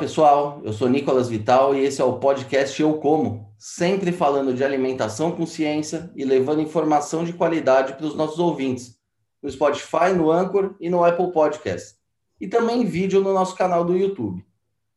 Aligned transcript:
pessoal. 0.00 0.62
Eu 0.64 0.72
sou 0.72 0.88
Nicolas 0.88 1.28
Vital 1.28 1.74
e 1.74 1.84
esse 1.84 2.00
é 2.00 2.04
o 2.04 2.18
podcast 2.18 2.80
Eu 2.80 2.94
Como, 2.94 3.52
sempre 3.58 4.10
falando 4.10 4.54
de 4.54 4.64
alimentação 4.64 5.30
com 5.30 5.44
ciência 5.44 6.10
e 6.16 6.24
levando 6.24 6.62
informação 6.62 7.22
de 7.22 7.34
qualidade 7.34 7.92
para 7.92 8.06
os 8.06 8.14
nossos 8.14 8.38
ouvintes, 8.38 8.98
no 9.42 9.50
Spotify, 9.50 10.14
no 10.16 10.30
Anchor 10.30 10.74
e 10.80 10.88
no 10.88 11.04
Apple 11.04 11.30
Podcast. 11.32 11.96
E 12.40 12.48
também 12.48 12.86
vídeo 12.86 13.20
no 13.20 13.34
nosso 13.34 13.54
canal 13.54 13.84
do 13.84 13.94
YouTube. 13.94 14.42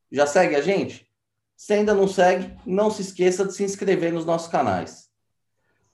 Já 0.10 0.26
segue 0.26 0.56
a 0.56 0.62
gente? 0.62 1.06
Se 1.58 1.74
ainda 1.74 1.94
não 1.94 2.08
segue, 2.08 2.56
não 2.66 2.90
se 2.90 3.02
esqueça 3.02 3.44
de 3.44 3.54
se 3.54 3.62
inscrever 3.66 4.14
nos 4.14 4.26
nossos 4.26 4.48
canais. 4.48 5.10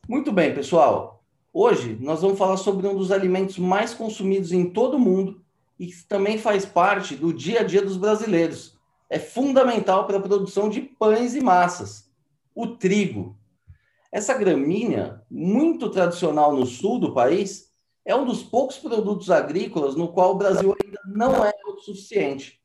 Muito 0.07 0.31
bem, 0.31 0.53
pessoal. 0.53 1.23
Hoje 1.51 1.97
nós 1.99 2.21
vamos 2.21 2.37
falar 2.37 2.57
sobre 2.57 2.85
um 2.87 2.95
dos 2.95 3.11
alimentos 3.11 3.57
mais 3.57 3.91
consumidos 3.91 4.51
em 4.51 4.69
todo 4.69 4.97
o 4.97 4.99
mundo 4.99 5.43
e 5.79 5.87
que 5.87 6.03
também 6.03 6.37
faz 6.37 6.63
parte 6.63 7.15
do 7.15 7.33
dia 7.33 7.61
a 7.61 7.63
dia 7.63 7.81
dos 7.81 7.97
brasileiros. 7.97 8.77
É 9.09 9.17
fundamental 9.17 10.05
para 10.05 10.17
a 10.17 10.21
produção 10.21 10.69
de 10.69 10.81
pães 10.81 11.35
e 11.35 11.41
massas. 11.41 12.09
O 12.53 12.67
trigo. 12.67 13.37
Essa 14.11 14.33
gramínea, 14.33 15.23
muito 15.29 15.89
tradicional 15.89 16.55
no 16.55 16.65
sul 16.65 16.99
do 16.99 17.13
país, 17.13 17.69
é 18.05 18.15
um 18.15 18.25
dos 18.25 18.43
poucos 18.43 18.77
produtos 18.77 19.29
agrícolas 19.29 19.95
no 19.95 20.07
qual 20.11 20.31
o 20.31 20.37
Brasil 20.37 20.75
ainda 20.83 20.99
não 21.05 21.45
é 21.45 21.51
autossuficiente. 21.65 22.59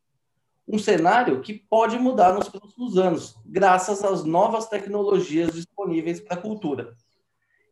Um 0.67 0.79
cenário 0.79 1.43
que 1.43 1.53
pode 1.53 1.99
mudar 1.99 2.33
nos 2.33 2.49
próximos 2.49 2.97
anos, 2.97 3.37
graças 3.45 4.03
às 4.03 4.25
novas 4.25 4.69
tecnologias 4.69 5.53
disponíveis 5.53 6.21
para 6.21 6.35
a 6.35 6.41
cultura. 6.41 6.95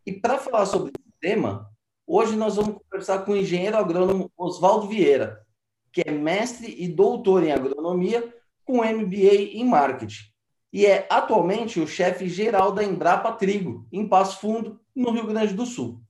E 0.05 0.13
para 0.13 0.39
falar 0.39 0.67
sobre 0.67 0.93
esse 0.95 1.19
tema, 1.21 1.73
Hoje 2.07 2.37
nós 2.37 2.57
vamos 2.57 2.77
conversar 2.83 3.25
com 3.25 3.33
o 3.33 3.37
engenheiro 3.37 3.77
agrônomo 3.77 4.31
Oswaldo 4.37 4.89
Vieira, 4.89 5.47
que 5.93 6.03
é 6.05 6.11
mestre 6.11 6.75
e 6.77 6.89
doutor 6.89 7.45
em 7.45 7.53
agronomia 7.53 8.35
com 8.65 8.85
MBA 8.85 9.53
em 9.55 9.65
marketing 9.65 10.33
e 10.73 10.87
é 10.87 11.07
atualmente 11.11 11.79
o 11.79 11.87
chefe 11.87 12.29
geral 12.29 12.73
da 12.73 12.83
Embrapa 12.83 13.33
Trigo, 13.33 13.87
em 13.93 14.09
Passo 14.09 14.41
Fundo, 14.41 14.81
no 14.97 15.11
Rio 15.11 15.27
Grande 15.27 15.53
do 15.53 15.67
Sul. 15.67 16.01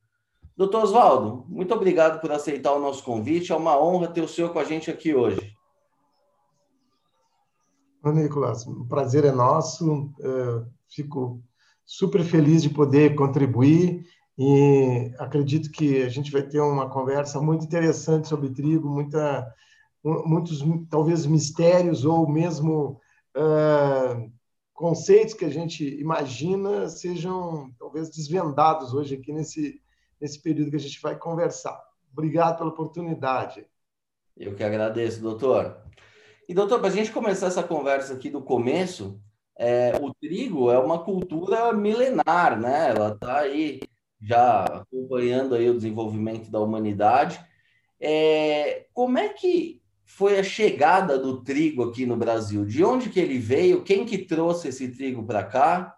Doutor 0.56 0.84
Oswaldo, 0.84 1.44
muito 1.48 1.74
obrigado 1.74 2.20
por 2.20 2.30
aceitar 2.30 2.72
o 2.72 2.78
nosso 2.78 3.02
convite. 3.02 3.50
É 3.50 3.56
uma 3.56 3.76
honra 3.82 4.06
ter 4.06 4.20
o 4.20 4.28
senhor 4.28 4.52
com 4.52 4.60
a 4.60 4.64
gente 4.64 4.90
aqui 4.90 5.14
hoje. 5.14 5.52
Nicolas, 8.04 8.66
o 8.66 8.84
prazer 8.84 9.24
é 9.24 9.32
nosso. 9.32 10.12
Eu 10.18 10.66
fico 10.88 11.42
super 11.84 12.22
feliz 12.22 12.62
de 12.62 12.70
poder 12.70 13.14
contribuir 13.16 14.04
e 14.38 15.12
acredito 15.18 15.70
que 15.70 16.02
a 16.02 16.08
gente 16.08 16.30
vai 16.30 16.42
ter 16.42 16.60
uma 16.60 16.88
conversa 16.88 17.40
muito 17.40 17.64
interessante 17.64 18.28
sobre 18.28 18.50
trigo, 18.50 18.88
muita, 18.88 19.52
muitos, 20.02 20.60
talvez, 20.90 21.26
mistérios 21.26 22.04
ou 22.04 22.28
mesmo 22.28 23.00
uh, 23.36 24.32
conceitos 24.72 25.34
que 25.34 25.44
a 25.44 25.50
gente 25.50 25.84
imagina 26.00 26.88
sejam, 26.88 27.70
talvez, 27.78 28.10
desvendados 28.10 28.94
hoje 28.94 29.14
aqui 29.14 29.32
nesse, 29.32 29.80
nesse 30.20 30.40
período 30.40 30.70
que 30.70 30.76
a 30.76 30.80
gente 30.80 31.00
vai 31.00 31.16
conversar. 31.16 31.80
Obrigado 32.12 32.58
pela 32.58 32.70
oportunidade. 32.70 33.66
Eu 34.36 34.54
que 34.54 34.64
agradeço, 34.64 35.20
doutor. 35.20 35.82
E, 36.48 36.54
doutor, 36.54 36.80
para 36.80 36.88
a 36.88 36.92
gente 36.92 37.12
começar 37.12 37.46
essa 37.46 37.62
conversa 37.62 38.14
aqui 38.14 38.28
do 38.28 38.42
começo, 38.42 39.20
é, 39.58 39.92
o 40.00 40.12
trigo 40.14 40.70
é 40.70 40.78
uma 40.78 41.04
cultura 41.04 41.72
milenar, 41.72 42.60
né? 42.60 42.90
Ela 42.90 43.12
está 43.12 43.40
aí 43.40 43.80
já 44.20 44.64
acompanhando 44.64 45.54
aí 45.54 45.68
o 45.68 45.76
desenvolvimento 45.76 46.50
da 46.50 46.60
humanidade. 46.60 47.44
É, 48.00 48.86
como 48.92 49.18
é 49.18 49.28
que 49.28 49.81
foi 50.14 50.38
a 50.38 50.42
chegada 50.42 51.18
do 51.18 51.40
trigo 51.42 51.84
aqui 51.84 52.04
no 52.04 52.16
Brasil? 52.16 52.66
De 52.66 52.84
onde 52.84 53.08
que 53.08 53.18
ele 53.18 53.38
veio? 53.38 53.82
Quem 53.82 54.04
que 54.04 54.18
trouxe 54.18 54.68
esse 54.68 54.88
trigo 54.88 55.24
para 55.24 55.42
cá? 55.42 55.96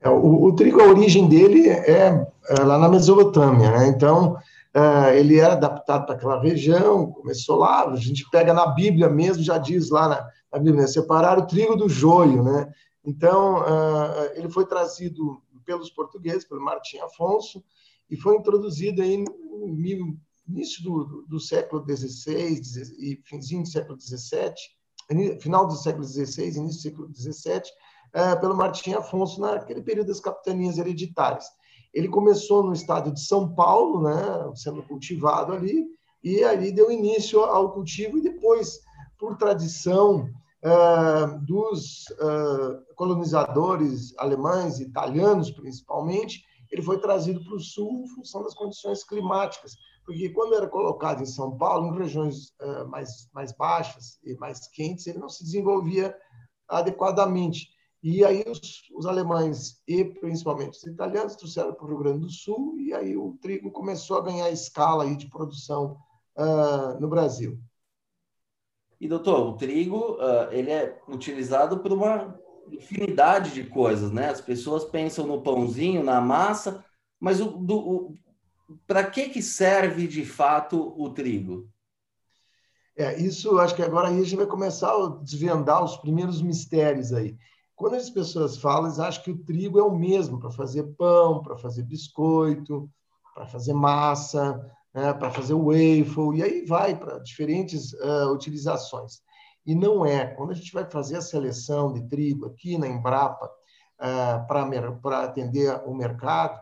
É, 0.00 0.08
o, 0.08 0.44
o, 0.44 0.54
trigo, 0.54 0.80
a 0.80 0.86
origem 0.86 1.28
dele 1.28 1.68
é, 1.68 2.24
é 2.48 2.60
lá 2.60 2.78
na 2.78 2.88
Mesopotâmia, 2.88 3.70
né? 3.72 3.88
Então, 3.88 4.36
é, 4.72 5.18
ele 5.18 5.38
era 5.40 5.54
adaptado 5.54 6.06
para 6.06 6.14
aquela 6.14 6.40
região, 6.40 7.10
começou 7.10 7.58
lá, 7.58 7.88
a 7.88 7.96
gente 7.96 8.28
pega 8.30 8.54
na 8.54 8.68
Bíblia 8.68 9.08
mesmo, 9.08 9.42
já 9.42 9.58
diz 9.58 9.90
lá 9.90 10.08
na, 10.08 10.28
na 10.52 10.58
Bíblia, 10.60 10.82
né? 10.82 10.86
separar 10.86 11.36
o 11.36 11.46
trigo 11.46 11.74
do 11.74 11.88
joio, 11.88 12.44
né? 12.44 12.72
Então, 13.04 13.64
é, 13.64 14.38
ele 14.38 14.48
foi 14.48 14.64
trazido 14.66 15.42
pelos 15.64 15.90
portugueses, 15.90 16.44
pelo 16.44 16.62
Martim 16.62 16.98
Afonso, 16.98 17.62
e 18.08 18.16
foi 18.16 18.36
introduzido 18.36 19.02
aí 19.02 19.16
no 19.18 19.66
início 20.50 20.82
do, 20.82 21.04
do, 21.04 21.22
do 21.22 21.40
século 21.40 21.84
XVI 21.88 22.60
e 22.98 23.20
finzinho 23.24 23.62
do 23.62 23.68
século 23.68 23.98
XVII, 24.00 24.52
final 25.40 25.66
do 25.66 25.74
século 25.74 26.04
XVI, 26.04 26.56
início 26.56 26.66
do 26.66 26.82
século 26.82 27.14
XVII, 27.14 27.62
é, 28.12 28.36
pelo 28.36 28.56
Martim 28.56 28.92
Afonso, 28.92 29.40
naquele 29.40 29.82
período 29.82 30.08
das 30.08 30.20
capitanias 30.20 30.78
hereditárias. 30.78 31.44
Ele 31.94 32.08
começou 32.08 32.62
no 32.62 32.72
estado 32.72 33.12
de 33.12 33.20
São 33.20 33.54
Paulo, 33.54 34.02
né, 34.02 34.52
sendo 34.54 34.82
cultivado 34.82 35.52
ali, 35.52 35.86
e 36.22 36.44
ali 36.44 36.72
deu 36.72 36.90
início 36.90 37.40
ao 37.40 37.72
cultivo, 37.72 38.18
e 38.18 38.22
depois, 38.22 38.80
por 39.18 39.36
tradição, 39.36 40.28
uh, 40.64 41.38
dos 41.46 42.04
uh, 42.10 42.94
colonizadores 42.94 44.14
alemães, 44.18 44.80
italianos 44.80 45.50
principalmente, 45.50 46.44
ele 46.70 46.82
foi 46.82 47.00
trazido 47.00 47.42
para 47.44 47.54
o 47.54 47.60
sul 47.60 48.04
em 48.04 48.08
função 48.08 48.42
das 48.42 48.54
condições 48.54 49.02
climáticas, 49.02 49.74
porque 50.04 50.30
quando 50.30 50.54
era 50.54 50.68
colocado 50.68 51.22
em 51.22 51.26
São 51.26 51.56
Paulo, 51.56 51.88
em 51.88 51.98
regiões 51.98 52.50
uh, 52.60 52.88
mais, 52.88 53.28
mais 53.32 53.52
baixas 53.52 54.18
e 54.24 54.34
mais 54.36 54.66
quentes, 54.68 55.06
ele 55.06 55.18
não 55.18 55.28
se 55.28 55.44
desenvolvia 55.44 56.16
adequadamente. 56.68 57.68
E 58.02 58.24
aí 58.24 58.42
os, 58.46 58.88
os, 58.94 59.04
alemães 59.04 59.82
e 59.86 60.04
principalmente 60.04 60.78
os 60.78 60.86
italianos 60.86 61.36
trouxeram 61.36 61.74
para 61.74 61.84
o 61.84 61.88
Rio 61.88 61.98
Grande 61.98 62.20
do 62.20 62.30
Sul 62.30 62.78
e 62.78 62.94
aí 62.94 63.14
o 63.14 63.36
trigo 63.42 63.70
começou 63.70 64.16
a 64.16 64.22
ganhar 64.22 64.50
escala 64.50 65.04
aí 65.04 65.14
de 65.16 65.28
produção 65.28 65.98
uh, 66.36 66.98
no 66.98 67.08
Brasil. 67.08 67.60
E, 68.98 69.06
doutor, 69.08 69.46
o 69.46 69.56
trigo, 69.56 70.14
uh, 70.14 70.50
ele 70.50 70.70
é 70.70 71.00
utilizado 71.08 71.80
por 71.80 71.92
uma 71.92 72.38
infinidade 72.70 73.52
de 73.52 73.64
coisas, 73.64 74.10
né? 74.12 74.28
As 74.28 74.40
pessoas 74.40 74.84
pensam 74.84 75.26
no 75.26 75.42
pãozinho, 75.42 76.02
na 76.02 76.20
massa, 76.20 76.84
mas 77.18 77.40
o, 77.40 77.48
o 77.48 78.14
para 78.86 79.04
que, 79.04 79.28
que 79.28 79.42
serve, 79.42 80.06
de 80.06 80.24
fato, 80.24 80.94
o 80.96 81.10
trigo? 81.10 81.68
É, 82.96 83.18
isso, 83.18 83.58
acho 83.58 83.74
que 83.74 83.82
agora 83.82 84.08
a 84.08 84.12
gente 84.12 84.36
vai 84.36 84.46
começar 84.46 84.92
a 84.92 85.08
desvendar 85.22 85.82
os 85.82 85.96
primeiros 85.96 86.42
mistérios 86.42 87.12
aí. 87.12 87.36
Quando 87.74 87.94
as 87.94 88.10
pessoas 88.10 88.58
falam, 88.58 88.86
eles 88.86 88.98
acham 88.98 89.22
que 89.22 89.30
o 89.30 89.38
trigo 89.42 89.78
é 89.78 89.82
o 89.82 89.96
mesmo 89.96 90.38
para 90.38 90.50
fazer 90.50 90.82
pão, 90.98 91.42
para 91.42 91.56
fazer 91.56 91.82
biscoito, 91.82 92.90
para 93.34 93.46
fazer 93.46 93.72
massa, 93.72 94.60
né, 94.92 95.14
para 95.14 95.30
fazer 95.30 95.54
waffle, 95.54 96.36
e 96.36 96.42
aí 96.42 96.66
vai 96.66 96.94
para 96.94 97.18
diferentes 97.20 97.92
uh, 97.94 98.32
utilizações. 98.34 99.22
E 99.64 99.74
não 99.74 100.04
é. 100.04 100.26
Quando 100.34 100.50
a 100.50 100.54
gente 100.54 100.72
vai 100.72 100.84
fazer 100.90 101.16
a 101.16 101.22
seleção 101.22 101.92
de 101.92 102.06
trigo 102.08 102.46
aqui 102.46 102.76
na 102.76 102.88
Embrapa 102.88 103.46
uh, 103.46 104.46
para 105.00 105.24
atender 105.24 105.80
o 105.86 105.94
mercado, 105.94 106.60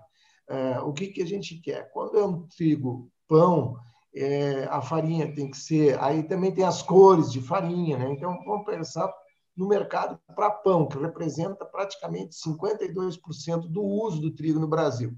uh, 0.50 0.88
o 0.88 0.92
que, 0.92 1.08
que 1.08 1.22
a 1.22 1.26
gente 1.26 1.60
quer? 1.60 1.90
Quando 1.92 2.18
é 2.18 2.24
um 2.24 2.46
trigo 2.48 3.10
pão, 3.26 3.76
é, 4.14 4.64
a 4.70 4.80
farinha 4.80 5.32
tem 5.34 5.50
que 5.50 5.56
ser. 5.56 5.98
Aí 6.00 6.22
também 6.22 6.52
tem 6.52 6.64
as 6.64 6.82
cores 6.82 7.30
de 7.30 7.40
farinha, 7.40 7.98
né? 7.98 8.10
Então 8.12 8.36
vamos 8.44 8.64
pensar 8.64 9.12
no 9.56 9.68
mercado 9.68 10.18
para 10.34 10.50
pão, 10.50 10.86
que 10.86 10.98
representa 10.98 11.64
praticamente 11.64 12.36
52% 12.36 13.68
do 13.68 13.82
uso 13.82 14.20
do 14.20 14.34
trigo 14.34 14.60
no 14.60 14.68
Brasil. 14.68 15.12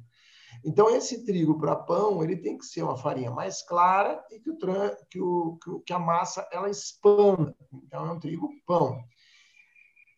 Então, 0.64 0.91
esse 0.91 1.24
trigo 1.24 1.58
para 1.58 1.76
pão, 1.76 2.22
ele 2.22 2.36
tem 2.36 2.58
que 2.58 2.66
ser 2.66 2.82
uma 2.82 2.97
farinha 2.97 3.30
mais 3.30 3.62
clara 3.62 4.22
e 4.30 4.41
que, 4.41 4.50
o, 4.50 4.56
que, 5.09 5.21
o, 5.21 5.80
que 5.80 5.92
a 5.92 5.98
massa 5.98 6.47
ela 6.50 6.68
expanda. 6.68 7.54
Então, 7.84 8.06
é 8.06 8.12
um 8.12 8.18
trigo 8.18 8.48
pão. 8.66 8.98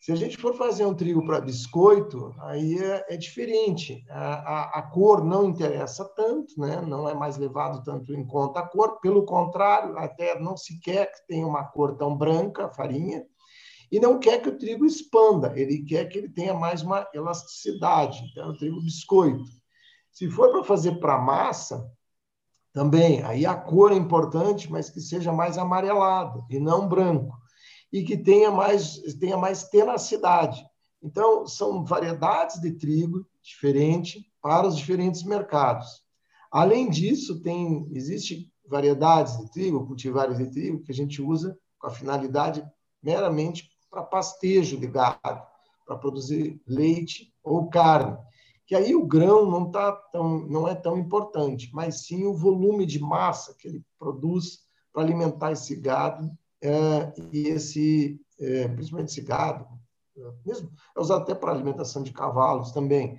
Se 0.02 0.10
a 0.10 0.16
gente 0.16 0.36
for 0.36 0.52
fazer 0.56 0.84
um 0.84 0.96
trigo 0.96 1.24
para 1.24 1.40
biscoito, 1.40 2.34
aí 2.40 2.76
é, 2.76 3.06
é 3.10 3.16
diferente. 3.16 4.04
A, 4.10 4.34
a, 4.34 4.78
a, 4.80 4.82
cor 4.82 5.24
não 5.24 5.44
interessa 5.44 6.04
tanto, 6.04 6.60
né? 6.60 6.80
não 6.80 7.08
é 7.08 7.14
mais 7.14 7.36
levado 7.36 7.84
tanto 7.84 8.12
em 8.12 8.26
conta 8.26 8.58
a 8.58 8.66
cor. 8.66 8.98
Pelo 8.98 9.24
contrário, 9.24 9.96
até 9.96 10.36
não 10.40 10.56
se 10.56 10.80
quer 10.80 11.06
que 11.06 11.24
tenha 11.28 11.46
uma 11.46 11.62
cor 11.62 11.96
tão 11.96 12.16
branca, 12.16 12.66
a 12.66 12.68
farinha, 12.68 13.24
e 13.92 14.00
não 14.00 14.18
quer 14.18 14.42
que 14.42 14.48
o 14.48 14.58
trigo 14.58 14.84
expanda, 14.84 15.52
ele 15.54 15.84
quer 15.84 16.06
que 16.06 16.18
ele 16.18 16.28
tenha 16.28 16.52
mais 16.52 16.82
uma 16.82 17.06
elasticidade. 17.14 18.24
Então, 18.32 18.46
é 18.46 18.48
o 18.48 18.58
trigo 18.58 18.82
biscoito. 18.82 19.44
Se 20.10 20.28
for 20.28 20.50
para 20.50 20.64
fazer 20.64 20.98
para 20.98 21.16
massa, 21.16 21.88
também, 22.72 23.22
aí 23.22 23.46
a 23.46 23.54
cor 23.54 23.92
é 23.92 23.94
importante, 23.94 24.68
mas 24.68 24.90
que 24.90 25.00
seja 25.00 25.32
mais 25.32 25.58
amarelado 25.58 26.44
e 26.50 26.58
não 26.58 26.88
branco. 26.88 27.40
E 27.92 28.02
que 28.02 28.16
tenha 28.16 28.50
mais, 28.50 28.98
tenha 29.20 29.36
mais 29.36 29.64
tenacidade. 29.64 30.64
Então, 31.02 31.46
são 31.46 31.84
variedades 31.84 32.60
de 32.60 32.72
trigo 32.72 33.26
diferentes 33.42 34.22
para 34.40 34.66
os 34.66 34.76
diferentes 34.76 35.22
mercados. 35.24 36.02
Além 36.50 36.88
disso, 36.88 37.40
tem 37.42 37.88
existe 37.92 38.50
variedades 38.66 39.36
de 39.38 39.50
trigo, 39.50 39.86
cultivares 39.86 40.38
de 40.38 40.50
trigo, 40.50 40.82
que 40.82 40.92
a 40.92 40.94
gente 40.94 41.20
usa 41.20 41.58
com 41.78 41.88
a 41.88 41.90
finalidade 41.90 42.64
meramente 43.02 43.68
para 43.90 44.02
pastejo 44.02 44.78
de 44.78 44.86
gado, 44.86 45.42
para 45.84 45.98
produzir 45.98 46.60
leite 46.66 47.34
ou 47.42 47.68
carne. 47.68 48.16
Que 48.66 48.74
aí 48.74 48.94
o 48.94 49.06
grão 49.06 49.50
não, 49.50 49.70
tá 49.70 49.92
tão, 49.92 50.46
não 50.46 50.68
é 50.68 50.74
tão 50.74 50.96
importante, 50.96 51.70
mas 51.74 52.06
sim 52.06 52.24
o 52.24 52.34
volume 52.34 52.86
de 52.86 53.00
massa 53.00 53.54
que 53.58 53.68
ele 53.68 53.84
produz 53.98 54.60
para 54.92 55.02
alimentar 55.02 55.52
esse 55.52 55.74
gado 55.74 56.30
é, 56.62 57.12
e 57.32 57.48
esse, 57.48 58.20
é, 58.40 58.68
principalmente 58.68 59.10
esse 59.10 59.20
gado, 59.20 59.66
mesmo 60.46 60.70
é 60.96 61.00
usado 61.00 61.22
até 61.22 61.34
para 61.34 61.52
alimentação 61.52 62.02
de 62.02 62.12
cavalos 62.12 62.70
também, 62.72 63.18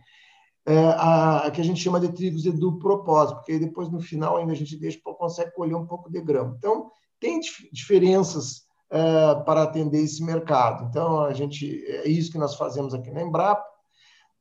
é, 0.66 0.78
a, 0.78 1.48
a, 1.48 1.52
que 1.52 1.60
a 1.60 1.64
gente 1.64 1.82
chama 1.82 2.00
de 2.00 2.12
trigos 2.14 2.42
de 2.42 2.52
duplo 2.52 2.80
propósito, 2.80 3.38
porque 3.38 3.60
depois 3.60 3.90
no 3.90 4.00
final 4.00 4.38
ainda 4.38 4.54
a 4.54 4.56
gente 4.56 4.78
deixa 4.78 5.00
consegue 5.04 5.52
colher 5.52 5.76
um 5.76 5.86
pouco 5.86 6.10
de 6.10 6.22
grão. 6.22 6.56
Então 6.58 6.90
tem 7.20 7.40
dif 7.40 7.70
diferenças 7.72 8.64
é, 8.90 9.36
para 9.44 9.64
atender 9.64 10.02
esse 10.02 10.24
mercado. 10.24 10.86
Então 10.90 11.22
a 11.22 11.34
gente 11.34 11.84
é 11.86 12.08
isso 12.08 12.32
que 12.32 12.38
nós 12.38 12.56
fazemos 12.56 12.94
aqui 12.94 13.12
na 13.12 13.22
Embrapa. 13.22 13.64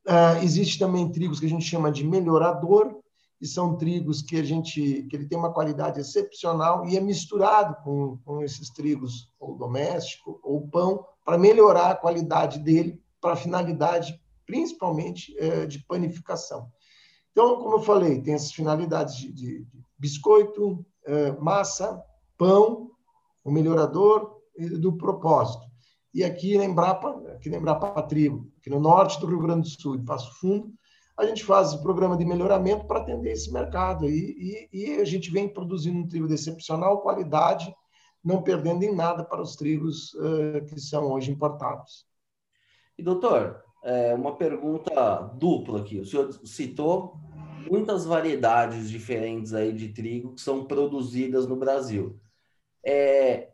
É, 0.07 0.43
existe 0.43 0.79
também 0.79 1.11
trigos 1.11 1.39
que 1.39 1.45
a 1.45 1.49
gente 1.49 1.65
chama 1.65 1.91
de 1.91 2.05
melhorador, 2.05 2.95
que 3.43 3.47
são 3.49 3.75
trigos 3.75 4.21
que 4.21 4.37
a 4.37 4.43
gente 4.43 5.03
que 5.03 5.17
ele 5.17 5.27
tem 5.27 5.37
uma 5.37 5.51
qualidade 5.51 5.99
excepcional 5.99 6.87
e 6.87 6.95
é 6.95 7.01
misturado 7.01 7.75
com, 7.83 8.17
com 8.23 8.41
esses 8.41 8.69
trigos 8.69 9.29
ou 9.37 9.57
doméstico 9.57 10.39
ou 10.41 10.65
pão 10.65 11.05
para 11.25 11.37
melhorar 11.37 11.89
a 11.89 11.95
qualidade 11.95 12.57
dele 12.57 13.03
para 13.19 13.35
finalidade 13.35 14.17
principalmente 14.45 15.37
é, 15.37 15.65
de 15.65 15.79
panificação. 15.79 16.71
Então, 17.33 17.57
como 17.57 17.75
eu 17.75 17.81
falei, 17.81 18.21
tem 18.21 18.33
essas 18.33 18.53
finalidades 18.53 19.17
de, 19.17 19.33
de, 19.33 19.65
de 19.65 19.85
biscoito, 19.99 20.85
é, 21.05 21.33
massa, 21.33 22.01
pão, 22.37 22.91
o 23.43 23.51
melhorador 23.51 24.39
e 24.57 24.69
do 24.69 24.95
propósito. 24.95 25.65
E 26.13 26.23
aqui 26.23 26.57
na 26.57 26.63
Embrapa, 26.63 27.09
aqui 27.35 27.49
na 27.49 27.57
Embrapa 27.57 28.01
Trigo, 28.03 28.49
aqui 28.57 28.69
no 28.69 28.79
norte 28.79 29.19
do 29.19 29.27
Rio 29.27 29.41
Grande 29.41 29.69
do 29.69 29.81
Sul, 29.81 29.95
em 29.97 30.05
Passo 30.05 30.33
Fundo, 30.39 30.71
a 31.17 31.25
gente 31.25 31.43
faz 31.43 31.73
o 31.73 31.81
programa 31.81 32.17
de 32.17 32.25
melhoramento 32.25 32.85
para 32.85 32.99
atender 32.99 33.31
esse 33.31 33.51
mercado. 33.51 34.09
E, 34.09 34.69
e, 34.71 34.79
e, 34.81 34.95
a 34.99 35.05
gente 35.05 35.29
vem 35.31 35.47
produzindo 35.47 35.99
um 35.99 36.07
trigo 36.07 36.27
de 36.27 36.33
excepcional 36.33 37.01
qualidade, 37.01 37.73
não 38.23 38.41
perdendo 38.41 38.83
em 38.83 38.95
nada 38.95 39.23
para 39.23 39.41
os 39.41 39.55
trigos 39.55 40.13
uh, 40.15 40.65
que 40.65 40.79
são 40.79 41.11
hoje 41.11 41.31
importados. 41.31 42.07
E, 42.97 43.03
doutor, 43.03 43.63
é, 43.83 44.13
uma 44.13 44.35
pergunta 44.35 45.21
dupla 45.35 45.81
aqui. 45.81 45.99
O 45.99 46.05
senhor 46.05 46.31
citou 46.45 47.17
muitas 47.69 48.05
variedades 48.05 48.89
diferentes 48.89 49.53
aí 49.53 49.71
de 49.71 49.89
trigo 49.89 50.33
que 50.33 50.41
são 50.41 50.65
produzidas 50.65 51.47
no 51.47 51.55
Brasil. 51.55 52.19
É, 52.83 53.49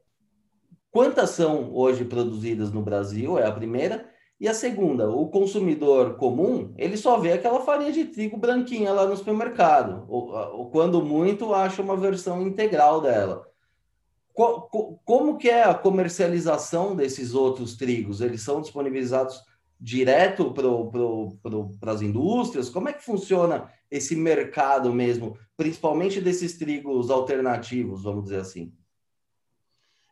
quantas 0.91 1.31
são 1.31 1.73
hoje 1.73 2.05
produzidas 2.05 2.71
no 2.71 2.81
Brasil? 2.81 3.37
É 3.37 3.45
a 3.45 3.51
primeira. 3.51 4.08
E 4.39 4.47
a 4.47 4.53
segunda, 4.53 5.09
o 5.09 5.27
consumidor 5.27 6.15
comum, 6.15 6.73
ele 6.77 6.95
só 6.95 7.19
vê 7.19 7.33
aquela 7.33 7.59
farinha 7.59 7.91
de 7.91 8.05
trigo 8.05 8.37
branquinha 8.37 8.93
lá 8.93 9.05
no 9.05 9.17
supermercado, 9.17 10.05
ou, 10.07 10.33
ou 10.33 10.69
quando 10.71 11.03
muito 11.03 11.53
acha 11.53 11.81
uma 11.81 11.97
versão 11.97 12.41
integral 12.41 13.01
dela. 13.01 13.45
como 15.03 15.37
que 15.37 15.49
é 15.49 15.63
a 15.63 15.73
comercialização 15.73 16.95
desses 16.95 17.33
outros 17.33 17.75
trigos? 17.75 18.21
Eles 18.21 18.41
são 18.41 18.61
disponibilizados 18.61 19.43
direto 19.79 20.53
para 20.53 21.91
as 21.91 22.01
indústrias? 22.01 22.69
Como 22.69 22.87
é 22.87 22.93
que 22.93 23.03
funciona 23.03 23.69
esse 23.89 24.15
mercado 24.15 24.93
mesmo, 24.93 25.37
principalmente 25.57 26.21
desses 26.21 26.57
trigos 26.57 27.09
alternativos, 27.09 28.03
vamos 28.03 28.23
dizer 28.23 28.39
assim? 28.39 28.73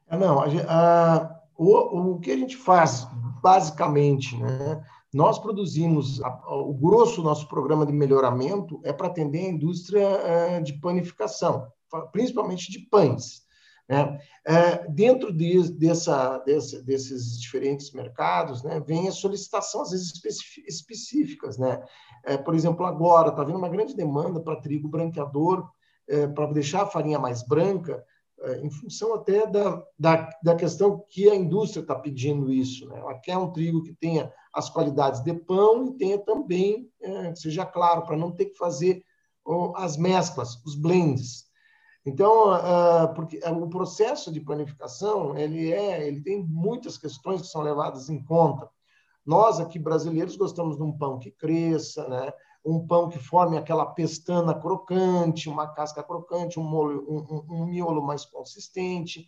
Ah, 0.09 0.17
não, 0.17 0.39
a, 0.39 0.45
a, 0.67 1.41
o, 1.57 2.13
o 2.13 2.19
que 2.19 2.31
a 2.31 2.37
gente 2.37 2.55
faz, 2.55 3.05
basicamente, 3.41 4.37
né? 4.37 4.83
Nós 5.13 5.39
produzimos, 5.39 6.21
a, 6.21 6.55
o 6.55 6.73
grosso 6.73 7.17
do 7.17 7.23
nosso 7.23 7.47
programa 7.47 7.85
de 7.85 7.93
melhoramento 7.93 8.79
é 8.83 8.91
para 8.91 9.07
atender 9.07 9.45
a 9.45 9.49
indústria 9.49 10.05
é, 10.05 10.59
de 10.59 10.73
panificação, 10.73 11.67
principalmente 12.11 12.71
de 12.71 12.79
pães. 12.79 13.47
Né? 13.89 14.19
É, 14.45 14.85
dentro 14.89 15.31
de, 15.31 15.71
dessa, 15.71 16.39
desse, 16.39 16.83
desses 16.83 17.39
diferentes 17.39 17.91
mercados, 17.93 18.61
né, 18.63 18.81
vem 18.85 19.07
a 19.07 19.13
solicitação, 19.13 19.81
às 19.81 19.91
vezes, 19.91 20.11
específicas. 20.67 21.57
Né? 21.57 21.81
É, 22.25 22.37
por 22.37 22.53
exemplo, 22.53 22.85
agora 22.85 23.29
está 23.29 23.41
havendo 23.41 23.57
uma 23.57 23.69
grande 23.69 23.95
demanda 23.95 24.41
para 24.41 24.59
trigo 24.59 24.89
branqueador, 24.89 25.69
é, 26.09 26.27
para 26.27 26.51
deixar 26.51 26.83
a 26.83 26.87
farinha 26.87 27.19
mais 27.19 27.43
branca, 27.43 28.03
em 28.61 28.69
função 28.69 29.15
até 29.15 29.47
da, 29.47 29.83
da, 29.97 30.29
da, 30.43 30.55
questão 30.55 31.03
que 31.09 31.29
a 31.29 31.35
indústria 31.35 31.81
está 31.81 31.95
pedindo 31.95 32.51
isso. 32.51 32.87
Né? 32.87 32.99
Ela 32.99 33.15
quer 33.15 33.37
um 33.37 33.51
trigo 33.51 33.83
que 33.83 33.93
tenha 33.93 34.31
as 34.53 34.69
qualidades 34.69 35.21
de 35.21 35.33
pão 35.33 35.87
e 35.87 35.97
tenha 35.97 36.19
também, 36.19 36.89
é, 37.01 37.33
seja 37.35 37.65
claro, 37.65 38.03
para 38.03 38.15
não 38.15 38.31
ter 38.31 38.45
que 38.45 38.57
fazer 38.57 39.03
as 39.75 39.97
mesclas, 39.97 40.61
os 40.65 40.75
blends. 40.75 41.47
Então, 42.05 42.53
uh, 42.53 43.13
porque 43.15 43.39
é, 43.43 43.49
o 43.49 43.67
processo 43.67 44.31
de 44.31 44.39
planificação 44.39 45.37
ele 45.37 45.71
é, 45.71 46.07
ele 46.07 46.21
tem 46.21 46.41
muitas 46.43 46.97
questões 46.97 47.41
que 47.41 47.47
são 47.47 47.61
levadas 47.61 48.09
em 48.09 48.23
conta. 48.23 48.69
Nós 49.25 49.59
aqui 49.59 49.77
brasileiros 49.77 50.37
gostamos 50.37 50.77
de 50.77 50.83
um 50.83 50.97
pão 50.97 51.19
que 51.19 51.31
cresça, 51.31 52.07
né? 52.07 52.31
Um 52.65 52.85
pão 52.85 53.09
que 53.09 53.19
forme 53.19 53.57
aquela 53.57 53.85
pestana 53.85 54.53
crocante, 54.53 55.49
uma 55.49 55.67
casca 55.67 56.03
crocante, 56.03 56.59
um, 56.59 56.63
molho, 56.63 57.05
um, 57.07 57.17
um, 57.17 57.61
um 57.61 57.65
miolo 57.65 58.05
mais 58.05 58.25
consistente. 58.25 59.25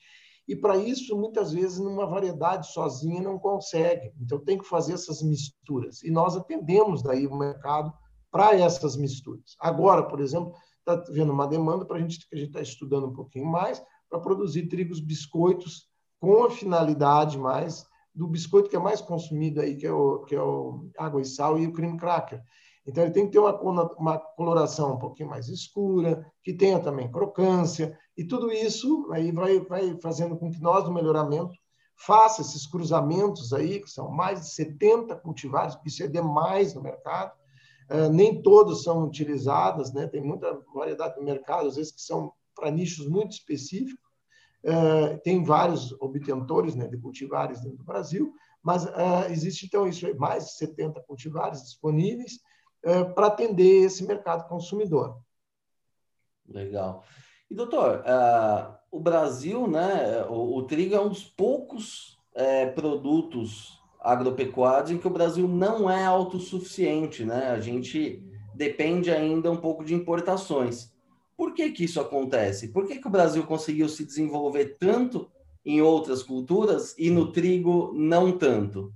E 0.48 0.56
para 0.56 0.76
isso, 0.78 1.16
muitas 1.16 1.54
vezes, 1.54 1.80
numa 1.80 2.08
variedade 2.08 2.72
sozinha 2.72 3.22
não 3.22 3.38
consegue. 3.38 4.12
Então, 4.20 4.40
tem 4.40 4.58
que 4.58 4.66
fazer 4.66 4.94
essas 4.94 5.22
misturas. 5.22 6.04
E 6.04 6.10
nós 6.10 6.36
atendemos 6.36 7.04
daí 7.04 7.28
o 7.28 7.36
mercado 7.36 7.94
para 8.32 8.56
essas 8.56 8.96
misturas. 8.98 9.56
Agora, 9.60 10.04
por 10.04 10.20
exemplo, 10.20 10.54
está 10.80 11.12
vendo 11.12 11.32
uma 11.32 11.48
demanda 11.48 11.86
para 11.86 11.98
a 11.98 12.00
gente 12.00 12.28
que 12.28 12.36
a 12.36 12.38
gente 12.38 12.50
está 12.50 12.62
estudando 12.62 13.08
um 13.08 13.14
pouquinho 13.14 13.46
mais 13.46 13.82
para 14.10 14.20
produzir 14.20 14.68
trigos 14.68 15.00
biscoitos 15.00 15.88
com 16.20 16.44
a 16.44 16.50
finalidade 16.50 17.38
mais 17.38 17.86
do 18.14 18.28
biscoito 18.28 18.70
que 18.70 18.76
é 18.76 18.80
mais 18.80 19.02
consumido 19.02 19.62
aí 19.62 19.76
que 19.76 19.86
é 19.86 19.92
o 19.92 20.24
que 20.24 20.36
é 20.36 20.42
o 20.42 20.90
água 20.98 21.22
e 21.22 21.26
sal 21.26 21.60
e 21.60 21.68
o 21.68 21.74
cream 21.74 21.96
cracker. 21.96 22.42
Então 22.90 23.04
ele 23.04 23.14
tem 23.14 23.26
que 23.26 23.32
ter 23.32 23.40
uma, 23.40 23.54
uma 23.98 24.18
coloração 24.18 24.94
um 24.94 25.00
pouquinho 25.00 25.30
mais 25.30 25.48
escura, 25.48 26.26
que 26.44 26.54
tenha 26.54 26.80
também 26.80 27.12
crocância 27.12 27.98
e 28.18 28.26
tudo 28.26 28.52
isso 28.52 29.10
aí 29.12 29.32
vai 29.32 29.60
vai 29.60 29.98
fazendo 30.02 30.38
com 30.38 30.52
que 30.52 30.62
nós 30.62 30.84
no 30.86 30.94
melhoramento 30.94 31.54
faça 31.96 32.42
esses 32.42 32.66
cruzamentos 32.66 33.54
aí 33.54 33.82
que 33.82 33.90
são 33.90 34.10
mais 34.10 34.42
de 34.42 34.50
70 34.54 35.16
cultivares, 35.18 35.78
isso 35.86 36.04
é 36.04 36.08
demais 36.08 36.74
no 36.74 36.82
mercado 36.82 37.34
ah, 37.90 38.08
nem 38.08 38.42
todos 38.42 38.84
são 38.84 39.04
utilizadas, 39.04 39.92
né? 39.92 40.08
tem 40.08 40.22
muita 40.22 40.62
variedade 40.74 41.18
no 41.18 41.24
mercado, 41.24 41.68
às 41.68 41.76
vezes 41.76 41.92
que 41.92 42.02
são 42.02 42.32
para 42.56 42.70
nichos 42.70 43.08
muito 43.08 43.32
específicos. 43.32 44.08
Uh, 44.62 45.18
tem 45.24 45.42
vários 45.42 45.94
obtentores 46.02 46.76
né, 46.76 46.86
de 46.86 46.98
cultivares 46.98 47.62
dentro 47.62 47.78
do 47.78 47.86
Brasil, 47.86 48.34
mas 48.62 48.84
uh, 48.84 49.30
existe 49.30 49.66
então 49.66 49.88
isso 49.88 50.06
mais 50.18 50.48
de 50.48 50.58
70 50.58 51.02
cultivares 51.08 51.64
disponíveis 51.64 52.40
uh, 52.86 53.14
para 53.14 53.28
atender 53.28 53.84
esse 53.84 54.06
mercado 54.06 54.48
consumidor. 54.48 55.20
Legal. 56.48 57.04
E 57.50 57.56
doutor, 57.56 58.04
o 58.92 59.00
Brasil, 59.00 59.68
né, 59.68 60.24
o, 60.30 60.58
o, 60.58 60.64
trigo 60.64 60.96
é 60.96 61.00
um 61.00 61.10
dos 61.10 61.24
poucos 61.24 62.20
é, 62.34 62.66
produtos 62.68 63.80
agropecuários 64.00 64.92
em 64.92 64.98
que 64.98 65.08
o 65.08 65.12
Brasil 65.12 65.48
não 65.48 65.90
é 65.90 66.06
autossuficiente, 66.06 67.26
né? 67.26 67.50
A 67.50 67.60
gente 67.60 68.24
depende 68.56 69.12
ainda 69.12 69.52
um 69.52 69.58
pouco 69.58 69.84
de 69.84 69.94
importações. 69.94 70.92
Por 71.36 71.54
que, 71.54 71.72
que 71.72 71.84
isso 71.84 72.00
acontece? 72.00 72.70
Por 72.70 72.88
que, 72.88 73.00
que 73.00 73.08
o 73.08 73.12
Brasil 73.12 73.44
conseguiu 73.46 73.90
se 73.90 74.06
desenvolver 74.06 74.78
tanto 74.80 75.30
em 75.66 75.82
outras 75.82 76.24
culturas 76.24 76.96
e 76.98 77.10
no 77.10 77.32
trigo 77.32 77.94
não 77.94 78.38
tanto? 78.38 78.94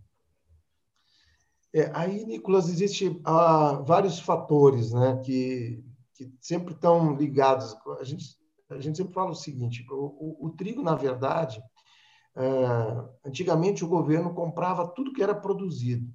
É, 1.73 1.89
aí, 1.95 2.23
Nicolas, 2.23 2.69
existem 2.69 3.19
ah, 3.25 3.81
vários 3.83 4.19
fatores 4.19 4.93
né, 4.93 5.19
que, 5.25 5.83
que 6.13 6.31
sempre 6.39 6.75
estão 6.75 7.15
ligados. 7.15 7.75
A 7.99 8.03
gente, 8.03 8.37
a 8.69 8.79
gente 8.79 8.97
sempre 8.97 9.13
fala 9.13 9.31
o 9.31 9.35
seguinte: 9.35 9.83
o, 9.89 9.95
o, 9.95 10.47
o 10.47 10.49
trigo, 10.51 10.83
na 10.83 10.93
verdade, 10.93 11.63
é, 12.35 13.27
antigamente, 13.27 13.83
o 13.83 13.87
governo 13.87 14.35
comprava 14.35 14.87
tudo 14.87 15.13
que 15.13 15.23
era 15.23 15.33
produzido. 15.33 16.07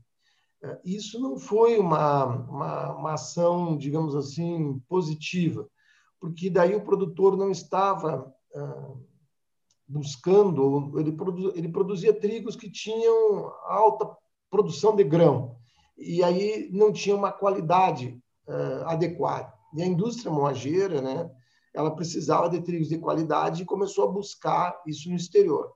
É, 0.62 0.80
isso 0.84 1.20
não 1.20 1.36
foi 1.36 1.76
uma, 1.76 2.24
uma, 2.24 2.92
uma, 2.94 3.12
ação, 3.14 3.76
digamos 3.76 4.14
assim, 4.14 4.80
positiva, 4.88 5.68
porque 6.20 6.48
daí 6.48 6.76
o 6.76 6.84
produtor 6.84 7.36
não 7.36 7.50
estava 7.50 8.32
é, 8.54 8.60
buscando, 9.88 10.98
ele, 11.00 11.16
ele 11.54 11.68
produzia 11.68 12.12
trigos 12.12 12.54
que 12.54 12.70
tinham 12.70 13.52
alta 13.66 14.06
produção 14.50 14.95
de 14.97 15.05
grão, 15.05 15.57
e 15.97 16.23
aí 16.23 16.69
não 16.73 16.93
tinha 16.93 17.17
uma 17.17 17.33
qualidade 17.33 18.19
adequada. 18.87 19.52
E 19.75 19.83
a 19.83 19.87
indústria 19.87 20.33
moageira, 20.33 21.02
né, 21.02 21.31
ela 21.75 21.95
precisava 21.95 22.49
de 22.49 22.61
trigos 22.61 22.88
de 22.88 22.99
qualidade 22.99 23.62
e 23.62 23.67
começou 23.67 24.05
a 24.05 24.12
buscar 24.12 24.81
isso 24.87 25.09
no 25.11 25.17
exterior. 25.17 25.73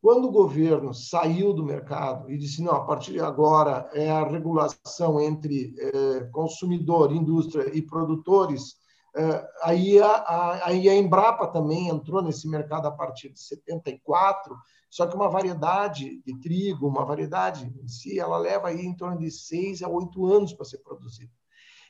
Quando 0.00 0.28
o 0.28 0.32
governo 0.32 0.94
saiu 0.94 1.52
do 1.52 1.64
mercado 1.64 2.30
e 2.30 2.38
disse, 2.38 2.62
não, 2.62 2.74
a 2.74 2.84
partir 2.84 3.12
de 3.12 3.20
agora 3.20 3.90
é 3.92 4.10
a 4.10 4.26
regulação 4.26 5.20
entre 5.20 5.74
eh, 5.78 6.28
consumidor, 6.32 7.12
indústria 7.12 7.70
e 7.76 7.82
produtores, 7.82 8.76
eh, 9.16 9.48
aí, 9.62 10.00
a, 10.00 10.60
aí 10.66 10.88
a 10.88 10.94
Embrapa 10.94 11.48
também 11.48 11.88
entrou 11.88 12.22
nesse 12.22 12.48
mercado 12.48 12.86
a 12.86 12.90
partir 12.92 13.30
de 13.30 13.40
74, 13.40 14.56
só 14.96 15.06
que 15.06 15.14
uma 15.14 15.28
variedade 15.28 16.22
de 16.24 16.40
trigo, 16.40 16.88
uma 16.88 17.04
variedade 17.04 17.70
em 17.82 17.86
si, 17.86 18.18
ela 18.18 18.38
leva 18.38 18.68
aí 18.68 18.80
em 18.80 18.96
torno 18.96 19.18
de 19.18 19.30
seis 19.30 19.82
a 19.82 19.88
oito 19.90 20.24
anos 20.24 20.54
para 20.54 20.64
ser 20.64 20.78
produzida. 20.78 21.30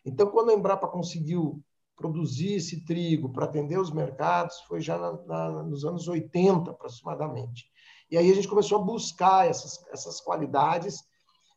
Então, 0.05 0.27
quando 0.27 0.51
a 0.51 0.55
Embrapa 0.55 0.89
conseguiu 0.89 1.63
produzir 1.95 2.55
esse 2.55 2.85
trigo 2.85 3.33
para 3.33 3.45
atender 3.45 3.79
os 3.79 3.93
mercados, 3.93 4.59
foi 4.63 4.81
já 4.81 4.99
na, 4.99 5.13
na, 5.23 5.63
nos 5.63 5.85
anos 5.85 6.09
80, 6.09 6.69
aproximadamente. 6.69 7.71
E 8.11 8.19
aí 8.19 8.29
a 8.29 8.35
gente 8.35 8.49
começou 8.49 8.81
a 8.81 8.85
buscar 8.85 9.49
essas, 9.49 9.87
essas 9.93 10.21
qualidades 10.21 11.05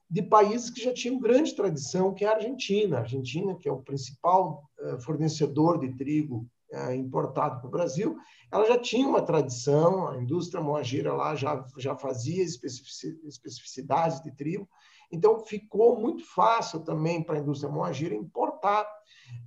de 0.07 0.21
países 0.21 0.69
que 0.69 0.83
já 0.83 0.93
tinham 0.93 1.19
grande 1.19 1.55
tradição, 1.55 2.13
que 2.13 2.25
é 2.25 2.27
a 2.27 2.35
Argentina. 2.35 2.97
A 2.97 3.01
Argentina, 3.01 3.55
que 3.55 3.67
é 3.67 3.71
o 3.71 3.81
principal 3.81 4.69
uh, 4.79 5.01
fornecedor 5.01 5.79
de 5.79 5.97
trigo 5.97 6.47
importado 6.95 7.59
para 7.59 7.67
o 7.67 7.71
Brasil, 7.71 8.17
ela 8.51 8.65
já 8.65 8.77
tinha 8.77 9.07
uma 9.07 9.21
tradição, 9.21 10.07
a 10.07 10.21
indústria 10.21 10.61
moageira 10.61 11.13
lá 11.13 11.35
já, 11.35 11.65
já 11.77 11.95
fazia 11.95 12.43
especificidades 12.43 14.21
de 14.21 14.31
trigo, 14.35 14.67
então 15.11 15.39
ficou 15.39 15.99
muito 15.99 16.23
fácil 16.25 16.81
também 16.81 17.23
para 17.23 17.35
a 17.35 17.39
indústria 17.39 17.71
moageira 17.71 18.15
importar 18.15 18.87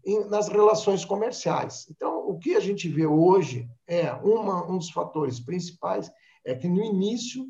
em, 0.05 0.25
nas 0.29 0.49
relações 0.49 1.05
comerciais. 1.05 1.87
Então, 1.91 2.29
o 2.29 2.38
que 2.38 2.57
a 2.57 2.61
gente 2.61 2.88
vê 2.88 3.07
hoje 3.07 3.69
é 3.87 4.12
uma, 4.12 4.69
um 4.69 4.79
dos 4.79 4.91
fatores 4.91 5.38
principais 5.38 6.11
é 6.45 6.55
que 6.55 6.69
no 6.69 6.83
início 6.83 7.47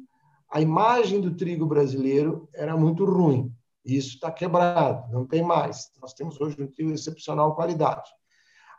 a 0.51 0.61
imagem 0.61 1.21
do 1.21 1.35
trigo 1.35 1.67
brasileiro 1.67 2.47
era 2.53 2.77
muito 2.77 3.07
ruim. 3.07 3.51
Isso 3.85 4.15
está 4.15 4.31
quebrado, 4.31 5.11
não 5.11 5.27
tem 5.27 5.43
mais. 5.43 5.91
Nós 6.01 6.13
temos 6.13 6.39
hoje 6.41 6.63
um 6.63 6.67
trigo 6.67 6.93
de 6.93 7.01
excepcional 7.01 7.55
qualidade. 7.55 8.09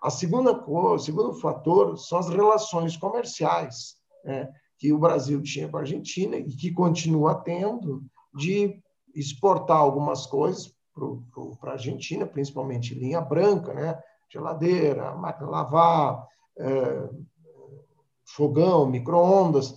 A 0.03 0.10
segunda 0.10 0.53
coisa, 0.53 0.95
o 0.95 1.00
segundo 1.00 1.33
fator 1.36 1.98
são 1.98 2.19
as 2.19 2.27
relações 2.27 2.98
comerciais 2.98 3.95
né, 4.25 4.50
que 4.77 4.91
o 4.91 5.00
Brasil 5.00 5.41
tinha 5.41 5.69
com 5.69 5.77
a 5.77 5.79
Argentina 5.79 6.36
e 6.36 6.53
que 6.55 6.72
continua 6.72 7.36
tendo 7.36 8.03
de 8.36 8.81
exportar 9.15 9.77
algumas 9.77 10.25
coisas 10.25 10.74
para 11.62 11.72
a 11.72 11.74
Argentina, 11.74 12.25
principalmente 12.25 12.93
linha 12.93 13.22
branca, 13.22 13.74
né, 13.74 13.98
geladeira, 14.29 15.15
máquina 15.15 15.45
de 15.45 15.51
lavar, 15.51 16.27
é, 16.57 17.10
fogão, 18.25 18.86
micro-ondas, 18.86 19.74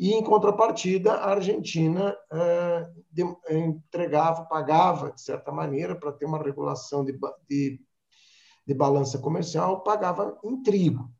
e, 0.00 0.14
em 0.14 0.24
contrapartida, 0.24 1.12
a 1.12 1.32
Argentina 1.32 2.16
eh, 2.32 2.90
de, 3.12 3.22
entregava, 3.50 4.46
pagava, 4.46 5.12
de 5.12 5.20
certa 5.20 5.52
maneira, 5.52 5.94
para 5.94 6.10
ter 6.10 6.24
uma 6.24 6.42
regulação 6.42 7.04
de, 7.04 7.12
de, 7.46 7.78
de 8.70 8.74
balança 8.74 9.18
comercial, 9.18 9.82
pagava 9.82 10.38
em 10.44 10.62
trigo. 10.62 11.10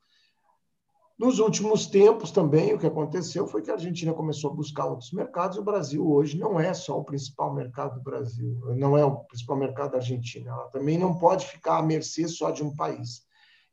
Nos 1.18 1.40
últimos 1.40 1.86
tempos 1.86 2.30
também, 2.30 2.72
o 2.72 2.78
que 2.78 2.86
aconteceu 2.86 3.46
foi 3.46 3.60
que 3.60 3.70
a 3.70 3.74
Argentina 3.74 4.14
começou 4.14 4.52
a 4.52 4.54
buscar 4.54 4.86
outros 4.86 5.12
mercados. 5.12 5.58
O 5.58 5.64
Brasil 5.64 6.08
hoje 6.08 6.38
não 6.38 6.58
é 6.60 6.72
só 6.72 6.96
o 6.96 7.04
principal 7.04 7.52
mercado 7.52 7.96
do 7.96 8.02
Brasil, 8.02 8.56
não 8.76 8.96
é 8.96 9.04
o 9.04 9.16
principal 9.24 9.56
mercado 9.56 9.90
da 9.90 9.98
Argentina. 9.98 10.50
Ela 10.50 10.68
também 10.68 10.96
não 10.96 11.18
pode 11.18 11.44
ficar 11.44 11.78
à 11.78 11.82
mercê 11.82 12.28
só 12.28 12.52
de 12.52 12.62
um 12.62 12.74
país. 12.74 13.22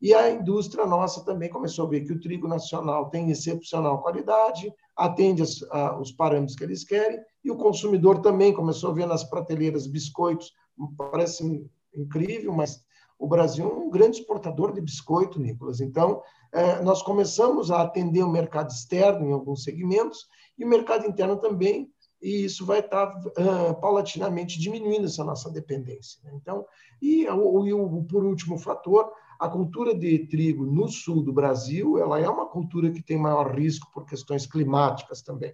E 0.02 0.14
a 0.14 0.30
indústria 0.30 0.86
nossa 0.86 1.24
também 1.24 1.50
começou 1.50 1.86
a 1.86 1.90
ver 1.90 2.02
que 2.02 2.12
o 2.12 2.20
trigo 2.20 2.48
nacional 2.48 3.10
tem 3.12 3.30
excepcional 3.30 4.02
qualidade, 4.02 4.74
atende 4.96 5.44
as, 5.44 5.64
a, 5.72 5.98
os 6.00 6.12
parâmetros 6.12 6.58
que 6.58 6.64
eles 6.64 6.84
querem, 6.84 7.20
e 7.46 7.52
o 7.52 7.58
consumidor 7.58 8.22
também 8.22 8.54
começou 8.54 8.90
a 8.90 8.94
ver 8.94 9.06
nas 9.06 9.24
prateleiras 9.24 9.88
biscoitos, 9.88 10.52
parece 10.98 11.64
incrível, 11.96 12.52
mas 12.54 12.86
o 13.20 13.28
Brasil 13.28 13.66
é 13.70 13.74
um 13.74 13.90
grande 13.90 14.20
exportador 14.20 14.74
de 14.74 14.82
biscoito, 14.82 15.40
Nicolas. 15.40 15.82
Então, 15.82 16.22
é, 16.54 16.82
nós 16.82 17.02
começamos 17.02 17.72
a 17.72 17.82
atender 17.82 18.24
o 18.24 18.30
mercado 18.30 18.70
externo 18.70 19.28
em 19.28 19.34
alguns 19.34 19.64
segmentos, 19.64 20.28
e 20.58 20.64
o 20.64 20.68
mercado 20.68 21.06
interno 21.06 21.38
também, 21.38 21.92
e 22.22 22.46
isso 22.46 22.66
vai 22.66 22.80
estar 22.80 23.16
uh, 23.16 23.80
paulatinamente 23.80 24.60
diminuindo 24.60 25.06
essa 25.06 25.24
nossa 25.24 25.52
dependência. 25.52 26.20
Né? 26.24 26.32
Então, 26.36 26.66
e, 27.02 27.28
o, 27.30 28.04
por 28.06 28.24
último 28.24 28.58
fator, 28.58 29.12
a 29.40 29.48
cultura 29.48 29.94
de 29.94 30.26
trigo 30.28 30.66
no 30.66 30.88
sul 30.88 31.22
do 31.22 31.32
Brasil, 31.32 31.98
ela 32.00 32.20
é 32.20 32.28
uma 32.28 32.48
cultura 32.48 32.92
que 32.92 33.04
tem 33.04 33.20
maior 33.20 33.54
risco 33.56 33.88
por 33.94 34.06
questões 34.06 34.48
climáticas 34.48 35.22
também. 35.22 35.54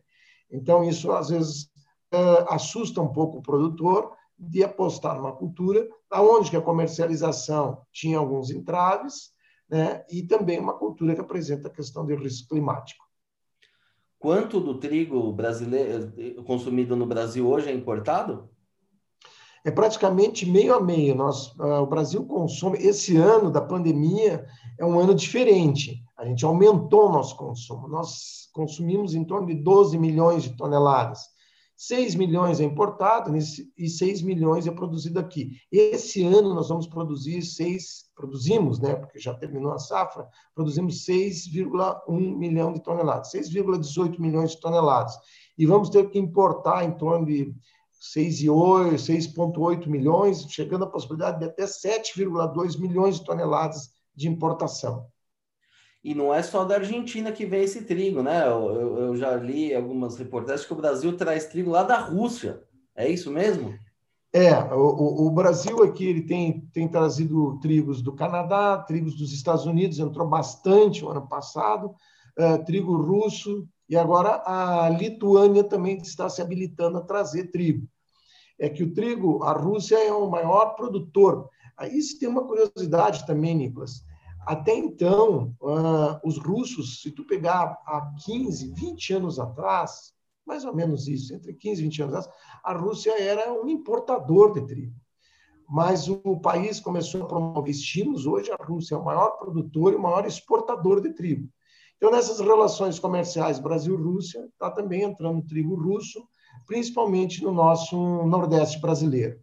Então, 0.49 0.83
isso 0.83 1.11
às 1.11 1.29
vezes 1.29 1.63
uh, 2.13 2.47
assusta 2.47 3.01
um 3.01 3.09
pouco 3.09 3.39
o 3.39 3.41
produtor 3.41 4.13
de 4.39 4.63
apostar 4.63 5.15
numa 5.15 5.33
cultura 5.33 5.87
aonde 6.13 6.49
que 6.49 6.57
a 6.57 6.61
comercialização 6.61 7.81
tinha 7.91 8.17
alguns 8.17 8.51
entraves, 8.51 9.33
né, 9.69 10.05
e 10.09 10.23
também 10.23 10.59
uma 10.59 10.77
cultura 10.77 11.15
que 11.15 11.21
apresenta 11.21 11.67
a 11.67 11.71
questão 11.71 12.05
de 12.05 12.15
risco 12.15 12.49
climático. 12.49 13.03
Quanto 14.19 14.59
do 14.59 14.79
trigo 14.79 15.33
brasileiro 15.33 16.43
consumido 16.45 16.95
no 16.95 17.05
Brasil 17.05 17.47
hoje 17.49 17.69
é 17.69 17.73
importado? 17.73 18.49
é 19.65 19.71
praticamente 19.71 20.45
meio 20.45 20.75
a 20.75 20.81
meio. 20.81 21.15
Nós, 21.15 21.47
uh, 21.55 21.81
o 21.81 21.87
Brasil 21.87 22.25
consome, 22.25 22.77
esse 22.79 23.15
ano 23.15 23.49
da 23.49 23.61
pandemia 23.61 24.45
é 24.77 24.85
um 24.85 24.99
ano 24.99 25.15
diferente. 25.15 26.03
A 26.17 26.25
gente 26.25 26.43
aumentou 26.43 27.07
o 27.07 27.11
nosso 27.11 27.35
consumo. 27.37 27.87
Nós 27.87 28.49
consumimos 28.53 29.15
em 29.15 29.23
torno 29.23 29.47
de 29.47 29.55
12 29.55 29.97
milhões 29.97 30.43
de 30.43 30.55
toneladas. 30.57 31.21
6 31.75 32.15
milhões 32.15 32.59
é 32.59 32.63
importado 32.63 33.35
e 33.35 33.89
6 33.89 34.21
milhões 34.21 34.67
é 34.67 34.71
produzido 34.71 35.19
aqui. 35.19 35.57
Esse 35.71 36.23
ano 36.23 36.53
nós 36.53 36.69
vamos 36.69 36.87
produzir 36.87 37.41
6, 37.41 38.11
produzimos, 38.15 38.79
né, 38.79 38.95
porque 38.95 39.19
já 39.19 39.33
terminou 39.33 39.71
a 39.73 39.79
safra, 39.79 40.27
produzimos 40.53 41.05
6,1 41.05 42.37
milhão 42.37 42.73
de 42.73 42.81
toneladas, 42.81 43.31
6,18 43.31 44.19
milhões 44.19 44.51
de 44.51 44.59
toneladas. 44.59 45.13
E 45.57 45.65
vamos 45.65 45.89
ter 45.89 46.09
que 46.09 46.19
importar 46.19 46.83
em 46.83 46.91
torno 46.91 47.25
de 47.25 47.53
6,8 48.15 49.87
milhões, 49.87 50.45
chegando 50.49 50.83
à 50.83 50.89
possibilidade 50.89 51.39
de 51.39 51.45
até 51.45 51.63
7,2 51.63 52.79
milhões 52.79 53.19
de 53.19 53.25
toneladas 53.25 53.89
de 54.15 54.27
importação. 54.27 55.07
E 56.03 56.13
não 56.13 56.33
é 56.33 56.43
só 56.43 56.65
da 56.65 56.75
Argentina 56.75 57.31
que 57.31 57.45
vem 57.45 57.63
esse 57.63 57.83
trigo, 57.83 58.21
né? 58.21 58.45
Eu, 58.45 58.97
eu 58.97 59.15
já 59.15 59.35
li 59.35 59.73
algumas 59.73 60.17
reportagens 60.17 60.65
que 60.65 60.73
o 60.73 60.77
Brasil 60.77 61.15
traz 61.15 61.45
trigo 61.45 61.71
lá 61.71 61.83
da 61.83 61.97
Rússia. 61.97 62.61
É 62.95 63.07
isso 63.07 63.31
mesmo? 63.31 63.73
É, 64.33 64.53
o, 64.73 65.27
o 65.27 65.31
Brasil 65.31 65.83
aqui 65.83 66.05
ele 66.05 66.23
tem, 66.23 66.61
tem 66.73 66.87
trazido 66.87 67.59
trigos 67.59 68.01
do 68.01 68.13
Canadá, 68.13 68.77
trigos 68.79 69.15
dos 69.15 69.31
Estados 69.31 69.65
Unidos, 69.65 69.99
entrou 69.99 70.27
bastante 70.27 71.05
o 71.05 71.09
ano 71.09 71.27
passado, 71.27 71.93
uh, 72.39 72.65
trigo 72.65 72.97
russo, 72.97 73.67
e 73.87 73.95
agora 73.95 74.41
a 74.45 74.89
Lituânia 74.89 75.63
também 75.63 75.97
está 75.97 76.27
se 76.29 76.41
habilitando 76.41 76.97
a 76.97 77.01
trazer 77.01 77.51
trigo 77.51 77.87
é 78.59 78.69
que 78.69 78.83
o 78.83 78.93
trigo, 78.93 79.43
a 79.43 79.51
Rússia 79.51 79.97
é 79.97 80.11
o 80.11 80.29
maior 80.29 80.75
produtor. 80.75 81.49
Aí 81.77 82.01
se 82.01 82.17
tem 82.19 82.29
uma 82.29 82.45
curiosidade 82.45 83.25
também, 83.25 83.55
Nicolas. 83.55 84.03
Até 84.45 84.75
então, 84.75 85.55
uh, 85.61 86.19
os 86.23 86.37
russos, 86.37 87.01
se 87.01 87.11
tu 87.11 87.25
pegar 87.25 87.77
há 87.85 88.13
15, 88.25 88.73
20 88.73 89.13
anos 89.13 89.39
atrás, 89.39 90.13
mais 90.45 90.65
ou 90.65 90.75
menos 90.75 91.07
isso, 91.07 91.33
entre 91.33 91.53
15 91.53 91.81
e 91.81 91.83
20 91.85 92.03
anos 92.03 92.15
atrás, 92.15 92.37
a 92.63 92.73
Rússia 92.73 93.21
era 93.21 93.53
um 93.53 93.69
importador 93.69 94.53
de 94.53 94.65
trigo. 94.67 94.95
Mas 95.69 96.09
o 96.09 96.39
país 96.41 96.79
começou 96.79 97.23
a 97.23 97.27
promover 97.27 97.71
estímulos. 97.71 98.25
Hoje, 98.25 98.51
a 98.51 98.63
Rússia 98.63 98.95
é 98.95 98.97
o 98.97 99.05
maior 99.05 99.37
produtor 99.37 99.93
e 99.93 99.95
o 99.95 100.01
maior 100.01 100.25
exportador 100.25 101.01
de 101.01 101.13
trigo. 101.13 101.49
Então, 101.95 102.11
nessas 102.11 102.41
relações 102.41 102.99
comerciais 102.99 103.59
Brasil-Rússia, 103.59 104.45
está 104.51 104.69
também 104.69 105.03
entrando 105.03 105.41
trigo 105.47 105.75
russo, 105.75 106.27
principalmente 106.67 107.41
no 107.41 107.53
nosso 107.53 107.95
Nordeste 108.25 108.79
brasileiro. 108.79 109.39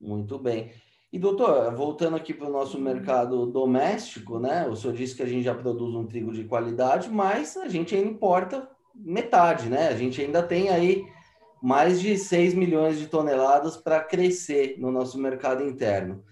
Muito 0.00 0.38
bem. 0.38 0.72
E, 1.16 1.18
doutor, 1.18 1.74
voltando 1.74 2.14
aqui 2.14 2.34
para 2.34 2.46
o 2.46 2.52
nosso 2.52 2.78
mercado 2.78 3.46
doméstico, 3.46 4.38
né? 4.38 4.68
O 4.68 4.76
senhor 4.76 4.92
disse 4.92 5.14
que 5.14 5.22
a 5.22 5.26
gente 5.26 5.44
já 5.44 5.54
produz 5.54 5.94
um 5.94 6.04
trigo 6.04 6.30
de 6.30 6.44
qualidade, 6.44 7.08
mas 7.08 7.56
a 7.56 7.68
gente 7.68 7.94
ainda 7.94 8.10
importa 8.10 8.68
metade, 8.94 9.70
né? 9.70 9.88
A 9.88 9.96
gente 9.96 10.20
ainda 10.20 10.42
tem 10.42 10.68
aí 10.68 11.06
mais 11.62 12.02
de 12.02 12.18
6 12.18 12.52
milhões 12.52 12.98
de 12.98 13.06
toneladas 13.06 13.78
para 13.78 14.04
crescer 14.04 14.76
no 14.78 14.92
nosso 14.92 15.16
mercado 15.18 15.64
interno. 15.64 16.22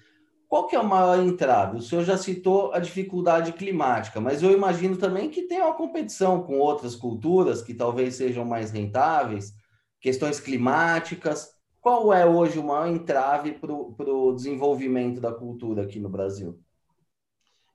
Qual 0.46 0.66
que 0.66 0.76
é 0.76 0.80
o 0.80 0.86
maior 0.86 1.18
entrave? 1.18 1.78
O 1.78 1.80
senhor 1.80 2.04
já 2.04 2.18
citou 2.18 2.70
a 2.74 2.78
dificuldade 2.78 3.54
climática, 3.54 4.20
mas 4.20 4.42
eu 4.42 4.52
imagino 4.52 4.98
também 4.98 5.30
que 5.30 5.44
tem 5.44 5.62
uma 5.62 5.72
competição 5.72 6.42
com 6.42 6.58
outras 6.58 6.94
culturas 6.94 7.62
que 7.62 7.72
talvez 7.72 8.16
sejam 8.16 8.44
mais 8.44 8.70
rentáveis, 8.70 9.54
questões 9.98 10.38
climáticas. 10.38 11.53
Qual 11.84 12.14
é 12.14 12.24
hoje 12.24 12.58
o 12.58 12.64
maior 12.64 12.86
entrave 12.86 13.52
para 13.52 13.70
o 13.70 14.32
desenvolvimento 14.32 15.20
da 15.20 15.30
cultura 15.30 15.82
aqui 15.82 16.00
no 16.00 16.08
Brasil? 16.08 16.58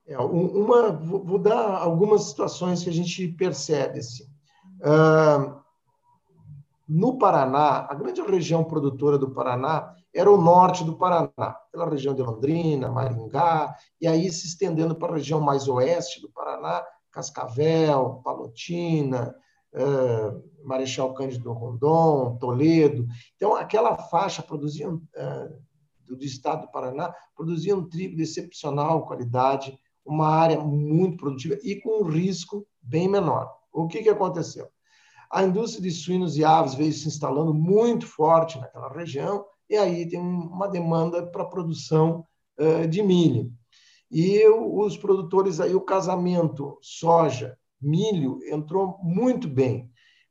É, 0.07 0.17
uma, 0.17 0.91
vou 0.91 1.37
dar 1.37 1.77
algumas 1.77 2.23
situações 2.23 2.83
que 2.83 2.89
a 2.89 2.91
gente 2.91 3.27
percebe. 3.27 3.99
Assim. 3.99 4.25
no 6.87 7.19
Paraná, 7.19 7.85
a 7.87 7.93
grande 7.93 8.19
região 8.21 8.63
produtora 8.63 9.15
do 9.15 9.29
Paraná 9.29 9.93
era 10.11 10.31
o 10.31 10.41
norte 10.41 10.83
do 10.83 10.97
Paraná, 10.97 11.55
pela 11.71 11.87
região 11.87 12.15
de 12.15 12.23
Londrina, 12.23 12.89
Maringá, 12.89 13.75
e 14.01 14.07
aí 14.07 14.31
se 14.31 14.47
estendendo 14.47 14.95
para 14.95 15.11
a 15.13 15.17
região 15.17 15.39
mais 15.39 15.67
oeste 15.67 16.19
do 16.19 16.31
Paraná, 16.31 16.83
Cascavel, 17.11 18.23
Palotina, 18.23 19.35
uh, 19.73 20.43
Marechal 20.63 21.13
Cândido 21.13 21.51
Rondon, 21.51 22.37
Toledo. 22.37 23.05
Então, 23.35 23.55
aquela 23.55 23.97
faixa 23.97 24.41
produzia, 24.41 24.89
uh, 24.89 24.99
do, 26.05 26.15
do 26.15 26.25
estado 26.25 26.61
do 26.61 26.71
Paraná 26.71 27.13
produzia 27.35 27.75
um 27.75 27.87
trigo 27.87 28.15
de 28.15 28.23
excepcional 28.23 29.05
qualidade, 29.05 29.77
uma 30.05 30.27
área 30.27 30.59
muito 30.59 31.17
produtiva 31.17 31.57
e 31.63 31.75
com 31.75 32.03
um 32.03 32.07
risco 32.07 32.65
bem 32.81 33.07
menor. 33.07 33.51
O 33.71 33.87
que, 33.87 34.01
que 34.01 34.09
aconteceu? 34.09 34.67
A 35.31 35.43
indústria 35.43 35.83
de 35.83 35.91
suínos 35.91 36.37
e 36.37 36.43
aves 36.43 36.73
veio 36.73 36.91
se 36.91 37.07
instalando 37.07 37.53
muito 37.53 38.07
forte 38.07 38.59
naquela 38.59 38.91
região, 38.91 39.45
e 39.69 39.77
aí 39.77 40.09
tem 40.09 40.19
uma 40.19 40.67
demanda 40.67 41.27
para 41.27 41.45
produção 41.45 42.25
uh, 42.59 42.87
de 42.87 43.03
milho. 43.03 43.51
E 44.11 44.43
os 44.47 44.97
produtores 44.97 45.59
aí, 45.59 45.75
o 45.75 45.81
casamento 45.81 46.79
soja, 46.81 47.55
milho, 47.81 48.39
entrou 48.51 48.97
muito 49.01 49.47
bem, 49.47 49.89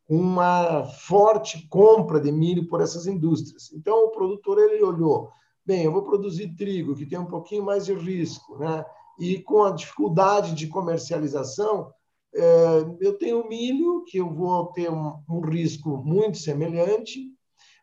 uma 0.08 0.84
forte 0.84 1.66
compra 1.68 2.20
de 2.20 2.32
milho 2.32 2.66
por 2.66 2.80
essas 2.80 3.06
indústrias. 3.06 3.70
Então, 3.72 4.06
o 4.06 4.10
produtor 4.10 4.58
ele 4.58 4.82
olhou, 4.82 5.30
bem, 5.64 5.84
eu 5.84 5.92
vou 5.92 6.02
produzir 6.02 6.54
trigo, 6.56 6.94
que 6.94 7.06
tem 7.06 7.18
um 7.18 7.26
pouquinho 7.26 7.64
mais 7.64 7.86
de 7.86 7.94
risco, 7.94 8.58
né? 8.58 8.84
e 9.18 9.38
com 9.42 9.64
a 9.64 9.72
dificuldade 9.72 10.54
de 10.54 10.68
comercialização, 10.68 11.92
é, 12.34 12.84
eu 13.00 13.18
tenho 13.18 13.48
milho, 13.48 14.04
que 14.06 14.18
eu 14.18 14.32
vou 14.32 14.66
ter 14.66 14.90
um, 14.90 15.40
risco 15.40 15.96
muito 15.98 16.38
semelhante, 16.38 17.32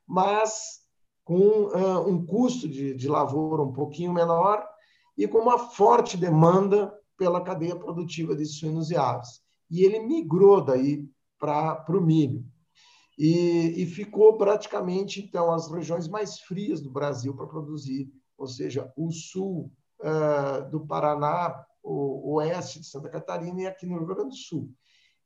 mas 0.08 0.86
com 1.24 1.66
uh, 1.66 2.08
um 2.08 2.24
custo 2.24 2.70
de, 2.70 2.94
de 2.94 3.08
lavoura 3.08 3.64
um 3.64 3.74
pouquinho 3.74 4.14
menor 4.14 4.64
e 5.18 5.28
com 5.28 5.40
uma 5.40 5.58
forte 5.58 6.16
demanda 6.16 6.94
pela 7.18 7.42
cadeia 7.42 7.76
produtiva 7.76 8.36
de 8.36 8.46
suínos 8.46 8.92
e 8.92 8.96
aves. 8.96 9.42
E 9.70 9.84
ele 9.84 10.00
migrou 10.00 10.64
daí 10.64 11.08
para 11.40 11.86
o 11.90 12.02
milho. 12.02 12.46
E, 13.18 13.82
e, 13.82 13.86
ficou 13.86 14.38
praticamente, 14.38 15.22
então, 15.22 15.52
as 15.52 15.72
regiões 15.72 16.08
mais 16.08 16.40
frias 16.40 16.82
do 16.82 16.92
Brasil 16.92 17.34
para 17.34 17.48
produzir, 17.48 18.12
ou 18.38 18.46
seja, 18.46 18.92
o 18.98 19.10
sul 19.10 19.72
uh, 20.02 20.70
do 20.70 20.86
Paraná, 20.86 21.66
o, 21.82 22.36
oeste 22.36 22.82
de 22.82 22.88
Santa 22.88 23.10
Catarina 23.10 23.62
e 23.62 23.68
aqui 23.68 23.86
no 23.86 23.98
Rio 23.98 24.08
Grande 24.08 24.30
do 24.30 24.36
Sul. 24.36 24.70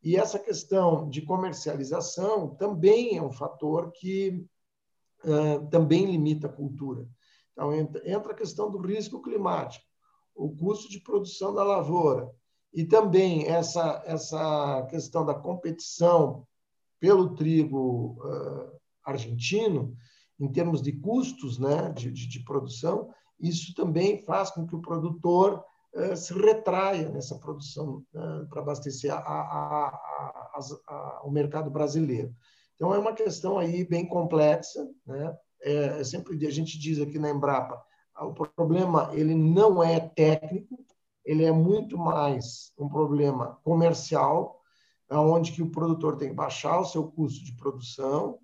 E 0.04 0.16
essa 0.16 0.38
questão 0.38 1.10
de 1.10 1.24
comercialização 1.24 2.56
também 2.56 3.18
é 3.18 3.24
um 3.24 3.32
fator 3.32 3.92
que 3.92 4.46
uh, 5.24 5.68
também 5.70 6.06
limita 6.06 6.46
a 6.46 6.54
cultura. 6.54 7.08
Então, 7.54 7.74
entra 7.74 8.32
a 8.34 8.36
questão 8.36 8.70
do 8.70 8.80
risco 8.80 9.22
climático, 9.22 9.84
o 10.36 10.56
custo 10.56 10.90
de 10.90 11.02
produção 11.02 11.54
da 11.56 11.64
lavoura 11.64 12.32
e 12.74 12.86
também 12.86 13.48
essa, 13.48 14.02
essa 14.06 14.86
questão 14.90 15.26
da 15.26 15.34
competição 15.34 16.46
pelo 17.00 17.36
trigo 17.36 18.18
uh, 18.24 18.72
argentino, 19.04 19.96
em 20.40 20.52
termos 20.52 20.82
de 20.82 20.92
custos 20.94 21.58
né, 21.58 21.92
de, 21.92 22.12
de, 22.12 22.28
de, 22.28 22.44
produção, 22.44 23.10
isso 23.40 23.74
também 23.74 24.24
faz 24.24 24.52
com 24.52 24.68
que 24.68 24.76
o 24.76 24.82
produtor 24.82 25.64
uh, 25.94 26.16
se 26.16 26.34
retraia 26.34 27.10
nessa 27.10 27.38
produção 27.40 28.04
uh, 28.14 28.48
para 28.50 28.62
abastecer 28.62 29.14
a, 29.14 29.18
a, 29.18 30.60
a, 30.88 31.22
o 31.24 31.32
mercado 31.32 31.70
brasileiro. 31.70 32.34
Então, 32.76 32.94
é 32.94 33.00
uma 33.00 33.14
questão 33.14 33.58
aí 33.58 33.84
bem 33.84 34.08
complexa, 34.08 34.88
né? 35.06 35.36
É, 35.62 36.00
é, 36.00 36.04
sempre 36.04 36.48
a 36.48 36.52
gente 36.52 36.80
diz 36.80 37.02
aqui 37.02 37.20
na 37.20 37.30
Embrapa, 37.30 37.84
o 38.22 38.34
problema 38.34 39.10
ele 39.14 39.36
não 39.36 39.84
é 39.84 40.00
técnico, 40.00 40.79
ele 41.30 41.46
é 41.46 41.52
muito 41.52 41.96
mais 41.96 42.74
um 42.76 42.90
problema 42.90 43.60
comercial, 43.64 44.64
onde 45.12 45.52
que 45.52 45.62
o 45.62 45.70
produtor 45.70 46.18
tem 46.18 46.30
que 46.30 46.34
baixar 46.34 46.80
o 46.80 46.86
seu 46.86 47.04
custo 47.04 47.46
de 47.46 47.56
produção 47.56 48.40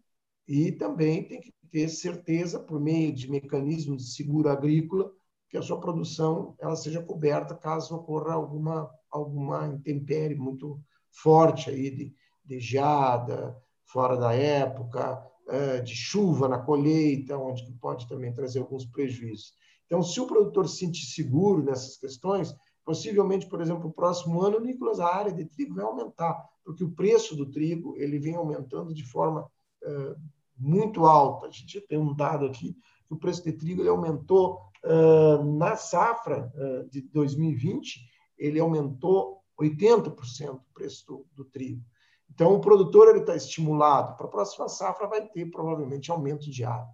e 0.47 0.71
também 0.71 1.23
tem 1.23 1.41
que 1.41 1.51
ter 1.71 1.89
certeza 1.89 2.59
por 2.59 2.79
meio 2.79 3.11
de 3.11 3.27
mecanismos 3.27 4.03
de 4.03 4.11
seguro 4.11 4.49
agrícola 4.49 5.11
que 5.49 5.57
a 5.57 5.63
sua 5.63 5.79
produção 5.79 6.53
ela 6.59 6.75
seja 6.75 7.01
coberta 7.01 7.55
caso 7.55 7.95
ocorra 7.95 8.35
alguma 8.35 8.87
alguma 9.09 9.65
intempérie 9.65 10.37
muito 10.37 10.79
forte 11.09 11.71
aí 11.71 11.89
de, 11.89 12.13
de 12.45 12.59
geada, 12.59 13.57
fora 13.85 14.15
da 14.15 14.31
época, 14.31 15.25
é, 15.47 15.81
de 15.81 15.95
chuva 15.95 16.47
na 16.47 16.59
colheita, 16.59 17.35
onde 17.35 17.65
pode 17.81 18.07
também 18.07 18.31
trazer 18.31 18.59
alguns 18.59 18.85
prejuízos. 18.85 19.53
Então, 19.87 20.03
se 20.03 20.19
o 20.19 20.27
produtor 20.27 20.67
se 20.67 20.77
sentir 20.77 21.05
seguro 21.05 21.63
nessas 21.63 21.97
questões, 21.97 22.55
possivelmente, 22.85 23.47
por 23.47 23.61
exemplo, 23.61 23.85
no 23.85 23.93
próximo 23.93 24.41
ano, 24.41 24.59
Nicolas, 24.59 24.99
a 24.99 25.13
área 25.13 25.33
de 25.33 25.45
trigo 25.45 25.75
vai 25.75 25.83
aumentar, 25.83 26.47
porque 26.63 26.83
o 26.83 26.91
preço 26.91 27.35
do 27.35 27.49
trigo 27.51 27.95
ele 27.97 28.19
vem 28.19 28.35
aumentando 28.35 28.93
de 28.93 29.03
forma 29.03 29.49
é, 29.83 30.15
muito 30.57 31.05
alta. 31.05 31.47
A 31.47 31.51
gente 31.51 31.81
tem 31.81 31.97
um 31.97 32.13
dado 32.13 32.45
aqui 32.45 32.77
que 33.07 33.13
o 33.13 33.17
preço 33.17 33.43
de 33.43 33.51
trigo 33.51 33.81
ele 33.81 33.89
aumentou 33.89 34.61
é, 34.83 35.43
na 35.43 35.75
safra 35.75 36.51
de 36.91 37.01
2020, 37.01 38.07
ele 38.37 38.59
aumentou 38.59 39.41
80% 39.59 40.55
o 40.55 40.73
preço 40.73 41.05
do, 41.07 41.25
do 41.33 41.45
trigo. 41.45 41.83
Então, 42.29 42.53
o 42.53 42.59
produtor 42.59 43.15
está 43.15 43.35
estimulado. 43.35 44.17
Para 44.17 44.25
a 44.25 44.29
próxima 44.29 44.67
safra, 44.67 45.07
vai 45.07 45.25
ter 45.25 45.45
provavelmente 45.49 46.11
aumento 46.11 46.49
de 46.51 46.63
água. 46.63 46.93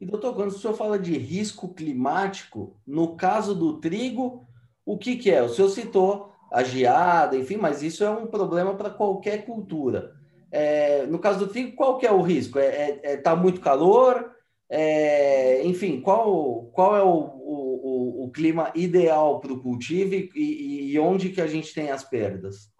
E, 0.00 0.04
doutor, 0.04 0.34
quando 0.34 0.48
o 0.48 0.58
senhor 0.58 0.74
fala 0.74 0.98
de 0.98 1.16
risco 1.16 1.72
climático, 1.72 2.76
no 2.84 3.16
caso 3.16 3.54
do 3.54 3.78
trigo, 3.78 4.43
o 4.84 4.98
que, 4.98 5.16
que 5.16 5.30
é? 5.30 5.42
O 5.42 5.48
senhor 5.48 5.68
citou 5.68 6.32
a 6.52 6.62
geada, 6.62 7.36
enfim, 7.36 7.56
mas 7.56 7.82
isso 7.82 8.04
é 8.04 8.10
um 8.10 8.26
problema 8.26 8.74
para 8.74 8.90
qualquer 8.90 9.44
cultura. 9.44 10.12
É, 10.50 11.04
no 11.06 11.18
caso 11.18 11.40
do 11.40 11.48
trigo, 11.48 11.74
qual 11.74 11.98
que 11.98 12.06
é 12.06 12.12
o 12.12 12.22
risco? 12.22 12.58
É, 12.58 12.66
é, 12.66 13.00
é 13.02 13.16
tá 13.16 13.34
muito 13.34 13.60
calor? 13.60 14.30
É, 14.70 15.64
enfim, 15.66 16.00
qual, 16.00 16.66
qual 16.72 16.96
é 16.96 17.02
o, 17.02 17.08
o, 17.08 18.24
o 18.24 18.30
clima 18.30 18.70
ideal 18.74 19.40
para 19.40 19.52
o 19.52 19.60
cultivo 19.60 20.14
e, 20.14 20.92
e 20.92 20.98
onde 20.98 21.30
que 21.30 21.40
a 21.40 21.46
gente 21.46 21.74
tem 21.74 21.90
as 21.90 22.04
perdas? 22.04 22.72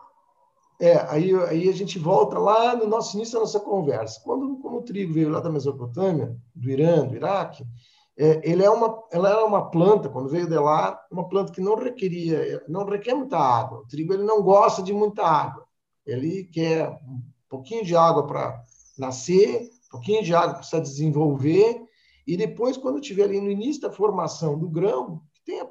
É, 0.81 0.97
aí, 1.09 1.33
aí 1.49 1.69
a 1.69 1.73
gente 1.73 1.99
volta 1.99 2.39
lá 2.39 2.77
no 2.77 2.87
nosso 2.87 3.17
início 3.17 3.35
da 3.35 3.41
nossa 3.41 3.61
conversa. 3.61 4.21
Quando, 4.25 4.57
quando 4.59 4.79
o 4.79 4.83
trigo 4.83 5.13
veio 5.13 5.31
lá 5.31 5.41
da 5.41 5.51
Mesopotâmia, 5.51 6.37
do 6.55 6.71
Irã, 6.71 7.07
do 7.07 7.15
Iraque, 7.15 7.65
é, 8.17 8.41
ele 8.49 8.63
é 8.63 8.71
uma, 8.71 9.03
ela 9.11 9.29
era 9.29 9.45
uma 9.45 9.71
planta, 9.71 10.09
quando 10.09 10.29
veio 10.29 10.49
de 10.49 10.57
lá, 10.57 11.01
uma 11.11 11.29
planta 11.29 11.53
que 11.53 11.61
não 11.61 11.75
requeria, 11.75 12.65
não 12.69 12.85
requer 12.85 13.15
muita 13.15 13.39
água. 13.39 13.81
O 13.81 13.87
trigo 13.87 14.13
ele 14.13 14.23
não 14.23 14.43
gosta 14.43 14.83
de 14.83 14.93
muita 14.93 15.25
água. 15.25 15.67
Ele 16.07 16.45
quer 16.45 16.89
um 16.91 17.23
pouquinho 17.49 17.85
de 17.85 17.97
água 17.97 18.27
para 18.27 18.63
nascer, 18.97 19.71
um 19.87 19.91
pouquinho 19.91 20.23
de 20.23 20.35
água 20.35 20.55
para 20.55 20.63
se 20.63 20.81
desenvolver, 20.81 21.83
e 22.27 22.37
depois, 22.37 22.77
quando 22.77 23.01
tiver 23.01 23.25
ali 23.25 23.41
no 23.41 23.51
início 23.51 23.83
da 23.83 23.93
formação 23.93 24.59
do 24.59 24.69
grão, 24.69 25.23
que 25.33 25.43
tenha 25.45 25.69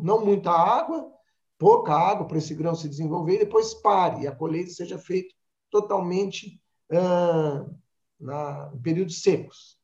não 0.00 0.24
muita 0.24 0.50
água, 0.50 1.10
pouca 1.58 1.94
água 1.94 2.26
para 2.26 2.38
esse 2.38 2.54
grão 2.54 2.74
se 2.74 2.88
desenvolver 2.88 3.36
e 3.36 3.38
depois 3.38 3.72
pare 3.72 4.22
e 4.22 4.26
a 4.26 4.34
colheita 4.34 4.70
seja 4.70 4.98
feita 4.98 5.32
totalmente 5.70 6.60
ah, 6.90 7.64
na, 8.18 8.72
em 8.74 8.78
períodos 8.80 9.22
secos. 9.22 9.78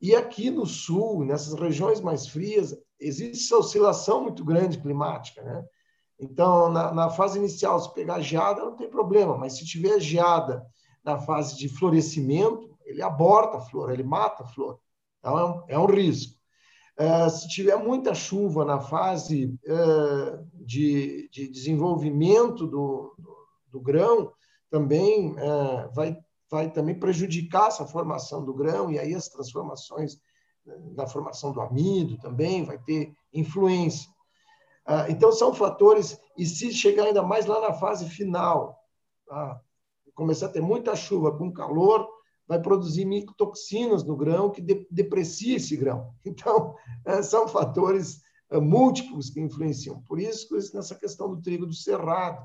E 0.00 0.14
aqui 0.14 0.50
no 0.50 0.66
sul, 0.66 1.24
nessas 1.24 1.54
regiões 1.54 2.00
mais 2.00 2.26
frias, 2.26 2.76
existe 3.00 3.44
essa 3.44 3.58
oscilação 3.58 4.22
muito 4.22 4.44
grande 4.44 4.78
climática, 4.78 5.42
né? 5.42 5.64
Então, 6.18 6.70
na, 6.70 6.92
na, 6.92 7.10
fase 7.10 7.38
inicial, 7.38 7.78
se 7.78 7.92
pegar 7.92 8.20
geada, 8.20 8.64
não 8.64 8.74
tem 8.74 8.88
problema, 8.88 9.36
mas 9.36 9.58
se 9.58 9.66
tiver 9.66 10.00
geada 10.00 10.64
na 11.04 11.18
fase 11.18 11.56
de 11.56 11.68
florescimento, 11.68 12.74
ele 12.86 13.02
aborta 13.02 13.58
a 13.58 13.60
flor, 13.60 13.90
ele 13.90 14.02
mata 14.02 14.42
a 14.42 14.46
flor. 14.46 14.78
Então, 15.18 15.38
é 15.38 15.44
um, 15.44 15.64
é 15.68 15.78
um 15.78 15.86
risco. 15.86 16.36
Uh, 16.98 17.28
se 17.28 17.46
tiver 17.48 17.76
muita 17.76 18.14
chuva 18.14 18.64
na 18.64 18.80
fase 18.80 19.54
uh, 19.66 20.46
de, 20.54 21.28
de, 21.30 21.46
desenvolvimento 21.48 22.66
do, 22.66 23.14
do, 23.18 23.36
do 23.72 23.80
grão, 23.80 24.32
também 24.70 25.32
uh, 25.32 25.92
vai, 25.94 26.16
vai 26.50 26.70
também 26.70 26.98
prejudicar 26.98 27.68
essa 27.68 27.86
formação 27.86 28.44
do 28.44 28.54
grão 28.54 28.90
e 28.90 28.98
aí 28.98 29.14
as 29.14 29.28
transformações 29.28 30.18
da 30.94 31.06
formação 31.06 31.52
do 31.52 31.60
amido 31.60 32.18
também 32.18 32.64
vai 32.64 32.78
ter 32.78 33.12
influência. 33.32 34.08
então, 35.08 35.30
são 35.30 35.54
fatores, 35.54 36.18
e 36.36 36.44
se 36.44 36.72
chegar 36.72 37.04
ainda 37.04 37.22
mais 37.22 37.46
lá 37.46 37.60
na 37.60 37.72
fase 37.72 38.08
final, 38.08 38.76
tá? 39.26 39.60
começar 40.14 40.46
a 40.46 40.50
ter 40.50 40.60
muita 40.60 40.96
chuva 40.96 41.36
com 41.36 41.52
calor, 41.52 42.08
vai 42.48 42.60
produzir 42.60 43.04
micotoxinas 43.04 44.04
no 44.04 44.16
grão 44.16 44.50
que 44.50 44.62
de, 44.62 44.86
deprecia 44.90 45.56
esse 45.56 45.76
grão. 45.76 46.12
Então, 46.24 46.74
é, 47.04 47.22
são 47.22 47.46
fatores 47.46 48.20
é, 48.50 48.58
múltiplos 48.58 49.30
que 49.30 49.40
influenciam. 49.40 50.02
Por 50.02 50.18
isso, 50.18 50.48
nessa 50.74 50.94
questão 50.94 51.28
do 51.28 51.40
trigo 51.40 51.66
do 51.66 51.74
cerrado, 51.74 52.44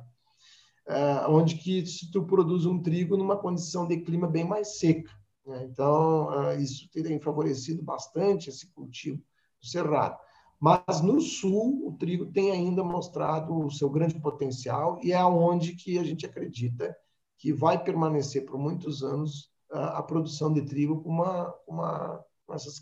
onde 1.28 1.56
que 1.56 1.86
se 1.86 2.12
tu 2.12 2.24
produz 2.24 2.66
um 2.66 2.82
trigo 2.82 3.18
numa 3.18 3.38
condição 3.38 3.88
de 3.88 3.98
clima 3.98 4.28
bem 4.28 4.44
mais 4.44 4.80
seca. 4.80 5.12
Né? 5.46 5.68
Então, 5.70 6.44
é, 6.44 6.62
isso 6.62 6.90
tem 6.92 7.20
favorecido 7.20 7.82
bastante 7.84 8.50
esse 8.50 8.68
cultivo 8.74 9.18
do 9.62 9.68
cerrado. 9.68 10.18
Mas 10.60 11.02
no 11.02 11.20
sul, 11.20 11.88
o 11.88 11.94
trigo 11.98 12.28
tem 12.28 12.52
ainda 12.52 12.84
mostrado 12.84 13.58
o 13.58 13.72
seu 13.72 13.90
grande 13.90 14.20
potencial 14.20 15.00
e 15.02 15.12
é 15.12 15.18
aonde 15.18 15.76
que 15.76 15.98
a 15.98 16.04
gente 16.04 16.26
acredita 16.26 16.96
que 17.38 17.52
vai 17.52 17.84
permanecer 17.84 18.46
por 18.46 18.60
muitos 18.60 19.02
anos 19.02 19.52
a, 19.72 19.98
a 19.98 20.04
produção 20.04 20.54
de 20.54 20.62
trigo 20.62 21.02
com 21.02 21.10
uma, 21.10 21.54
uma 21.68 22.24
com 22.46 22.54
essas 22.54 22.80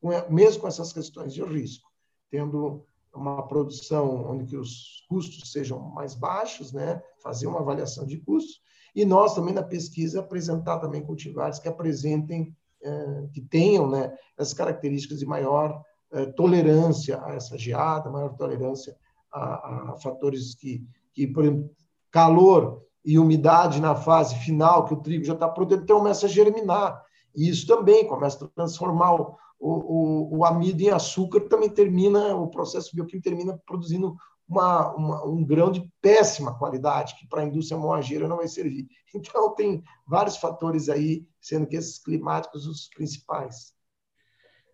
com, 0.00 0.08
mesmo 0.28 0.62
com 0.62 0.66
essas 0.66 0.92
questões 0.92 1.32
de 1.32 1.44
risco, 1.44 1.88
tendo 2.30 2.84
uma 3.14 3.46
produção 3.46 4.30
onde 4.30 4.44
que 4.44 4.56
os 4.56 5.04
custos 5.08 5.50
sejam 5.50 5.80
mais 5.90 6.14
baixos, 6.14 6.72
né? 6.72 7.02
Fazer 7.22 7.46
uma 7.46 7.60
avaliação 7.60 8.06
de 8.06 8.18
custos 8.18 8.60
e 8.94 9.04
nós 9.04 9.34
também 9.34 9.54
na 9.54 9.62
pesquisa 9.62 10.20
apresentar 10.20 10.78
também 10.78 11.02
cultivares 11.02 11.58
que 11.58 11.68
apresentem 11.68 12.54
eh, 12.82 13.28
que 13.32 13.40
tenham, 13.40 13.88
né, 13.88 14.12
as 14.38 14.52
características 14.52 15.18
de 15.18 15.26
maior 15.26 15.82
eh, 16.12 16.26
tolerância 16.26 17.22
a 17.24 17.34
essa 17.34 17.56
geada, 17.56 18.10
maior 18.10 18.34
tolerância 18.36 18.96
a, 19.32 19.92
a 19.92 19.96
fatores 19.96 20.54
que, 20.54 20.84
que, 21.12 21.26
por 21.26 21.44
exemplo, 21.44 21.70
calor 22.10 22.82
e 23.04 23.18
umidade 23.18 23.80
na 23.80 23.94
fase 23.94 24.34
final, 24.36 24.84
que 24.84 24.94
o 24.94 25.00
trigo 25.00 25.24
já 25.24 25.34
está 25.34 25.48
pronto, 25.48 25.74
ele 25.74 25.86
começa 25.86 26.26
a 26.26 26.28
germinar. 26.28 27.00
E 27.34 27.48
isso 27.48 27.66
também 27.66 28.06
começa 28.06 28.44
a 28.44 28.48
transformar 28.48 29.14
o, 29.14 29.36
o, 29.60 30.38
o, 30.38 30.44
amido 30.44 30.82
em 30.82 30.88
açúcar, 30.88 31.40
também 31.42 31.68
termina, 31.68 32.34
o 32.34 32.48
processo 32.48 32.94
bioquímico 32.94 33.28
termina 33.28 33.60
produzindo 33.66 34.16
uma, 34.48 34.94
uma, 34.94 35.24
um 35.26 35.44
grão 35.44 35.70
de 35.70 35.86
péssima 36.00 36.58
qualidade, 36.58 37.14
que 37.16 37.28
para 37.28 37.42
a 37.42 37.44
indústria 37.44 37.78
moageira 37.78 38.26
não 38.26 38.38
vai 38.38 38.48
servir. 38.48 38.88
Então, 39.12 39.52
tem 39.56 39.82
vários 40.06 40.36
fatores 40.36 40.88
aí, 40.88 41.26
sendo 41.40 41.66
que 41.66 41.74
esses 41.74 41.98
climáticos 41.98 42.64
os 42.64 42.88
principais. 42.94 43.74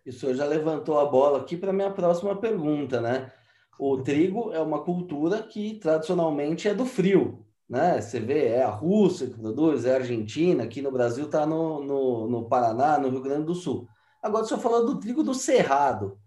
E 0.05 0.11
o 0.11 0.13
senhor 0.13 0.35
já 0.35 0.45
levantou 0.45 0.99
a 0.99 1.05
bola 1.05 1.39
aqui 1.39 1.57
para 1.57 1.71
a 1.71 1.73
minha 1.73 1.89
próxima 1.89 2.35
pergunta, 2.35 3.01
né? 3.01 3.33
O 3.79 3.97
trigo 3.97 4.51
é 4.53 4.61
uma 4.61 4.83
cultura 4.83 5.41
que 5.41 5.79
tradicionalmente 5.79 6.67
é 6.67 6.73
do 6.73 6.85
frio, 6.85 7.45
né? 7.67 7.99
Você 7.99 8.19
vê, 8.19 8.45
é 8.49 8.63
a 8.63 8.69
Rússia 8.69 9.27
que 9.27 9.39
produz, 9.39 9.85
é 9.85 9.93
a 9.93 9.97
Argentina, 9.97 10.63
aqui 10.63 10.83
no 10.83 10.91
Brasil 10.91 11.25
está 11.25 11.47
no, 11.47 11.83
no, 11.83 12.27
no, 12.27 12.47
Paraná, 12.47 12.99
no 12.99 13.09
Rio 13.09 13.21
Grande 13.21 13.47
do 13.47 13.55
Sul. 13.55 13.87
Agora, 14.21 14.43
o 14.43 14.47
senhor 14.47 14.59
falou 14.59 14.85
do 14.85 14.99
trigo 14.99 15.23
do 15.23 15.33
cerrado. 15.33 16.17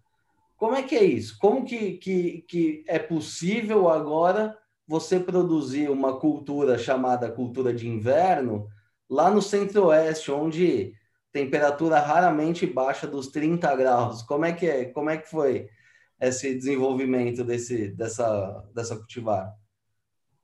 Como 0.57 0.75
é 0.75 0.83
que 0.83 0.97
é 0.97 1.05
isso? 1.05 1.39
Como 1.39 1.65
que, 1.65 1.93
que, 1.95 2.43
que 2.49 2.85
é 2.87 2.99
possível 2.99 3.89
agora 3.89 4.57
você 4.87 5.21
produzir 5.21 5.89
uma 5.89 6.19
cultura 6.19 6.77
chamada 6.77 7.31
cultura 7.31 7.73
de 7.73 7.89
inverno 7.89 8.67
lá 9.09 9.31
no 9.31 9.41
centro-oeste, 9.41 10.31
onde 10.31 10.93
temperatura 11.33 12.01
raramente 12.01 12.67
baixa 12.67 13.07
dos 13.07 13.29
30 13.29 13.75
graus. 13.77 14.23
Como 14.23 14.45
é 14.45 14.53
que 14.53 14.67
é? 14.67 14.85
Como 14.87 15.11
é 15.11 15.17
que 15.17 15.29
foi 15.29 15.69
esse 16.21 16.55
desenvolvimento 16.55 17.45
desse 17.45 17.89
dessa 17.89 18.65
dessa 18.75 18.97
cultivar? 18.97 19.55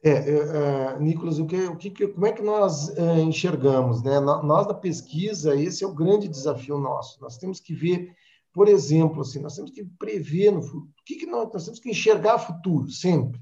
É, 0.07 0.11
é, 0.11 0.95
é 0.95 0.99
Nicolas, 1.01 1.41
o 1.41 1.47
que, 1.47 1.57
o 1.65 1.77
que, 1.77 2.07
como 2.07 2.27
é 2.27 2.33
que 2.33 2.43
nós 2.43 2.97
é, 2.97 3.21
enxergamos, 3.21 4.05
né? 4.05 4.21
Nós 4.21 4.65
da 4.65 4.75
pesquisa, 4.75 5.57
esse 5.57 5.83
é 5.83 5.87
o 5.87 5.95
grande 5.95 6.29
desafio 6.29 6.79
nosso. 6.79 7.21
Nós 7.21 7.37
temos 7.37 7.59
que 7.59 7.75
ver, 7.75 8.15
por 8.53 8.69
exemplo, 8.69 9.23
assim, 9.23 9.41
nós 9.41 9.57
temos 9.57 9.73
que 9.73 9.85
prever 9.85 10.53
no 10.53 10.63
futuro. 10.63 10.85
O 11.01 11.05
que, 11.05 11.17
que 11.17 11.27
nós, 11.27 11.53
nós 11.53 11.65
temos 11.65 11.81
que 11.81 11.91
enxergar 11.91 12.39
futuro 12.39 12.89
sempre. 12.89 13.41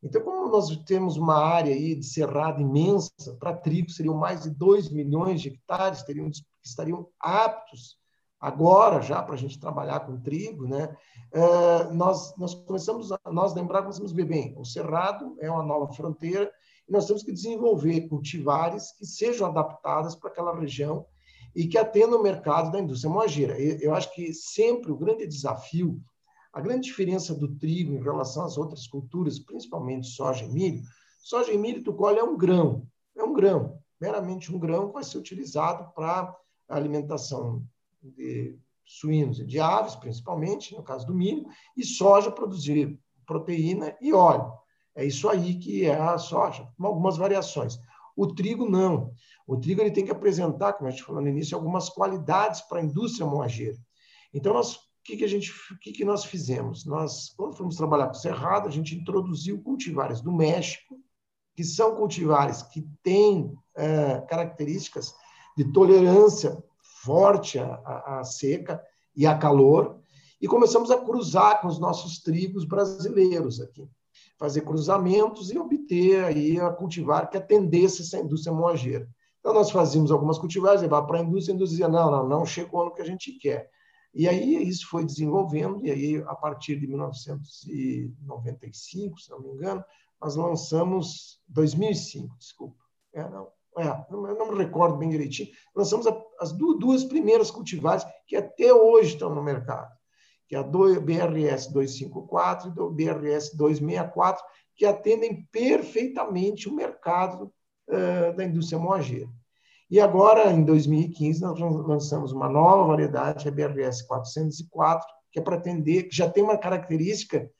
Então, 0.00 0.22
como 0.22 0.48
nós 0.48 0.68
temos 0.84 1.16
uma 1.16 1.34
área 1.34 1.74
aí 1.74 1.96
de 1.96 2.06
cerrado 2.06 2.62
imensa, 2.62 3.10
para 3.40 3.56
trigo 3.56 3.90
seriam 3.90 4.14
mais 4.14 4.42
de 4.42 4.50
2 4.50 4.90
milhões 4.90 5.40
de 5.40 5.48
hectares, 5.48 6.04
teriam, 6.04 6.30
estariam 6.62 7.08
aptos 7.18 7.98
agora 8.40 9.00
já 9.00 9.22
para 9.22 9.34
a 9.34 9.38
gente 9.38 9.58
trabalhar 9.58 10.00
com 10.00 10.20
trigo, 10.20 10.66
né? 10.66 10.96
É, 11.32 11.84
nós, 11.92 12.36
nós 12.36 12.54
começamos, 12.54 13.12
a, 13.12 13.18
nós 13.26 13.52
da 13.52 13.60
Embrapa 13.60 13.84
começamos 13.84 14.12
a 14.12 14.16
ver 14.16 14.24
bem, 14.24 14.54
o 14.56 14.64
cerrado 14.64 15.36
é 15.40 15.50
uma 15.50 15.62
nova 15.62 15.92
fronteira 15.92 16.50
e 16.88 16.92
nós 16.92 17.06
temos 17.06 17.22
que 17.22 17.32
desenvolver 17.32 18.08
cultivares 18.08 18.92
que 18.92 19.04
sejam 19.04 19.48
adaptadas 19.48 20.14
para 20.14 20.30
aquela 20.30 20.58
região 20.58 21.04
e 21.54 21.66
que 21.66 21.76
atendam 21.76 22.20
o 22.20 22.22
mercado 22.22 22.70
da 22.70 22.80
indústria 22.80 23.12
moageira. 23.12 23.58
Eu 23.58 23.94
acho 23.94 24.14
que 24.14 24.32
sempre 24.32 24.92
o 24.92 24.96
grande 24.96 25.26
desafio 25.26 26.00
a 26.52 26.60
grande 26.60 26.88
diferença 26.88 27.34
do 27.34 27.54
trigo 27.56 27.92
em 27.92 28.02
relação 28.02 28.44
às 28.44 28.56
outras 28.56 28.86
culturas, 28.86 29.38
principalmente 29.38 30.08
soja 30.08 30.44
e 30.44 30.48
milho, 30.48 30.82
soja 31.20 31.52
e 31.52 31.58
milho 31.58 31.84
tu 31.84 31.92
colhe 31.92 32.18
é 32.18 32.24
um 32.24 32.36
grão, 32.36 32.86
é 33.16 33.22
um 33.22 33.32
grão, 33.32 33.78
meramente 34.00 34.52
um 34.52 34.58
grão 34.58 34.88
que 34.88 34.94
vai 34.94 35.04
ser 35.04 35.18
utilizado 35.18 35.92
para 35.94 36.34
alimentação 36.68 37.62
de 38.02 38.58
suínos 38.84 39.38
e 39.38 39.44
de 39.44 39.60
aves, 39.60 39.94
principalmente, 39.94 40.74
no 40.74 40.82
caso 40.82 41.06
do 41.06 41.14
milho, 41.14 41.46
e 41.76 41.84
soja 41.84 42.30
produzir 42.30 42.98
proteína 43.26 43.96
e 44.00 44.12
óleo. 44.12 44.52
É 44.94 45.04
isso 45.04 45.28
aí 45.28 45.58
que 45.58 45.84
é 45.84 45.94
a 45.94 46.18
soja, 46.18 46.68
com 46.76 46.86
algumas 46.86 47.16
variações. 47.16 47.78
O 48.16 48.26
trigo 48.26 48.68
não. 48.68 49.12
O 49.46 49.56
trigo 49.56 49.80
ele 49.80 49.90
tem 49.90 50.04
que 50.04 50.10
apresentar, 50.10 50.72
como 50.72 50.88
a 50.88 50.90
gente 50.90 51.04
falou 51.04 51.22
no 51.22 51.28
início, 51.28 51.56
algumas 51.56 51.88
qualidades 51.88 52.62
para 52.62 52.80
a 52.80 52.82
indústria 52.82 53.26
moageira. 53.26 53.78
Então, 54.32 54.52
nós 54.52 54.88
que, 55.08 55.16
que 55.16 55.24
a 55.24 55.28
gente, 55.28 55.50
o 55.72 55.78
que, 55.78 55.92
que 55.92 56.04
nós 56.04 56.26
fizemos? 56.26 56.84
Nós, 56.84 57.30
quando 57.30 57.56
fomos 57.56 57.76
trabalhar 57.76 58.08
com 58.08 58.14
cerrado, 58.14 58.68
a 58.68 58.70
gente 58.70 58.94
introduziu 58.94 59.62
cultivares 59.62 60.20
do 60.20 60.30
México, 60.30 61.00
que 61.56 61.64
são 61.64 61.96
cultivares 61.96 62.62
que 62.62 62.86
têm 63.02 63.56
é, 63.74 64.20
características 64.28 65.14
de 65.56 65.72
tolerância 65.72 66.62
forte 67.08 67.58
à, 67.58 68.18
à, 68.18 68.22
seca 68.22 68.84
e 69.16 69.26
a 69.26 69.34
calor, 69.34 69.98
e 70.38 70.46
começamos 70.46 70.90
a 70.90 70.98
cruzar 70.98 71.62
com 71.62 71.68
os 71.68 71.78
nossos 71.78 72.20
trigos 72.20 72.66
brasileiros 72.66 73.62
aqui, 73.62 73.88
fazer 74.36 74.60
cruzamentos 74.60 75.50
e 75.50 75.58
obter 75.58 76.22
aí 76.22 76.60
a 76.60 76.70
cultivar 76.70 77.30
que 77.30 77.38
atendesse 77.38 78.02
essa 78.02 78.18
indústria 78.18 78.54
moageira. 78.54 79.08
Então, 79.40 79.54
nós 79.54 79.70
fazíamos 79.70 80.10
algumas 80.10 80.36
cultivares, 80.36 80.82
levava 80.82 81.06
para 81.06 81.20
a 81.20 81.22
indústria, 81.22 81.54
a 81.54 81.56
indústria 81.56 81.86
dizia, 81.86 81.88
não, 81.88 82.10
não, 82.10 82.28
não 82.28 82.44
chegou 82.44 82.84
no 82.84 82.92
que 82.92 83.00
a 83.00 83.06
gente 83.06 83.32
quer. 83.38 83.70
E 84.12 84.28
aí 84.28 84.68
isso 84.68 84.86
foi 84.86 85.02
desenvolvendo, 85.02 85.82
e 85.82 85.90
aí 85.90 86.22
a 86.26 86.34
partir 86.34 86.78
de 86.78 86.86
1995, 86.86 89.18
se 89.18 89.30
não 89.30 89.40
me 89.40 89.48
engano, 89.48 89.82
nós 90.20 90.36
lançamos, 90.36 91.40
2005, 91.48 92.36
desculpa, 92.38 92.76
é, 93.14 93.26
não, 93.30 93.48
é, 93.78 94.06
não, 94.10 94.52
me 94.52 94.58
recordo 94.58 94.96
bem 94.96 95.08
direitinho, 95.08 95.48
lançamos 95.74 96.06
as 96.40 96.52
duas 96.52 97.04
primeiras 97.04 97.50
cultivares 97.50 98.04
que 98.26 98.36
até 98.36 98.72
hoje 98.72 99.14
estão 99.14 99.34
no 99.34 99.42
mercado, 99.42 99.90
que 100.48 100.56
é 100.56 100.58
a 100.58 100.62
BRS 100.62 101.72
254 101.72 102.72
e 102.76 102.80
o 102.80 102.90
BRS 102.90 103.56
264, 103.56 104.42
que 104.74 104.86
atendem 104.86 105.46
perfeitamente 105.50 106.68
o 106.68 106.74
mercado 106.74 107.52
da 108.36 108.44
indústria 108.44 108.78
moageira. 108.78 109.28
E 109.90 109.98
agora, 109.98 110.52
em 110.52 110.62
2015, 110.64 111.40
nós 111.40 111.58
lançamos 111.58 112.32
uma 112.32 112.48
nova 112.48 112.84
variedade, 112.88 113.48
a 113.48 113.50
BRS 113.50 114.02
404, 114.06 115.06
que 115.32 115.38
é 115.38 115.42
para 115.42 115.56
atender, 115.56 116.04
que 116.04 116.16
já 116.16 116.28
tem 116.28 116.44
uma 116.44 116.58
característica 116.58 117.50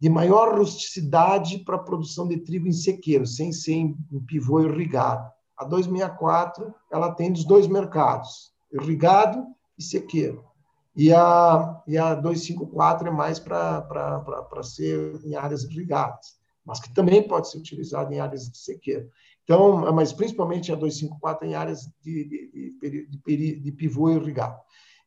de 0.00 0.08
maior 0.08 0.56
rusticidade 0.56 1.58
para 1.58 1.76
a 1.76 1.82
produção 1.82 2.26
de 2.26 2.38
trigo 2.38 2.66
em 2.66 2.72
sequeiro, 2.72 3.26
sem 3.26 3.52
ser 3.52 3.72
em 3.72 3.94
pivô 4.26 4.60
irrigado. 4.60 5.30
A 5.58 5.64
264, 5.64 6.72
ela 6.90 7.08
atende 7.08 7.40
os 7.40 7.46
dois 7.46 7.66
mercados, 7.66 8.52
irrigado 8.72 9.44
e 9.76 9.82
sequeiro. 9.82 10.44
E 10.94 11.12
a, 11.12 11.82
e 11.86 11.96
a 11.98 12.14
254 12.14 13.08
é 13.08 13.10
mais 13.10 13.38
para 13.38 14.62
ser 14.62 15.20
em 15.24 15.34
áreas 15.34 15.64
irrigadas, 15.64 16.38
mas 16.64 16.80
que 16.80 16.92
também 16.92 17.26
pode 17.26 17.50
ser 17.50 17.58
utilizada 17.58 18.14
em 18.14 18.20
áreas 18.20 18.50
de 18.50 18.58
sequeiro. 18.58 19.10
Então, 19.44 19.92
mas 19.92 20.12
principalmente 20.12 20.72
a 20.72 20.76
254 20.76 21.46
em 21.46 21.54
áreas 21.54 21.90
de, 22.02 22.28
de, 22.80 23.08
de, 23.26 23.60
de 23.60 23.72
pivô 23.72 24.10
irrigado. 24.10 24.60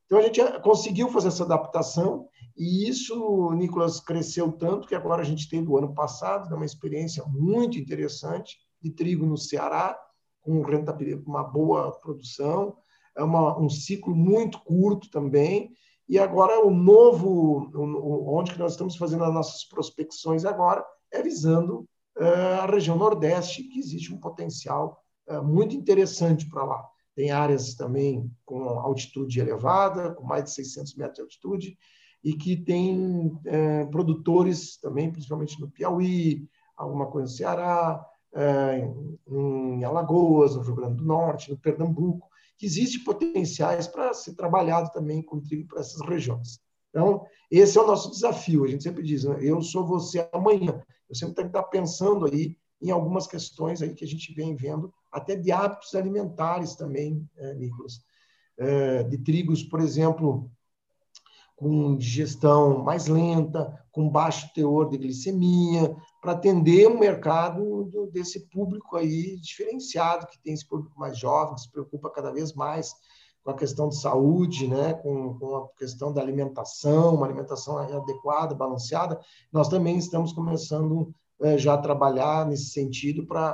Então, 0.06 0.18
a 0.18 0.22
gente 0.24 0.42
conseguiu 0.62 1.10
fazer 1.10 1.30
essa 1.30 1.44
adaptação 1.44 2.28
e 2.58 2.88
isso, 2.88 3.52
Nicolas, 3.54 4.00
cresceu 4.00 4.52
tanto 4.52 4.88
que 4.88 4.96
agora 4.96 5.22
a 5.22 5.26
gente 5.26 5.50
teve 5.50 5.68
o 5.68 5.78
ano 5.78 5.94
passado 5.94 6.54
uma 6.54 6.66
experiência 6.66 7.24
muito 7.28 7.78
interessante 7.78 8.58
de 8.82 8.92
trigo 8.92 9.26
no 9.26 9.38
Ceará, 9.38 9.98
com 10.42 11.32
uma 11.32 11.44
boa 11.44 11.92
produção, 12.00 12.76
é 13.16 13.24
uma, 13.24 13.60
um 13.60 13.70
ciclo 13.70 14.16
muito 14.16 14.60
curto 14.64 15.10
também. 15.10 15.72
E 16.08 16.20
agora 16.20 16.66
o 16.66 16.72
novo, 16.72 17.72
onde 18.28 18.52
que 18.52 18.60
nós 18.60 18.74
estamos 18.74 18.98
fazendo 18.98 19.24
as 19.24 19.34
nossas 19.34 19.64
prospecções 19.64 20.44
agora, 20.44 20.84
é 21.12 21.22
visando 21.22 21.86
eh, 22.18 22.60
a 22.62 22.66
região 22.66 22.98
Nordeste, 22.98 23.64
que 23.64 23.80
existe 23.80 24.14
um 24.14 24.20
potencial 24.20 25.02
eh, 25.28 25.40
muito 25.40 25.76
interessante 25.76 26.50
para 26.50 26.64
lá. 26.64 26.86
Tem 27.16 27.32
áreas 27.32 27.76
também 27.76 28.30
com 28.46 28.64
altitude 28.64 29.40
elevada, 29.40 30.14
com 30.14 30.26
mais 30.26 30.46
de 30.46 30.52
600 30.52 30.96
metros 30.96 31.16
de 31.16 31.22
altitude, 31.22 31.78
e 32.24 32.34
que 32.34 32.56
tem 32.56 33.38
é, 33.46 33.86
produtores 33.86 34.78
também, 34.78 35.12
principalmente 35.12 35.60
no 35.60 35.70
Piauí, 35.70 36.48
alguma 36.78 37.08
coisa 37.08 37.32
no 37.32 37.38
Ceará, 37.38 38.06
Alagoas, 40.02 40.56
no 40.56 40.62
Rio 40.62 40.76
Grande 40.76 40.98
do 40.98 41.06
Norte, 41.06 41.50
no 41.50 41.58
Pernambuco, 41.58 42.28
que 42.58 42.66
existem 42.66 43.04
potenciais 43.04 43.88
para 43.88 44.14
ser 44.14 44.34
trabalhado 44.36 44.92
também 44.92 45.22
com 45.22 45.40
trigo 45.40 45.68
para 45.68 45.80
essas 45.80 46.02
regiões. 46.08 46.60
Então, 46.90 47.26
esse 47.50 47.78
é 47.78 47.82
o 47.82 47.88
nosso 47.88 48.12
desafio. 48.12 48.64
A 48.64 48.68
gente 48.68 48.84
sempre 48.84 49.04
diz, 49.04 49.24
né? 49.24 49.38
eu 49.42 49.62
sou 49.62 49.86
você 49.86 50.28
amanhã. 50.32 50.82
Eu 51.10 51.16
sempre 51.16 51.36
tenho 51.36 51.50
que 51.50 51.58
estar 51.58 51.68
pensando 51.70 52.26
aí 52.26 52.58
em 52.82 52.92
algumas 52.92 53.28
questões 53.28 53.82
aí 53.82 53.94
que 53.94 54.04
a 54.04 54.08
gente 54.08 54.34
vem 54.34 54.56
vendo, 54.56 54.94
até 55.12 55.36
de 55.36 55.52
hábitos 55.52 55.94
alimentares 55.94 56.76
também, 56.76 57.28
é, 57.38 57.54
Nicolas. 57.54 58.02
É, 58.58 59.04
de 59.04 59.18
trigos, 59.18 59.64
por 59.64 59.80
exemplo, 59.80 60.52
com 61.56 61.96
digestão 61.96 62.84
mais 62.84 63.08
lenta, 63.08 63.80
com 63.92 64.10
baixo 64.10 64.52
teor 64.54 64.90
de 64.90 64.98
glicemia, 64.98 65.96
para 66.22 66.34
atender 66.34 66.88
um 66.88 67.00
mercado 67.00 67.86
do, 67.86 68.06
desse 68.06 68.48
público 68.48 68.96
aí 68.96 69.38
diferenciado, 69.38 70.28
que 70.28 70.40
tem 70.40 70.54
esse 70.54 70.68
público 70.68 70.98
mais 70.98 71.18
jovem, 71.18 71.56
que 71.56 71.62
se 71.62 71.72
preocupa 71.72 72.12
cada 72.12 72.32
vez 72.32 72.54
mais 72.54 72.94
com 73.44 73.50
a 73.50 73.58
questão 73.58 73.90
de 73.90 74.00
saúde, 74.00 74.68
né, 74.68 74.94
com, 74.94 75.34
com 75.40 75.56
a 75.56 75.68
questão 75.70 76.14
da 76.14 76.22
alimentação, 76.22 77.16
uma 77.16 77.26
alimentação 77.26 77.76
adequada, 77.80 78.54
balanceada. 78.54 79.20
Nós 79.52 79.68
também 79.68 79.98
estamos 79.98 80.32
começando 80.32 81.12
é, 81.42 81.58
já 81.58 81.74
a 81.74 81.78
trabalhar 81.80 82.46
nesse 82.46 82.66
sentido 82.66 83.26
para 83.26 83.54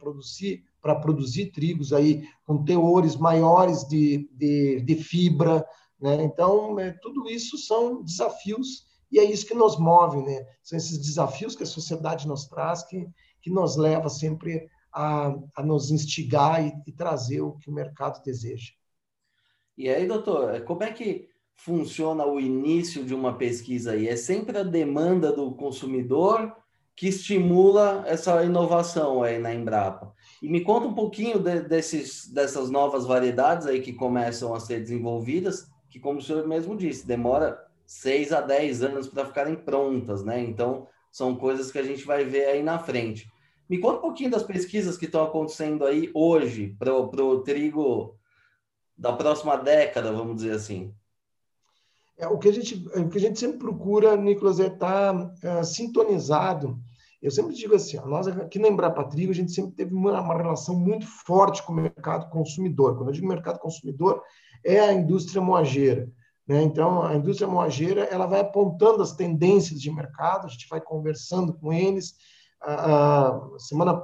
produzir 0.00 0.64
para 0.80 0.94
produzir 0.94 1.46
trigos 1.46 1.92
aí 1.92 2.22
com 2.46 2.64
teores 2.64 3.16
maiores 3.16 3.82
de, 3.88 4.30
de, 4.32 4.80
de 4.80 4.94
fibra, 4.94 5.66
né? 6.00 6.22
Então, 6.22 6.78
é, 6.78 6.92
tudo 7.02 7.28
isso 7.28 7.58
são 7.58 8.02
desafios 8.02 8.86
e 9.10 9.18
é 9.18 9.24
isso 9.24 9.46
que 9.46 9.54
nos 9.54 9.78
move, 9.78 10.22
né? 10.22 10.46
São 10.62 10.76
esses 10.76 10.98
desafios 10.98 11.56
que 11.56 11.62
a 11.62 11.66
sociedade 11.66 12.28
nos 12.28 12.46
traz 12.46 12.82
que, 12.84 13.08
que 13.40 13.50
nos 13.50 13.76
leva 13.76 14.08
sempre 14.08 14.68
a, 14.92 15.34
a 15.56 15.62
nos 15.62 15.90
instigar 15.90 16.64
e, 16.64 16.72
e 16.86 16.92
trazer 16.92 17.40
o 17.40 17.52
que 17.52 17.70
o 17.70 17.72
mercado 17.72 18.22
deseja. 18.22 18.72
E 19.76 19.88
aí, 19.88 20.06
doutor, 20.06 20.62
como 20.62 20.82
é 20.82 20.92
que 20.92 21.28
funciona 21.54 22.26
o 22.26 22.40
início 22.40 23.04
de 23.04 23.14
uma 23.14 23.36
pesquisa 23.36 23.92
aí? 23.92 24.08
É 24.08 24.16
sempre 24.16 24.58
a 24.58 24.62
demanda 24.62 25.32
do 25.32 25.52
consumidor 25.52 26.54
que 26.94 27.08
estimula 27.08 28.02
essa 28.06 28.44
inovação 28.44 29.22
aí 29.22 29.38
na 29.38 29.54
Embrapa. 29.54 30.12
E 30.42 30.48
me 30.48 30.62
conta 30.62 30.88
um 30.88 30.94
pouquinho 30.94 31.38
de, 31.38 31.60
desses, 31.60 32.28
dessas 32.28 32.70
novas 32.70 33.06
variedades 33.06 33.66
aí 33.68 33.80
que 33.80 33.92
começam 33.92 34.52
a 34.52 34.58
ser 34.58 34.80
desenvolvidas 34.80 35.70
que, 35.88 35.98
como 35.98 36.18
o 36.18 36.22
senhor 36.22 36.46
mesmo 36.46 36.76
disse, 36.76 37.06
demora 37.06 37.58
seis 37.88 38.32
a 38.32 38.42
dez 38.42 38.82
anos 38.82 39.08
para 39.08 39.24
ficarem 39.24 39.56
prontas, 39.56 40.22
né? 40.22 40.38
Então, 40.38 40.86
são 41.10 41.34
coisas 41.34 41.72
que 41.72 41.78
a 41.78 41.82
gente 41.82 42.04
vai 42.04 42.22
ver 42.22 42.44
aí 42.44 42.62
na 42.62 42.78
frente. 42.78 43.26
Me 43.68 43.78
conta 43.78 43.96
um 43.96 44.02
pouquinho 44.02 44.30
das 44.30 44.42
pesquisas 44.42 44.98
que 44.98 45.06
estão 45.06 45.24
acontecendo 45.24 45.86
aí 45.86 46.10
hoje 46.12 46.76
para 46.78 46.94
o 46.94 47.40
trigo 47.40 48.14
da 48.96 49.14
próxima 49.14 49.56
década, 49.56 50.12
vamos 50.12 50.36
dizer 50.36 50.52
assim. 50.52 50.94
É, 52.18 52.28
o, 52.28 52.36
que 52.36 52.50
a 52.50 52.52
gente, 52.52 52.74
o 52.74 53.08
que 53.08 53.16
a 53.16 53.20
gente 53.20 53.40
sempre 53.40 53.58
procura, 53.58 54.16
Nicolas, 54.18 54.60
é 54.60 54.66
estar 54.66 55.14
tá, 55.14 55.34
é, 55.42 55.62
sintonizado. 55.62 56.78
Eu 57.22 57.30
sempre 57.30 57.54
digo 57.54 57.74
assim, 57.74 57.96
ó, 57.96 58.06
nós 58.06 58.28
aqui 58.28 58.58
na 58.58 58.68
Embrapa 58.68 59.04
Trigo, 59.04 59.32
a 59.32 59.34
gente 59.34 59.52
sempre 59.52 59.72
teve 59.72 59.94
uma, 59.94 60.20
uma 60.20 60.36
relação 60.36 60.78
muito 60.78 61.06
forte 61.06 61.62
com 61.62 61.72
o 61.72 61.76
mercado 61.76 62.28
consumidor. 62.28 62.96
Quando 62.96 63.08
eu 63.08 63.14
digo 63.14 63.26
mercado 63.26 63.58
consumidor, 63.58 64.22
é 64.62 64.78
a 64.78 64.92
indústria 64.92 65.40
moageira. 65.40 66.12
Né? 66.48 66.62
Então, 66.62 67.02
a 67.02 67.14
indústria 67.14 67.46
moageira 67.46 68.04
ela 68.04 68.26
vai 68.26 68.40
apontando 68.40 69.02
as 69.02 69.12
tendências 69.12 69.80
de 69.80 69.90
mercado, 69.90 70.46
a 70.46 70.50
gente 70.50 70.66
vai 70.68 70.80
conversando 70.80 71.52
com 71.52 71.72
eles. 71.72 72.14
A, 72.60 73.38
semana, 73.58 74.02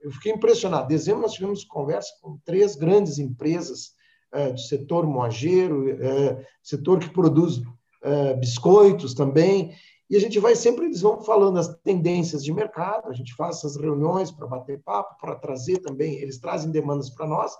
eu 0.00 0.10
fiquei 0.12 0.32
impressionado. 0.32 0.84
Em 0.84 0.96
dezembro, 0.96 1.22
nós 1.22 1.32
tivemos 1.32 1.64
conversa 1.64 2.10
com 2.22 2.38
três 2.44 2.76
grandes 2.76 3.18
empresas 3.18 3.92
é, 4.32 4.50
do 4.52 4.60
setor 4.60 5.06
moageiro, 5.06 5.90
é, 5.90 6.46
setor 6.62 7.00
que 7.00 7.10
produz 7.10 7.60
é, 8.02 8.34
biscoitos 8.34 9.12
também. 9.12 9.74
E 10.08 10.16
a 10.16 10.20
gente 10.20 10.38
vai 10.38 10.54
sempre, 10.54 10.84
eles 10.84 11.00
vão 11.00 11.22
falando 11.22 11.58
as 11.58 11.68
tendências 11.78 12.44
de 12.44 12.52
mercado, 12.52 13.08
a 13.08 13.12
gente 13.12 13.34
faz 13.34 13.56
essas 13.56 13.76
reuniões 13.76 14.30
para 14.30 14.46
bater 14.46 14.80
papo, 14.82 15.18
para 15.18 15.34
trazer 15.34 15.78
também, 15.78 16.14
eles 16.16 16.38
trazem 16.38 16.70
demandas 16.70 17.10
para 17.10 17.26
nós, 17.26 17.52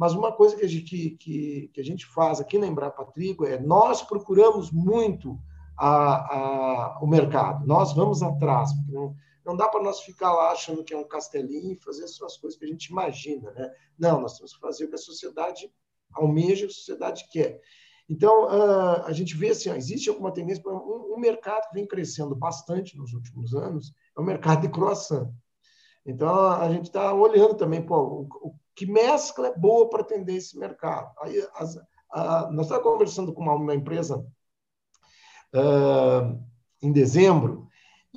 mas 0.00 0.14
uma 0.14 0.32
coisa 0.32 0.56
que 0.56 0.64
a 0.64 0.68
gente, 0.68 1.10
que, 1.10 1.70
que 1.74 1.78
a 1.78 1.84
gente 1.84 2.06
faz 2.06 2.40
aqui 2.40 2.56
na 2.56 2.66
Embrapa 2.66 3.04
Trigo 3.04 3.44
é 3.44 3.60
nós 3.60 4.00
procuramos 4.00 4.72
muito 4.72 5.38
a, 5.76 6.36
a, 6.36 6.98
o 7.02 7.06
mercado, 7.06 7.66
nós 7.66 7.92
vamos 7.92 8.22
atrás, 8.22 8.70
não, 8.88 9.14
não 9.44 9.54
dá 9.54 9.68
para 9.68 9.82
nós 9.82 10.00
ficar 10.00 10.32
lá 10.32 10.52
achando 10.52 10.82
que 10.82 10.94
é 10.94 10.96
um 10.96 11.06
castelinho 11.06 11.72
e 11.72 11.84
fazer 11.84 12.08
só 12.08 12.24
as 12.24 12.38
coisas 12.38 12.58
que 12.58 12.64
a 12.64 12.68
gente 12.68 12.86
imagina. 12.86 13.50
Né? 13.50 13.70
Não, 13.98 14.22
nós 14.22 14.38
temos 14.38 14.54
que 14.54 14.60
fazer 14.60 14.86
o 14.86 14.88
que 14.88 14.94
a 14.94 14.98
sociedade 14.98 15.70
almeja, 16.14 16.64
a 16.64 16.70
sociedade 16.70 17.28
quer. 17.30 17.60
Então, 18.08 18.44
uh, 18.44 19.04
a 19.04 19.12
gente 19.12 19.36
vê 19.36 19.50
assim, 19.50 19.68
existe 19.72 20.08
alguma 20.08 20.32
tendência, 20.32 20.66
um, 20.66 21.14
um 21.14 21.20
mercado 21.20 21.68
que 21.68 21.74
vem 21.74 21.86
crescendo 21.86 22.34
bastante 22.34 22.96
nos 22.96 23.12
últimos 23.12 23.54
anos 23.54 23.92
é 24.16 24.20
o 24.20 24.24
mercado 24.24 24.62
de 24.62 24.70
croissant. 24.70 25.30
Então, 26.06 26.52
a 26.52 26.72
gente 26.72 26.86
está 26.86 27.12
olhando 27.12 27.54
também, 27.54 27.84
pô, 27.84 27.98
o, 27.98 28.48
o, 28.48 28.54
que 28.80 28.86
mescla 28.86 29.48
é 29.48 29.58
boa 29.58 29.90
para 29.90 30.00
atender 30.00 30.36
esse 30.36 30.58
mercado. 30.58 31.12
Aí, 31.20 31.46
as, 31.56 31.76
a, 32.10 32.50
nós 32.50 32.64
estávamos 32.64 32.90
conversando 32.90 33.30
com 33.30 33.42
uma, 33.42 33.52
uma 33.52 33.74
empresa 33.74 34.26
uh, 35.54 36.42
em 36.80 36.90
dezembro, 36.90 37.68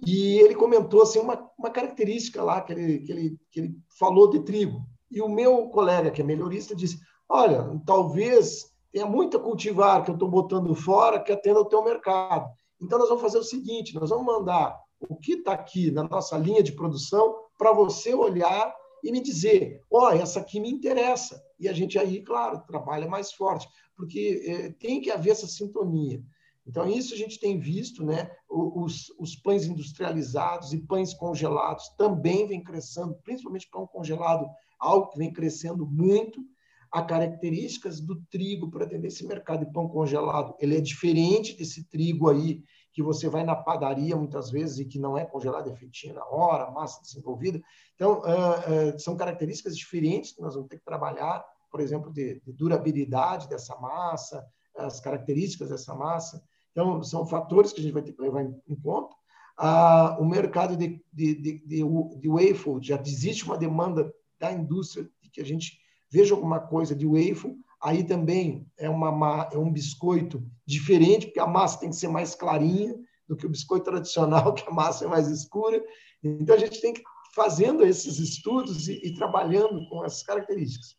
e 0.07 0.39
ele 0.39 0.55
comentou 0.55 1.01
assim, 1.01 1.19
uma, 1.19 1.51
uma 1.59 1.69
característica 1.69 2.41
lá 2.41 2.61
que 2.61 2.71
ele, 2.71 2.99
que, 2.99 3.11
ele, 3.11 3.37
que 3.51 3.59
ele 3.59 3.77
falou 3.99 4.29
de 4.29 4.39
trigo. 4.39 4.87
E 5.11 5.21
o 5.21 5.27
meu 5.27 5.67
colega, 5.67 6.09
que 6.09 6.21
é 6.21 6.23
melhorista, 6.23 6.73
disse: 6.73 6.97
Olha, 7.27 7.77
talvez 7.85 8.71
tenha 8.89 9.05
muita 9.05 9.37
cultivar 9.37 10.01
que 10.01 10.11
eu 10.11 10.15
estou 10.15 10.29
botando 10.29 10.73
fora 10.73 11.19
que 11.19 11.33
atenda 11.33 11.59
o 11.59 11.65
teu 11.65 11.83
mercado. 11.83 12.49
Então, 12.81 12.97
nós 12.97 13.09
vamos 13.09 13.21
fazer 13.21 13.37
o 13.37 13.43
seguinte: 13.43 13.95
nós 13.95 14.11
vamos 14.11 14.25
mandar 14.25 14.79
o 15.09 15.17
que 15.17 15.33
está 15.33 15.51
aqui 15.51 15.91
na 15.91 16.03
nossa 16.03 16.37
linha 16.37 16.63
de 16.63 16.71
produção 16.71 17.35
para 17.57 17.73
você 17.73 18.13
olhar 18.13 18.73
e 19.03 19.11
me 19.11 19.21
dizer, 19.21 19.83
ó, 19.91 20.07
oh, 20.07 20.11
essa 20.11 20.39
aqui 20.39 20.59
me 20.59 20.71
interessa. 20.71 21.43
E 21.59 21.67
a 21.67 21.73
gente 21.73 21.99
aí, 21.99 22.21
claro, 22.21 22.63
trabalha 22.65 23.07
mais 23.07 23.33
forte, 23.33 23.67
porque 23.95 24.41
é, 24.47 24.69
tem 24.71 25.01
que 25.01 25.11
haver 25.11 25.31
essa 25.31 25.47
sintonia. 25.47 26.23
Então, 26.65 26.89
isso 26.89 27.13
a 27.13 27.17
gente 27.17 27.39
tem 27.39 27.59
visto, 27.59 28.05
né? 28.05 28.31
Os, 28.49 29.09
os 29.19 29.35
pães 29.35 29.65
industrializados 29.65 30.71
e 30.71 30.77
pães 30.77 31.13
congelados 31.13 31.89
também 31.97 32.47
vem 32.47 32.63
crescendo, 32.63 33.13
principalmente 33.23 33.69
pão 33.69 33.85
congelado, 33.85 34.49
algo 34.79 35.09
que 35.09 35.17
vem 35.17 35.33
crescendo 35.33 35.85
muito. 35.85 36.41
Há 36.89 37.01
características 37.01 37.99
do 37.99 38.21
trigo 38.31 38.69
para 38.69 38.85
atender 38.85 39.07
esse 39.07 39.25
mercado 39.25 39.65
de 39.65 39.73
pão 39.73 39.89
congelado. 39.89 40.55
Ele 40.59 40.77
é 40.77 40.81
diferente 40.81 41.57
desse 41.57 41.83
trigo 41.89 42.29
aí 42.29 42.63
que 42.93 43.01
você 43.01 43.27
vai 43.27 43.43
na 43.43 43.55
padaria 43.55 44.15
muitas 44.15 44.51
vezes 44.51 44.77
e 44.77 44.85
que 44.85 44.99
não 44.99 45.17
é 45.17 45.25
congelado, 45.25 45.69
é 45.69 45.75
feitinho 45.75 46.13
na 46.13 46.25
hora, 46.25 46.69
massa 46.69 47.01
desenvolvida. 47.01 47.61
Então, 47.95 48.21
uh, 48.21 48.95
uh, 48.95 48.99
são 48.99 49.17
características 49.17 49.75
diferentes 49.75 50.31
que 50.33 50.41
nós 50.41 50.53
vamos 50.53 50.69
ter 50.69 50.77
que 50.77 50.85
trabalhar, 50.85 51.43
por 51.71 51.79
exemplo, 51.79 52.13
de, 52.13 52.39
de, 52.41 52.53
durabilidade 52.53 53.49
dessa 53.49 53.75
massa, 53.77 54.45
as 54.77 54.99
características 54.99 55.69
dessa 55.69 55.95
massa. 55.95 56.43
Então, 56.71 57.01
são 57.03 57.25
fatores 57.25 57.73
que 57.73 57.79
a 57.79 57.83
gente 57.83 57.93
vai 57.93 58.03
ter 58.03 58.13
que 58.13 58.21
levar 58.21 58.43
em, 58.43 58.55
em 58.67 58.75
conta. 58.75 59.15
Uh, 59.59 60.21
o 60.21 60.25
mercado 60.25 60.77
de, 60.77 61.03
de, 61.11 61.35
de, 61.35 61.59
de, 61.65 61.83
de 62.19 62.87
já 62.87 63.01
existe 63.01 63.43
uma 63.43 63.57
demanda 63.57 64.13
da 64.39 64.51
indústria 64.51 65.09
de 65.21 65.29
que 65.29 65.41
a 65.41 65.45
gente 65.45 65.79
veja 66.11 66.35
alguma 66.35 66.59
coisa 66.59 66.95
de 66.95 67.07
waffle, 67.07 67.57
Aí 67.83 68.01
também 68.01 68.65
é, 68.77 68.89
uma, 68.89 69.49
é 69.51 69.57
um 69.57 69.69
biscoito 69.69 70.41
diferente, 70.65 71.25
porque 71.25 71.39
a 71.39 71.45
massa 71.45 71.81
tem 71.81 71.89
que 71.89 71.97
ser 71.97 72.07
mais 72.07 72.33
clarinha 72.33 72.95
do 73.27 73.35
que 73.35 73.45
o 73.45 73.49
biscoito 73.49 73.83
tradicional, 73.83 74.53
que 74.55 74.67
a 74.67 74.71
massa 74.71 75.03
é 75.03 75.07
mais 75.07 75.27
escura. 75.27 75.83
Então, 76.23 76.55
a 76.55 76.59
gente 76.59 76.79
tem 76.79 76.93
que 76.93 77.01
ir 77.01 77.03
fazendo 77.35 77.85
esses 77.85 78.19
estudos 78.19 78.87
e, 78.87 79.01
e 79.03 79.13
trabalhando 79.15 79.85
com 79.89 80.05
essas 80.05 80.23
características. 80.23 80.95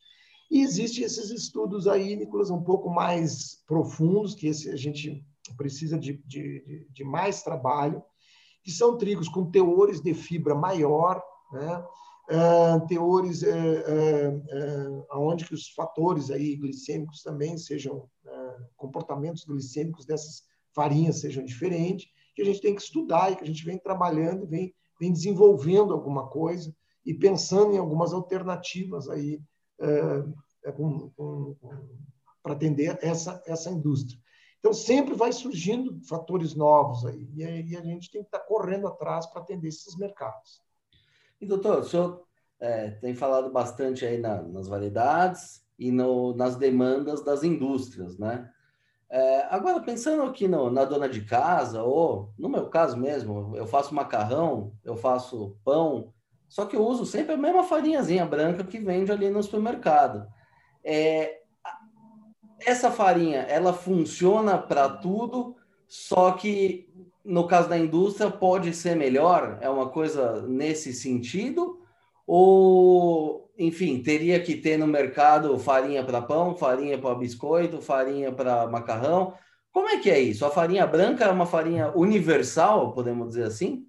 E 0.50 0.60
existem 0.60 1.04
esses 1.04 1.30
estudos 1.30 1.88
aí, 1.88 2.14
Nicolas, 2.16 2.50
um 2.50 2.62
pouco 2.62 2.90
mais 2.90 3.64
profundos, 3.66 4.34
que 4.34 4.46
esse 4.46 4.68
a 4.70 4.76
gente 4.76 5.24
precisa 5.56 5.98
de, 5.98 6.22
de, 6.26 6.86
de 6.90 7.02
mais 7.02 7.42
trabalho, 7.42 8.02
que 8.62 8.70
são 8.70 8.98
trigos 8.98 9.28
com 9.28 9.50
teores 9.50 10.02
de 10.02 10.12
fibra 10.12 10.54
maior, 10.54 11.22
né? 11.50 11.82
Uh, 12.30 12.86
teores 12.86 13.42
uh, 13.42 13.46
uh, 13.48 15.06
onde 15.18 15.44
que 15.44 15.54
os 15.54 15.70
fatores 15.70 16.30
aí 16.30 16.56
glicêmicos 16.56 17.22
também 17.22 17.58
sejam 17.58 18.08
comportamentos 18.76 19.44
glicêmicos 19.44 20.04
dessas 20.04 20.42
farinhas 20.74 21.20
sejam 21.20 21.44
diferentes, 21.44 22.08
que 22.34 22.42
a 22.42 22.44
gente 22.44 22.60
tem 22.60 22.74
que 22.74 22.82
estudar 22.82 23.30
e 23.30 23.36
que 23.36 23.44
a 23.44 23.46
gente 23.46 23.64
vem 23.64 23.78
trabalhando, 23.78 24.46
vem, 24.46 24.74
vem 25.00 25.12
desenvolvendo 25.12 25.92
alguma 25.92 26.28
coisa 26.28 26.74
e 27.06 27.14
pensando 27.14 27.72
em 27.74 27.78
algumas 27.78 28.12
alternativas 28.12 29.08
aí 29.08 29.40
para 32.42 32.52
atender 32.52 32.98
essa, 33.02 33.42
essa 33.46 33.70
indústria. 33.70 34.18
Então, 34.58 34.72
sempre 34.72 35.14
vai 35.14 35.32
surgindo 35.32 36.00
fatores 36.08 36.54
novos 36.54 37.04
aí, 37.04 37.28
e 37.34 37.76
a 37.76 37.82
gente 37.82 38.10
tem 38.10 38.22
que 38.22 38.28
estar 38.28 38.38
tá 38.40 38.46
correndo 38.46 38.86
atrás 38.86 39.26
para 39.26 39.42
atender 39.42 39.68
esses 39.68 39.96
mercados. 39.96 40.62
E 41.44 41.46
doutor, 41.46 41.80
o 41.80 41.84
senhor 41.84 42.24
é, 42.58 42.92
tem 42.92 43.14
falado 43.14 43.52
bastante 43.52 44.06
aí 44.06 44.16
na, 44.16 44.40
nas 44.40 44.66
variedades 44.66 45.62
e 45.78 45.92
no, 45.92 46.34
nas 46.34 46.56
demandas 46.56 47.22
das 47.22 47.44
indústrias, 47.44 48.16
né? 48.18 48.50
É, 49.10 49.42
agora, 49.50 49.78
pensando 49.80 50.22
aqui 50.22 50.48
no, 50.48 50.70
na 50.70 50.86
dona 50.86 51.06
de 51.06 51.20
casa, 51.22 51.82
ou 51.82 52.32
no 52.38 52.48
meu 52.48 52.70
caso 52.70 52.96
mesmo, 52.96 53.54
eu 53.54 53.66
faço 53.66 53.94
macarrão, 53.94 54.72
eu 54.82 54.96
faço 54.96 55.54
pão, 55.62 56.14
só 56.48 56.64
que 56.64 56.76
eu 56.76 56.82
uso 56.82 57.04
sempre 57.04 57.34
a 57.34 57.36
mesma 57.36 57.62
farinhazinha 57.62 58.24
branca 58.24 58.64
que 58.64 58.78
vende 58.78 59.12
ali 59.12 59.28
no 59.28 59.42
supermercado. 59.42 60.26
É, 60.82 61.42
essa 62.60 62.90
farinha, 62.90 63.40
ela 63.40 63.74
funciona 63.74 64.56
para 64.56 64.88
tudo, 64.88 65.54
só 65.86 66.32
que 66.32 66.88
no 67.24 67.46
caso 67.46 67.68
da 67.68 67.78
indústria 67.78 68.30
pode 68.30 68.74
ser 68.74 68.94
melhor? 68.94 69.58
É 69.60 69.70
uma 69.70 69.88
coisa 69.88 70.42
nesse 70.42 70.92
sentido? 70.92 71.80
Ou, 72.26 73.50
enfim, 73.58 74.02
teria 74.02 74.40
que 74.40 74.56
ter 74.56 74.78
no 74.78 74.86
mercado 74.86 75.58
farinha 75.58 76.04
para 76.04 76.22
pão, 76.22 76.56
farinha 76.56 76.98
para 76.98 77.14
biscoito, 77.14 77.80
farinha 77.80 78.30
para 78.32 78.66
macarrão? 78.66 79.34
Como 79.72 79.88
é 79.88 79.98
que 79.98 80.10
é 80.10 80.20
isso? 80.20 80.44
A 80.44 80.50
farinha 80.50 80.86
branca 80.86 81.24
é 81.24 81.30
uma 81.30 81.46
farinha 81.46 81.90
universal, 81.96 82.92
podemos 82.92 83.28
dizer 83.28 83.44
assim? 83.44 83.86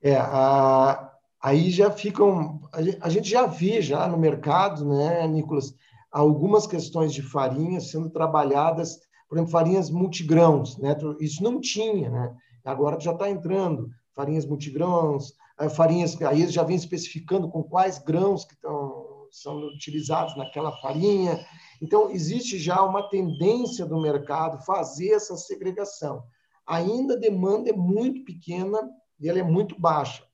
É, 0.00 0.16
a, 0.16 1.10
aí 1.42 1.70
já 1.70 1.90
ficam. 1.90 2.60
A 3.00 3.08
gente 3.08 3.28
já 3.28 3.46
vê 3.46 3.82
já 3.82 4.06
no 4.06 4.16
mercado, 4.16 4.84
né, 4.84 5.26
Nicolas, 5.26 5.74
algumas 6.10 6.66
questões 6.66 7.12
de 7.12 7.22
farinha 7.22 7.80
sendo 7.80 8.08
trabalhadas, 8.10 9.00
por 9.28 9.36
exemplo, 9.36 9.52
farinhas 9.52 9.90
multigrãos, 9.90 10.78
né? 10.78 10.96
Isso 11.20 11.42
não 11.42 11.60
tinha, 11.60 12.10
né? 12.10 12.36
Agora 12.64 12.98
já 12.98 13.12
está 13.12 13.30
entrando 13.30 13.90
farinhas 14.14 14.46
multigrãos, 14.46 15.34
eh, 15.60 15.68
farinhas, 15.68 16.20
aí 16.22 16.46
já 16.48 16.62
vem 16.62 16.76
especificando 16.76 17.48
com 17.48 17.62
quais 17.62 17.98
grãos 17.98 18.44
que 18.44 18.54
estão, 18.54 19.28
são 19.30 19.58
utilizados 19.68 20.36
naquela 20.36 20.72
farinha. 20.80 21.38
Então, 21.80 22.10
existe 22.10 22.58
já 22.58 22.82
uma 22.82 23.08
tendência 23.08 23.86
do 23.86 24.00
mercado 24.00 24.64
fazer 24.64 25.10
essa 25.10 25.36
segregação. 25.36 26.24
Ainda 26.66 27.14
a 27.14 27.18
demanda 27.18 27.70
é 27.70 27.72
muito 27.72 28.24
pequena 28.24 28.90
e 29.20 29.28
ela 29.28 29.38
é 29.38 29.44
muito 29.44 29.78
baixa. 29.80 30.24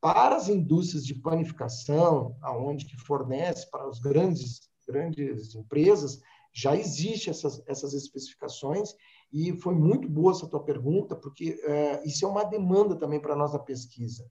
Para 0.00 0.36
as 0.36 0.48
indústrias 0.48 1.04
de 1.04 1.14
panificação, 1.14 2.36
aonde 2.42 2.84
que 2.84 2.96
fornece 2.96 3.68
para 3.70 3.88
os 3.88 3.98
grandes 3.98 4.68
grandes 4.88 5.54
empresas, 5.54 6.20
já 6.52 6.74
existe 6.76 7.30
essas, 7.30 7.62
essas 7.66 7.94
especificações 7.94 8.94
e 9.32 9.52
foi 9.60 9.74
muito 9.74 10.08
boa 10.08 10.32
essa 10.32 10.48
tua 10.48 10.62
pergunta, 10.62 11.14
porque 11.14 11.60
é, 11.64 12.02
isso 12.06 12.24
é 12.24 12.28
uma 12.28 12.44
demanda 12.44 12.96
também 12.96 13.20
para 13.20 13.34
a 13.34 13.36
nossa 13.36 13.58
pesquisa. 13.58 14.24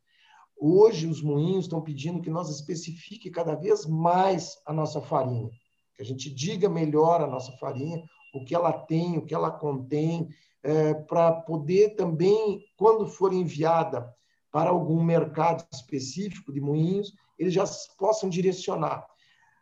Hoje, 0.59 1.05
os 1.05 1.21
moinhos 1.21 1.65
estão 1.65 1.81
pedindo 1.81 2.21
que 2.21 2.31
nós 2.31 2.49
especifique 2.49 3.29
cada 3.29 3.53
vez 3.53 3.85
mais 3.85 4.57
a 4.65 4.73
nossa 4.73 4.99
farinha, 4.99 5.49
que 5.95 6.01
a 6.01 6.05
gente 6.05 6.33
diga 6.33 6.67
melhor 6.67 7.21
a 7.21 7.27
nossa 7.27 7.51
farinha, 7.57 8.03
o 8.33 8.43
que 8.43 8.55
ela 8.55 8.73
tem, 8.73 9.17
o 9.17 9.25
que 9.25 9.35
ela 9.35 9.51
contém, 9.51 10.27
é, 10.63 10.93
para 10.93 11.31
poder 11.31 11.95
também, 11.95 12.65
quando 12.75 13.07
for 13.07 13.31
enviada 13.31 14.11
para 14.51 14.71
algum 14.71 15.03
mercado 15.03 15.65
específico 15.71 16.51
de 16.51 16.59
moinhos, 16.59 17.13
eles 17.37 17.53
já 17.53 17.63
possam 17.97 18.27
direcionar. 18.27 19.05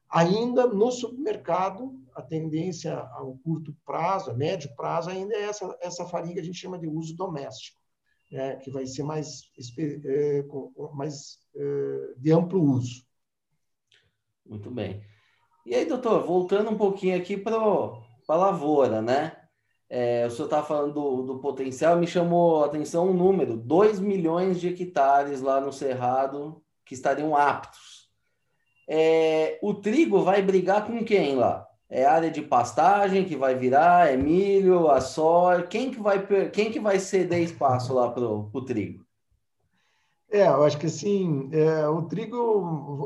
Ainda 0.09 0.67
no 0.67 0.91
supermercado, 0.91 1.99
a 2.15 2.21
tendência 2.21 2.97
ao 2.97 3.37
curto 3.43 3.75
prazo, 3.85 4.31
a 4.31 4.33
médio 4.33 4.73
prazo, 4.75 5.09
ainda 5.09 5.35
é 5.35 5.43
essa, 5.43 5.77
essa 5.81 6.05
farinha 6.05 6.35
que 6.35 6.39
a 6.39 6.43
gente 6.43 6.57
chama 6.57 6.79
de 6.79 6.87
uso 6.87 7.15
doméstico, 7.15 7.79
né? 8.31 8.55
que 8.57 8.71
vai 8.71 8.85
ser 8.85 9.03
mais, 9.03 9.41
é, 9.77 10.43
mais 10.93 11.39
é, 11.55 12.13
de 12.17 12.31
amplo 12.31 12.61
uso. 12.61 13.05
Muito 14.45 14.69
bem. 14.71 15.03
E 15.65 15.73
aí, 15.73 15.85
doutor, 15.85 16.23
voltando 16.23 16.69
um 16.69 16.77
pouquinho 16.77 17.17
aqui 17.17 17.35
para 17.35 17.55
a 17.57 18.35
lavoura, 18.35 19.01
né? 19.01 19.35
É, 19.89 20.25
o 20.25 20.31
senhor 20.31 20.45
estava 20.45 20.65
falando 20.65 20.93
do, 20.93 21.21
do, 21.23 21.39
potencial, 21.39 21.97
me 21.97 22.07
chamou 22.07 22.63
a 22.63 22.67
atenção 22.67 23.09
um 23.09 23.13
número: 23.13 23.57
2 23.57 23.99
milhões 23.99 24.59
de 24.59 24.67
hectares 24.69 25.41
lá 25.41 25.59
no 25.59 25.71
Cerrado 25.71 26.63
que 26.83 26.93
estariam 26.93 27.35
aptos 27.35 27.94
é, 28.87 29.59
o 29.61 29.73
trigo 29.73 30.23
vai 30.23 30.41
brigar 30.41 30.85
com 30.85 31.03
quem 31.03 31.35
lá? 31.35 31.67
É 31.89 32.05
área 32.05 32.31
de 32.31 32.41
pastagem 32.41 33.25
que 33.25 33.35
vai 33.35 33.55
virar, 33.55 34.11
é 34.11 34.17
milho, 34.17 34.89
a 34.89 34.99
soja. 34.99 35.63
Quem 35.67 35.91
que 35.91 35.99
vai, 36.01 36.25
quem 36.51 36.71
que 36.71 36.79
vai 36.79 36.99
ceder 36.99 37.41
espaço 37.43 37.93
lá 37.93 38.11
para 38.11 38.23
o 38.25 38.65
trigo? 38.65 39.04
É, 40.35 40.49
eu 40.49 40.65
acho 40.65 40.77
que 40.77 40.87
assim, 40.87 41.47
é, 41.53 41.87
o 41.87 42.01
trigo, 42.01 42.35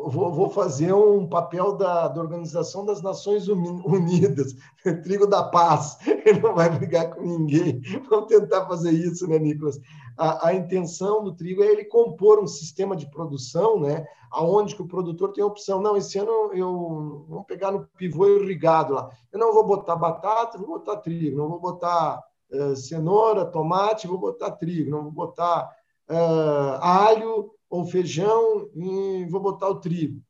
vou, 0.10 0.34
vou, 0.34 0.50
fazer 0.50 0.92
um 0.94 1.28
papel 1.30 1.78
da, 1.78 2.08
da 2.08 2.20
Organização 2.20 2.84
das 2.84 3.04
Nações 3.04 3.48
Unidas, 3.48 4.56
trigo 5.04 5.28
da 5.28 5.44
paz, 5.44 6.00
ele 6.26 6.40
não 6.40 6.56
vai 6.56 6.72
brigar 6.72 7.14
com 7.14 7.22
ninguém. 7.22 7.82
Vamos 8.10 8.30
tentar 8.30 8.66
fazer 8.66 8.90
isso, 8.90 9.28
né, 9.28 9.38
Nicolas? 9.38 9.80
A, 10.18 10.48
a, 10.48 10.56
intenção 10.56 11.24
do 11.24 11.36
trigo 11.36 11.62
é 11.62 11.68
ele 11.68 11.86
compor 11.86 12.40
um 12.40 12.48
sistema 12.48 12.96
de 12.96 13.08
produção, 13.12 13.80
né, 13.80 14.08
aonde 14.32 14.76
que 14.76 14.82
o 14.82 14.88
produtor 14.88 15.32
tem 15.32 15.44
a 15.44 15.48
opção, 15.48 15.80
não, 15.80 15.96
esse 15.96 16.18
ano 16.18 16.52
eu 16.52 17.26
vou 17.30 17.44
pegar 17.44 17.72
no 17.72 17.86
pivô 17.96 18.26
irrigado 18.26 18.96
lá, 18.96 19.08
eu 19.32 19.38
não 19.38 19.54
vou 19.54 19.68
botar 19.68 19.96
batata, 19.96 20.58
vou 20.58 20.80
botar 20.80 20.98
trigo, 20.98 21.38
não 21.38 21.48
vou 21.48 21.60
botar 21.60 22.24
uh, 22.52 22.76
cenoura, 22.76 23.46
tomate, 23.46 24.08
vou 24.08 24.18
botar 24.18 24.50
trigo, 24.50 24.90
não 24.90 25.04
vou 25.04 25.12
botar 25.12 25.70
uh, 26.10 26.82
alho 26.82 27.52
ou 27.70 27.86
feijão 27.86 28.70
e 28.76 29.26
vou 29.30 29.40
botar 29.40 29.70
o 29.70 29.80
trigo. 29.80 30.22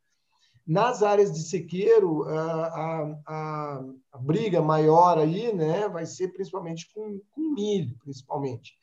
Nas 0.68 1.02
áreas 1.02 1.32
de 1.32 1.40
sequeiro, 1.40 2.24
a, 2.26 3.16
a, 3.26 3.86
a, 4.12 4.18
briga 4.20 4.62
maior 4.62 5.18
aí 5.18 5.52
né, 5.52 5.90
vai 5.90 6.06
ser 6.06 6.28
principalmente 6.28 6.88
com, 6.94 7.20
com 7.32 7.42
milho, 7.54 7.98
principalmente. 8.04 8.78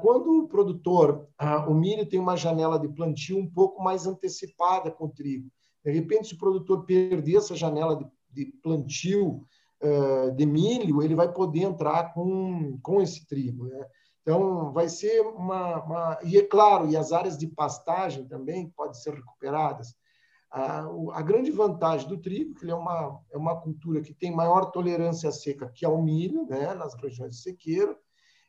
Quando 0.00 0.38
o 0.38 0.48
produtor, 0.48 1.28
o 1.68 1.74
milho 1.74 2.08
tem 2.08 2.18
uma 2.18 2.34
janela 2.34 2.78
de 2.78 2.88
plantio 2.88 3.38
um 3.38 3.46
pouco 3.46 3.82
mais 3.82 4.06
antecipada 4.06 4.90
com 4.90 5.04
o 5.04 5.10
trigo. 5.10 5.50
De 5.84 5.92
repente, 5.92 6.28
se 6.28 6.34
o 6.34 6.38
produtor 6.38 6.86
perder 6.86 7.36
essa 7.36 7.54
janela 7.54 7.94
de, 7.94 8.06
de 8.30 8.52
plantio 8.62 9.46
de 10.34 10.46
milho, 10.46 11.02
ele 11.02 11.14
vai 11.14 11.30
poder 11.30 11.60
entrar 11.60 12.14
com, 12.14 12.78
com 12.82 13.02
esse 13.02 13.26
trigo. 13.26 13.66
Né? 13.66 13.86
Então, 14.22 14.72
vai 14.72 14.88
ser 14.88 15.20
uma, 15.20 15.82
uma, 15.82 16.18
E 16.24 16.38
é 16.38 16.42
claro, 16.42 16.88
e 16.88 16.96
as 16.96 17.12
áreas 17.12 17.36
de 17.36 17.46
pastagem 17.48 18.26
também 18.26 18.70
podem 18.70 18.94
ser 18.94 19.14
recuperadas. 19.14 19.94
A, 20.50 20.84
a 21.14 21.22
grande 21.22 21.50
vantagem 21.50 22.08
do 22.08 22.18
trigo, 22.18 22.54
que 22.54 22.64
ele 22.64 22.72
é 22.72 22.74
uma, 22.74 23.20
é 23.32 23.36
uma 23.36 23.60
cultura 23.60 24.00
que 24.00 24.14
tem 24.14 24.30
maior 24.30 24.66
tolerância 24.66 25.28
à 25.28 25.32
seca 25.32 25.72
que 25.74 25.84
ao 25.84 26.00
milho, 26.00 26.46
né, 26.46 26.72
nas 26.74 26.94
regiões 26.94 27.32
de 27.32 27.42
sequeiro. 27.42 27.96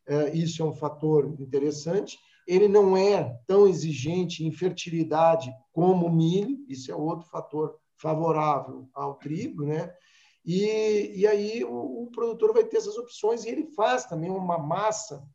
É, 0.05 0.35
isso 0.35 0.61
é 0.61 0.65
um 0.65 0.73
fator 0.73 1.25
interessante. 1.39 2.19
Ele 2.45 2.67
não 2.67 2.95
é 2.95 3.39
tão 3.47 3.67
exigente 3.67 4.45
em 4.45 4.51
fertilidade 4.51 5.51
como 5.71 6.07
o 6.07 6.11
milho, 6.11 6.57
isso 6.67 6.91
é 6.91 6.95
outro 6.95 7.25
fator 7.29 7.79
favorável 7.95 8.89
ao 8.93 9.15
trigo, 9.15 9.65
né? 9.65 9.93
E, 10.45 11.13
e 11.15 11.25
aí 11.25 11.63
o, 11.63 12.03
o 12.03 12.11
produtor 12.11 12.53
vai 12.53 12.65
ter 12.65 12.77
essas 12.77 12.97
opções 12.97 13.45
e 13.45 13.49
ele 13.49 13.65
faz 13.67 14.05
também 14.05 14.29
uma 14.29 14.57
massa 14.57 15.25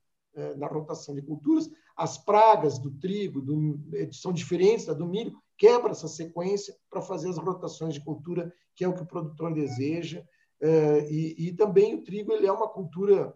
na 0.57 0.67
rotação 0.67 1.15
de 1.15 1.23
culturas, 1.23 1.69
as 1.97 2.17
pragas 2.17 2.79
do 2.79 2.93
trigo 2.93 3.41
do, 3.41 3.81
é, 3.95 4.09
são 4.13 4.33
diferentes 4.33 4.87
da 4.87 4.95
do 4.95 5.07
milho, 5.07 5.37
quebra 5.57 5.91
essa 5.91 6.07
sequência 6.07 6.75
para 6.89 7.03
fazer 7.03 7.29
as 7.29 7.39
rotações 7.39 7.95
de 7.95 8.05
cultura, 8.05 8.53
que 8.77 8.85
é 8.85 8.89
o 8.89 8.95
que 8.95 9.03
o 9.03 9.07
produtor 9.07 9.53
deseja. 9.53 10.25
É, 10.61 11.11
e, 11.11 11.49
e 11.49 11.53
também 11.53 11.95
o 11.95 12.05
trigo 12.05 12.33
ele 12.33 12.47
é 12.47 12.53
uma 12.53 12.69
cultura 12.69 13.35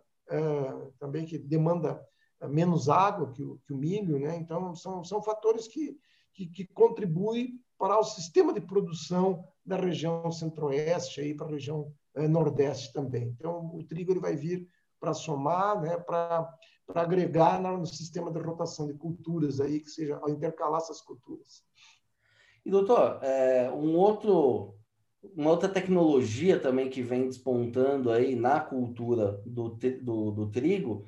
também 0.98 1.26
que 1.26 1.36
demanda 1.36 2.02
menos 2.48 2.88
água 2.88 3.30
que 3.32 3.42
o, 3.42 3.60
que 3.66 3.72
o 3.72 3.76
milho, 3.76 4.18
né? 4.18 4.34
então 4.36 4.74
são, 4.74 5.04
são 5.04 5.22
fatores 5.22 5.68
que, 5.68 5.98
que, 6.32 6.46
que 6.46 6.64
contribuem 6.64 7.60
para 7.76 7.98
o 7.98 8.04
sistema 8.04 8.52
de 8.52 8.60
produção 8.60 9.44
da 9.66 9.76
região 9.76 10.30
centro-oeste 10.32 11.34
para 11.34 11.46
a 11.46 11.50
região 11.50 11.92
nordeste 12.30 12.92
também. 12.92 13.28
Então, 13.28 13.74
o 13.74 13.82
trigo 13.82 14.12
ele 14.12 14.20
vai 14.20 14.36
vir 14.36 14.68
para 15.02 15.12
somar, 15.12 15.80
né, 15.80 15.96
para 15.96 16.48
agregar 16.94 17.60
no 17.60 17.84
sistema 17.84 18.30
de 18.30 18.38
rotação 18.38 18.86
de 18.86 18.94
culturas 18.94 19.60
aí, 19.60 19.80
que 19.80 19.90
seja 19.90 20.16
ao 20.22 20.30
intercalar 20.30 20.80
essas 20.80 21.00
culturas. 21.00 21.64
E 22.64 22.70
doutor, 22.70 23.18
é, 23.20 23.68
um 23.72 23.96
outro, 23.96 24.76
uma 25.34 25.50
outra 25.50 25.68
tecnologia 25.68 26.60
também 26.60 26.88
que 26.88 27.02
vem 27.02 27.26
despontando 27.26 28.12
aí 28.12 28.36
na 28.36 28.60
cultura 28.60 29.42
do, 29.44 29.70
do, 30.00 30.30
do 30.30 30.50
trigo 30.52 31.04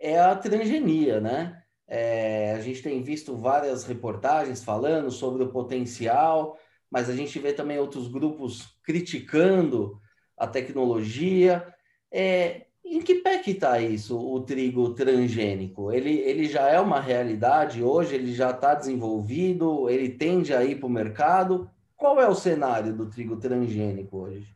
é 0.00 0.18
a 0.18 0.34
transgenia, 0.34 1.20
né? 1.20 1.62
É, 1.86 2.54
a 2.54 2.60
gente 2.60 2.82
tem 2.82 3.00
visto 3.00 3.36
várias 3.36 3.84
reportagens 3.84 4.64
falando 4.64 5.08
sobre 5.12 5.44
o 5.44 5.52
potencial, 5.52 6.58
mas 6.90 7.08
a 7.08 7.14
gente 7.14 7.38
vê 7.38 7.52
também 7.52 7.78
outros 7.78 8.08
grupos 8.08 8.76
criticando 8.82 10.00
a 10.36 10.48
tecnologia. 10.48 11.72
É, 12.10 12.66
Em 12.88 13.00
que 13.00 13.16
pé 13.16 13.38
que 13.38 13.50
está 13.50 13.80
isso, 13.80 14.16
o 14.16 14.40
trigo 14.40 14.94
transgênico? 14.94 15.90
Ele, 15.90 16.18
ele 16.20 16.46
já 16.46 16.68
é 16.68 16.80
uma 16.80 17.00
realidade 17.00 17.82
hoje? 17.82 18.14
Ele 18.14 18.32
já 18.32 18.52
está 18.52 18.74
desenvolvido? 18.74 19.90
Ele 19.90 20.08
tende 20.08 20.54
a 20.54 20.64
ir 20.64 20.78
para 20.78 20.86
o 20.86 20.90
mercado? 20.90 21.68
Qual 21.96 22.20
é 22.20 22.28
o 22.28 22.34
cenário 22.34 22.94
do 22.94 23.10
trigo 23.10 23.36
transgênico 23.38 24.18
hoje? 24.18 24.54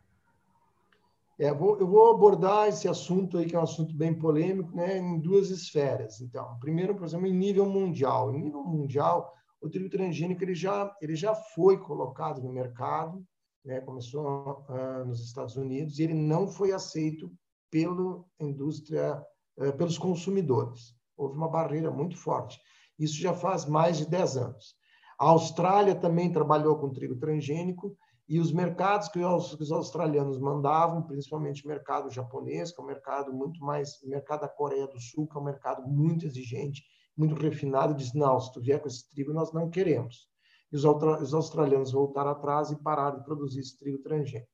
É, 1.40 1.52
vou, 1.52 1.76
eu 1.80 1.88
vou 1.88 2.12
abordar 2.12 2.68
esse 2.68 2.86
assunto 2.86 3.36
aí, 3.36 3.46
que 3.46 3.56
é 3.56 3.58
um 3.58 3.64
assunto 3.64 3.94
bem 3.96 4.14
polêmico, 4.14 4.76
né, 4.76 4.98
em 4.98 5.18
duas 5.18 5.50
esferas. 5.50 6.20
Então, 6.20 6.56
primeiro, 6.60 6.94
por 6.94 7.06
exemplo, 7.06 7.26
em 7.26 7.34
nível 7.34 7.66
mundial. 7.66 8.32
Em 8.32 8.38
nível 8.38 8.62
mundial, 8.62 9.34
o 9.60 9.68
trigo 9.68 9.90
transgênico 9.90 10.44
ele 10.44 10.54
já, 10.54 10.94
ele 11.00 11.16
já 11.16 11.34
foi 11.34 11.78
colocado 11.78 12.40
no 12.40 12.52
mercado, 12.52 13.24
né, 13.64 13.80
começou 13.80 14.64
uh, 14.68 15.04
nos 15.04 15.24
Estados 15.24 15.56
Unidos, 15.56 15.98
e 15.98 16.04
ele 16.04 16.14
não 16.14 16.46
foi 16.46 16.72
aceito 16.72 17.32
pela 17.70 18.24
indústria, 18.38 19.22
uh, 19.58 19.72
pelos 19.76 19.98
consumidores. 19.98 20.94
Houve 21.16 21.36
uma 21.36 21.48
barreira 21.48 21.90
muito 21.90 22.16
forte. 22.16 22.58
Isso 22.98 23.16
já 23.16 23.32
faz 23.32 23.66
mais 23.66 23.98
de 23.98 24.06
10 24.06 24.36
anos. 24.36 24.74
A 25.18 25.26
Austrália 25.26 25.94
também 25.94 26.32
trabalhou 26.32 26.78
com 26.78 26.92
trigo 26.92 27.16
transgênico, 27.16 27.96
e 28.30 28.38
os 28.38 28.52
mercados 28.52 29.08
que 29.08 29.18
os 29.18 29.72
australianos 29.72 30.38
mandavam, 30.38 31.02
principalmente 31.02 31.64
o 31.64 31.68
mercado 31.68 32.08
japonês, 32.12 32.70
que 32.70 32.80
é 32.80 32.84
um 32.84 32.86
mercado 32.86 33.32
muito 33.32 33.58
mais, 33.58 34.00
o 34.04 34.08
mercado 34.08 34.42
da 34.42 34.48
Coreia 34.48 34.86
do 34.86 35.00
Sul, 35.00 35.26
que 35.26 35.36
é 35.36 35.40
um 35.40 35.44
mercado 35.44 35.82
muito 35.82 36.24
exigente, 36.24 36.80
muito 37.16 37.34
refinado, 37.34 37.92
diz, 37.92 38.14
não, 38.14 38.38
se 38.38 38.52
tu 38.52 38.60
vier 38.60 38.80
com 38.80 38.86
esse 38.86 39.10
trigo, 39.10 39.32
nós 39.32 39.52
não 39.52 39.68
queremos. 39.68 40.28
E 40.70 40.76
os, 40.76 40.84
os 40.84 41.34
australianos 41.34 41.90
voltaram 41.90 42.30
atrás 42.30 42.70
e 42.70 42.80
pararam 42.80 43.18
de 43.18 43.24
produzir 43.24 43.58
esse 43.58 43.76
trigo 43.76 43.98
transgênico. 43.98 44.48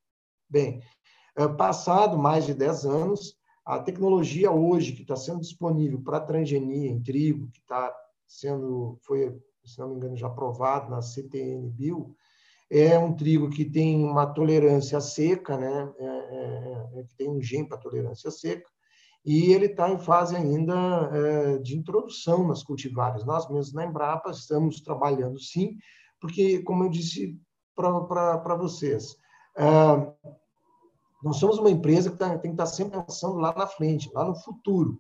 Bem, 0.49 0.81
passado 1.57 2.17
mais 2.17 2.47
de 2.47 2.55
10 2.55 2.87
anos, 2.87 3.37
a 3.67 3.81
tecnologia 3.81 4.51
hoje 4.51 4.93
que 4.93 5.03
está 5.03 5.17
sendo 5.17 5.41
disponível 5.41 6.01
para 6.01 6.21
transgenia 6.21 6.89
em 6.89 7.03
trigo, 7.03 7.51
que 7.51 7.59
está 7.59 7.93
sendo, 8.27 8.99
foi, 9.03 9.37
se 9.65 9.79
não 9.81 9.91
me 9.91 9.97
engano, 9.97 10.17
já 10.17 10.29
aprovado 10.29 10.91
na 10.91 11.03
CTN 11.03 11.69
Bio, 11.71 12.15
é 12.71 12.99
um 12.99 13.15
trigo 13.15 13.51
que 13.51 13.65
tem 13.65 14.05
uma 14.05 14.27
tolerância 14.27 15.01
seca, 15.01 15.57
né? 15.57 15.93
É, 15.99 16.07
é, 16.07 17.01
é, 17.01 17.03
que 17.05 17.15
tem 17.17 17.29
um 17.29 17.41
gene 17.41 17.69
para 17.69 17.79
tolerância 17.79 18.31
seca, 18.31 18.69
e 19.25 19.53
ele 19.53 19.67
está 19.67 19.91
em 19.91 19.99
fase 19.99 20.37
ainda 20.37 21.11
é, 21.13 21.59
de 21.59 21.77
introdução 21.77 22.47
nas 22.47 22.63
cultivares. 22.63 23.25
Nós 23.25 23.49
mesmos 23.49 23.73
na 23.73 23.85
Embrapa 23.85 24.31
estamos 24.31 24.81
trabalhando 24.81 25.41
sim, 25.41 25.77
porque, 26.21 26.61
como 26.63 26.85
eu 26.85 26.89
disse 26.89 27.37
para 27.75 28.55
vocês, 28.55 29.17
é, 29.57 29.65
nós 31.23 31.37
somos 31.37 31.59
uma 31.59 31.71
empresa 31.71 32.11
que 32.11 32.17
tá, 32.17 32.31
tem 32.39 32.51
que 32.51 32.63
estar 32.63 32.65
tá 32.65 32.67
sempre 32.67 33.03
pensando 33.03 33.37
lá 33.37 33.55
na 33.55 33.67
frente, 33.67 34.11
lá 34.15 34.25
no 34.25 34.35
futuro. 34.35 34.99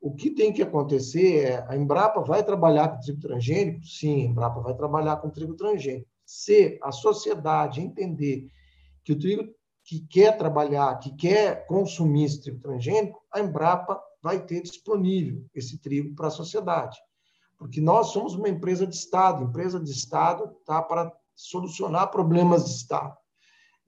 O 0.00 0.14
que 0.14 0.30
tem 0.30 0.52
que 0.52 0.62
acontecer 0.62 1.44
é, 1.44 1.66
a 1.68 1.76
Embrapa 1.76 2.20
vai 2.20 2.44
trabalhar 2.44 2.88
com 2.88 3.00
trigo 3.00 3.20
transgênico? 3.20 3.84
Sim, 3.84 4.26
a 4.26 4.30
Embrapa 4.30 4.60
vai 4.60 4.74
trabalhar 4.74 5.16
com 5.16 5.30
trigo 5.30 5.54
transgênico 5.54 6.06
se 6.26 6.78
a 6.82 6.90
sociedade 6.90 7.80
entender 7.80 8.50
que 9.04 9.12
o 9.12 9.18
trigo 9.18 9.54
que 9.84 10.00
quer 10.00 10.36
trabalhar, 10.36 10.98
que 10.98 11.14
quer 11.14 11.64
consumir 11.66 12.24
esse 12.24 12.42
trigo 12.42 12.60
transgênico, 12.60 13.22
a 13.32 13.40
Embrapa 13.40 14.02
vai 14.20 14.44
ter 14.44 14.60
disponível 14.60 15.46
esse 15.54 15.78
trigo 15.78 16.12
para 16.16 16.26
a 16.26 16.30
sociedade. 16.30 16.98
Porque 17.56 17.80
nós 17.80 18.08
somos 18.08 18.34
uma 18.34 18.48
empresa 18.48 18.84
de 18.84 18.96
Estado, 18.96 19.44
empresa 19.44 19.78
de 19.78 19.90
Estado 19.90 20.52
tá 20.66 20.82
para 20.82 21.10
solucionar 21.36 22.10
problemas 22.10 22.64
de 22.64 22.70
Estado. 22.72 23.16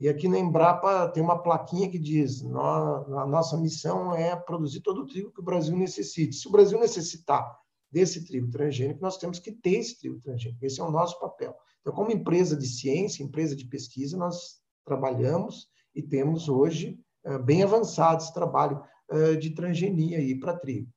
E 0.00 0.08
aqui 0.08 0.28
na 0.28 0.38
Embrapa 0.38 1.08
tem 1.08 1.22
uma 1.22 1.42
plaquinha 1.42 1.90
que 1.90 1.98
diz: 1.98 2.44
a 2.44 3.26
nossa 3.26 3.56
missão 3.56 4.14
é 4.14 4.36
produzir 4.36 4.80
todo 4.80 5.02
o 5.02 5.06
trigo 5.06 5.32
que 5.32 5.40
o 5.40 5.44
Brasil 5.44 5.76
necessite. 5.76 6.36
Se 6.36 6.46
o 6.46 6.52
Brasil 6.52 6.78
necessitar 6.78 7.58
desse 7.90 8.24
trigo 8.24 8.50
transgênico, 8.50 9.02
nós 9.02 9.16
temos 9.16 9.38
que 9.38 9.50
ter 9.50 9.78
esse 9.78 9.98
trigo 9.98 10.20
transgênico. 10.20 10.64
Esse 10.64 10.80
é 10.80 10.84
o 10.84 10.90
nosso 10.90 11.18
papel. 11.18 11.54
Então, 11.80 11.92
como 11.92 12.12
empresa 12.12 12.56
de 12.56 12.66
ciência, 12.66 13.24
empresa 13.24 13.56
de 13.56 13.64
pesquisa, 13.64 14.16
nós 14.16 14.60
trabalhamos 14.84 15.68
e 15.94 16.02
temos 16.02 16.48
hoje 16.48 16.98
eh, 17.24 17.38
bem 17.38 17.62
avançado 17.62 18.22
esse 18.22 18.32
trabalho 18.32 18.80
eh, 19.10 19.36
de 19.36 19.50
transgenia 19.50 20.18
para 20.38 20.58
trigo. 20.58 20.88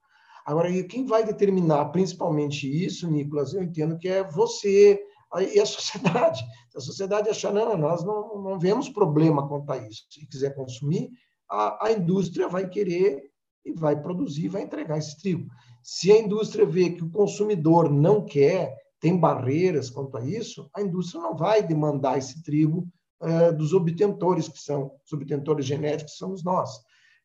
Agora, 0.45 0.70
quem 0.84 1.06
vai 1.06 1.24
determinar 1.24 1.86
principalmente 1.86 2.68
isso, 2.68 3.10
Nicolas, 3.10 3.54
eu 3.54 3.64
entendo 3.64 3.97
que 3.97 4.08
é 4.08 4.24
você 4.24 4.99
e 5.40 5.60
a 5.60 5.66
sociedade. 5.66 6.44
A 6.74 6.80
sociedade 6.80 7.30
achar, 7.30 7.52
não, 7.52 7.78
nós 7.78 8.02
não, 8.02 8.42
não 8.42 8.58
vemos 8.58 8.88
problema 8.88 9.46
quanto 9.46 9.70
a 9.74 9.78
isso. 9.78 10.06
Se 10.10 10.26
quiser 10.26 10.56
consumir, 10.56 11.10
a, 11.50 11.88
a 11.88 11.92
indústria 11.92 12.48
vai 12.48 12.70
querer 12.70 13.30
e 13.66 13.74
vai 13.74 14.02
produzir, 14.02 14.48
vai 14.48 14.62
entregar 14.62 14.98
esse 14.98 15.20
trigo. 15.22 15.50
Se 15.84 16.12
a 16.14 16.18
indústria 16.18 16.66
vê 16.66 16.92
que 16.92 17.04
o 17.04 17.12
consumidor 17.12 17.92
não 17.92 18.24
quer, 18.24 18.74
tem 19.02 19.20
barreiras 19.20 19.90
quanto 19.90 20.16
a 20.16 20.26
isso, 20.26 20.70
a 20.74 20.82
indústria 20.82 21.22
não 21.22 21.36
vai 21.36 21.62
demandar 21.62 22.18
esse 22.18 22.42
trigo 22.44 22.88
uh, 23.22 23.56
dos 23.58 23.74
obtentores, 23.74 24.48
que 24.48 24.60
são 24.60 24.92
os 25.06 25.12
obtentores 25.12 25.66
genéticos, 25.66 26.14
que 26.14 26.20
somos 26.20 26.44
nós. 26.44 26.70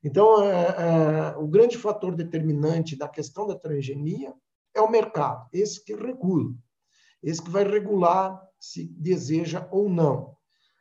Então, 0.03 0.41
uh, 0.41 1.39
uh, 1.39 1.45
o 1.45 1.47
grande 1.47 1.77
fator 1.77 2.15
determinante 2.17 2.97
da 2.97 3.09
questão 3.09 3.47
da 3.47 3.55
transgenia 3.55 4.33
é 4.75 4.81
o 4.81 4.91
mercado, 4.91 5.47
esse 5.53 5.83
que 5.85 5.95
regula, 5.95 6.51
esse 7.27 7.43
que 7.43 7.51
vai 7.51 7.65
regular 7.65 8.41
se 8.59 8.85
deseja 8.85 9.69
ou 9.71 9.89
não. 9.89 10.35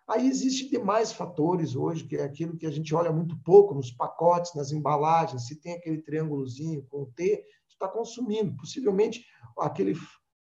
Aí 0.07 0.27
existem 0.27 0.69
demais 0.69 1.11
fatores 1.11 1.75
hoje, 1.75 2.03
que 2.03 2.15
é 2.15 2.23
aquilo 2.23 2.55
que 2.55 2.67
a 2.67 2.71
gente 2.71 2.93
olha 2.93 3.11
muito 3.11 3.35
pouco 3.43 3.73
nos 3.73 3.91
pacotes, 3.91 4.53
nas 4.53 4.71
embalagens, 4.71 5.47
se 5.47 5.55
tem 5.59 5.73
aquele 5.73 6.01
triângulozinho 6.03 6.85
com 6.89 7.01
o 7.01 7.07
T, 7.07 7.43
está 7.67 7.87
consumindo. 7.87 8.55
Possivelmente 8.55 9.25
aquele 9.57 9.95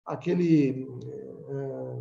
aquele 0.05 0.85
é, 1.49 1.99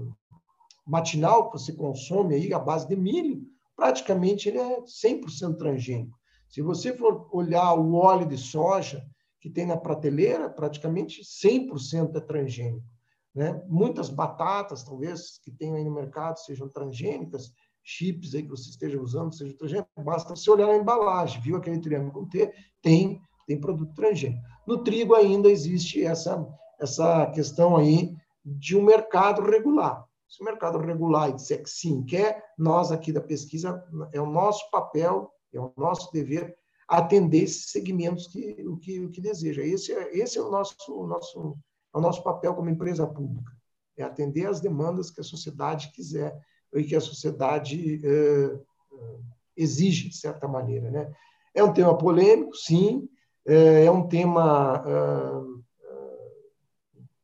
matinal 0.86 1.52
que 1.52 1.60
você 1.60 1.72
consome 1.72 2.34
aí, 2.34 2.52
à 2.52 2.58
base 2.58 2.88
de 2.88 2.96
milho, 2.96 3.44
praticamente 3.76 4.50
ele 4.50 4.58
é 4.58 4.82
100% 4.82 5.56
transgênico. 5.56 6.18
Se 6.50 6.62
você 6.62 6.98
for 6.98 7.30
olhar 7.32 7.74
o 7.76 7.94
óleo 7.94 8.28
de 8.28 8.38
soja 8.38 9.06
que 9.40 9.50
tem 9.50 9.66
na 9.66 9.78
prateleira, 9.78 10.50
praticamente 10.50 11.22
100% 11.22 12.16
é 12.16 12.20
transgênico. 12.20 12.86
Né? 13.34 13.62
Muitas 13.68 14.10
batatas, 14.10 14.84
talvez, 14.84 15.40
que 15.40 15.52
tem 15.52 15.74
aí 15.74 15.84
no 15.84 15.94
mercado 15.94 16.38
sejam 16.38 16.68
transgênicas, 16.68 17.54
chips 17.84 18.36
aí 18.36 18.44
que 18.44 18.50
você 18.50 18.70
esteja 18.70 19.02
usando 19.02 19.34
sejam 19.34 19.56
transgênicos, 19.58 20.04
basta 20.04 20.36
você 20.36 20.52
olhar 20.52 20.68
na 20.68 20.76
embalagem, 20.76 21.42
viu 21.42 21.56
aquele 21.56 21.80
triângulo 21.80 22.12
com 22.12 22.28
T, 22.28 22.54
tem, 22.82 23.22
tem 23.48 23.60
produto 23.60 23.94
transgênico. 23.94 24.42
No 24.68 24.84
trigo 24.84 25.16
ainda 25.16 25.50
existe 25.50 26.04
essa 26.04 26.46
essa 26.82 27.28
questão 27.28 27.78
aí 27.78 28.16
de 28.44 28.76
um 28.76 28.82
mercado 28.82 29.44
regular. 29.44 30.04
Se 30.28 30.42
o 30.42 30.46
mercado 30.46 30.80
regular 30.80 31.30
e 31.30 31.34
disser 31.34 31.62
que 31.62 31.70
sim, 31.70 32.04
quer, 32.04 32.44
nós 32.58 32.92
aqui 32.92 33.12
da 33.12 33.22
pesquisa, 33.22 33.84
é 34.12 34.20
o 34.20 34.26
nosso 34.26 34.70
papel, 34.72 35.32
é 35.54 35.60
o 35.60 35.72
nosso 35.78 36.12
dever 36.12 36.56
atender 36.88 37.44
esses 37.44 37.70
segmentos 37.70 38.28
que 38.28 38.66
o 38.68 38.78
que, 38.78 39.00
o 39.00 39.12
que 39.12 39.22
deseja. 39.22 39.62
Esse 39.62 39.94
é, 39.94 40.18
esse 40.18 40.38
é 40.38 40.42
o 40.42 40.50
nosso, 40.50 40.76
o 40.90 41.06
nosso, 41.06 41.56
é 41.94 41.98
o 41.98 42.02
nosso 42.02 42.24
papel 42.24 42.54
como 42.54 42.70
empresa 42.70 43.06
pública, 43.06 43.52
é 43.98 44.04
atender 44.04 44.48
as 44.48 44.60
demandas 44.60 45.12
que 45.12 45.22
a 45.22 45.24
sociedade 45.24 45.92
quiser 45.92 46.38
e 46.74 46.84
que 46.84 46.96
a 46.96 47.02
sociedade 47.02 48.00
eh, 48.04 48.60
exige, 49.58 50.10
de 50.10 50.16
certa 50.16 50.48
maneira. 50.48 50.90
Né? 50.90 51.14
É 51.54 51.64
um 51.64 51.74
tema 51.74 51.98
polêmico, 51.98 52.56
sim, 52.56 53.10
é, 53.46 53.86
é 53.86 53.92
um 53.92 54.08
tema 54.08 54.84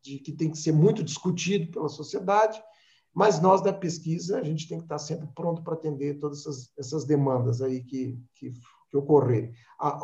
de 0.07 0.20
que 0.20 0.32
tem 0.32 0.49
que 0.49 0.57
ser 0.57 0.72
muito 0.72 1.03
discutido 1.03 1.72
pela 1.72 1.89
sociedade, 1.89 2.61
mas 3.13 3.41
nós 3.41 3.61
da 3.61 3.74
pesquisa 3.74 4.39
a 4.39 4.43
gente 4.43 4.68
tem 4.68 4.78
que 4.78 4.86
estar 4.86 4.99
sempre 4.99 5.28
pronto 5.36 5.61
para 5.63 5.74
atender 5.74 6.20
todas 6.20 6.39
essas, 6.39 6.72
essas 6.78 7.05
demandas 7.05 7.61
aí 7.61 7.84
que, 7.84 8.18
que, 8.36 8.53
que 8.89 8.97
ocorrerem. 8.97 9.51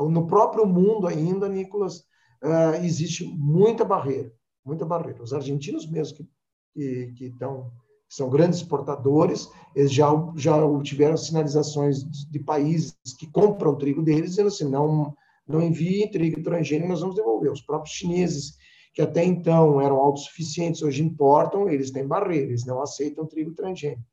No 0.10 0.28
próprio 0.28 0.66
mundo 0.66 1.08
ainda, 1.08 1.48
Nicolas, 1.48 2.00
uh, 2.44 2.84
existe 2.84 3.24
muita 3.24 3.86
barreira, 3.86 4.34
muita 4.66 4.86
barreira. 4.86 5.22
Os 5.22 5.34
argentinos 5.34 5.90
mesmo 5.90 6.18
que, 6.18 6.28
que, 6.74 7.14
que 7.14 7.32
que 7.32 8.18
são 8.18 8.30
grandes 8.30 8.60
exportadores, 8.60 9.50
eles 9.76 9.92
já, 9.92 10.08
já 10.36 10.58
tiveram 10.84 11.18
sinalizações 11.18 12.04
de 12.04 12.40
países 12.40 12.96
que 13.18 13.26
compram 13.26 13.72
o 13.72 13.76
trigo 13.76 14.04
deles, 14.04 14.32
dizendo 14.32 14.50
assim, 14.50 14.70
não, 14.70 15.16
não 15.48 15.62
envie 15.62 16.10
trigo 16.12 16.44
transgênico, 16.44 16.90
nós 16.90 17.02
vamos 17.02 17.16
devolver. 17.16 17.52
Os 17.52 17.62
próprios 17.62 17.96
chineses 17.96 18.56
que 18.94 19.02
até 19.02 19.26
então 19.26 19.82
eram 19.82 19.96
autossuficientes, 19.96 20.84
hoje 20.84 21.04
importam, 21.04 21.68
eles 21.68 21.90
têm 21.90 22.08
barreiras, 22.08 22.50
eles 22.50 22.66
não 22.66 22.82
aceitam 22.82 23.26
trigo 23.26 23.54
transgênico. 23.56 24.04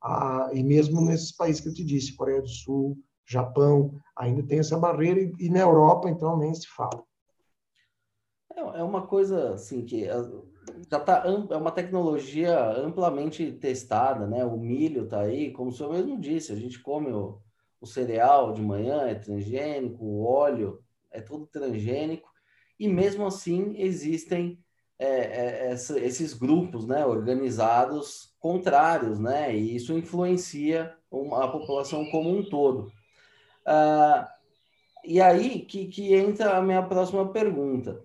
Ah, 0.00 0.50
e 0.52 0.62
mesmo 0.62 1.00
nesses 1.00 1.32
países 1.32 1.60
que 1.60 1.68
eu 1.68 1.74
te 1.74 1.84
disse, 1.84 2.14
Coreia 2.14 2.40
do 2.40 2.48
Sul, 2.48 2.96
Japão, 3.26 3.92
ainda 4.16 4.42
tem 4.44 4.60
essa 4.60 4.78
barreira, 4.78 5.20
e, 5.20 5.32
e 5.40 5.50
na 5.50 5.60
Europa, 5.60 6.08
então, 6.08 6.38
nem 6.38 6.54
se 6.54 6.68
fala. 6.68 7.02
É, 8.58 8.82
uma 8.82 9.06
coisa, 9.06 9.54
assim, 9.54 9.84
que 9.84 10.08
ah, 10.08 10.28
já 10.90 11.00
tá, 11.00 11.24
é 11.50 11.56
uma 11.56 11.70
tecnologia 11.70 12.58
amplamente 12.70 13.52
testada, 13.52 14.26
né? 14.26 14.44
O 14.44 14.56
milho 14.56 15.04
está 15.04 15.20
aí, 15.20 15.52
como 15.52 15.70
o 15.70 15.72
senhor 15.72 15.92
mesmo 15.92 16.18
disse, 16.20 16.52
a 16.52 16.56
gente 16.56 16.80
come 16.80 17.12
o, 17.12 17.40
o 17.80 17.86
cereal 17.86 18.52
de 18.52 18.60
manhã, 18.60 19.02
é 19.02 19.14
transgênico, 19.14 20.04
o 20.04 20.24
óleo 20.24 20.82
é 21.10 21.20
tudo 21.20 21.46
transgênico, 21.46 22.28
e 22.78 22.88
mesmo 22.88 23.26
assim 23.26 23.74
existem 23.76 24.58
é, 24.98 25.70
é, 25.70 25.72
esses 25.72 26.34
grupos 26.34 26.86
né, 26.86 27.06
organizados 27.06 28.34
contrários, 28.40 29.18
né, 29.18 29.54
e 29.54 29.76
isso 29.76 29.92
influencia 29.96 30.94
uma, 31.10 31.44
a 31.44 31.48
população 31.48 32.04
como 32.10 32.30
um 32.30 32.42
todo. 32.42 32.92
Ah, 33.64 34.32
e 35.04 35.20
aí 35.20 35.60
que, 35.60 35.86
que 35.86 36.14
entra 36.14 36.56
a 36.56 36.62
minha 36.62 36.82
próxima 36.82 37.32
pergunta. 37.32 38.04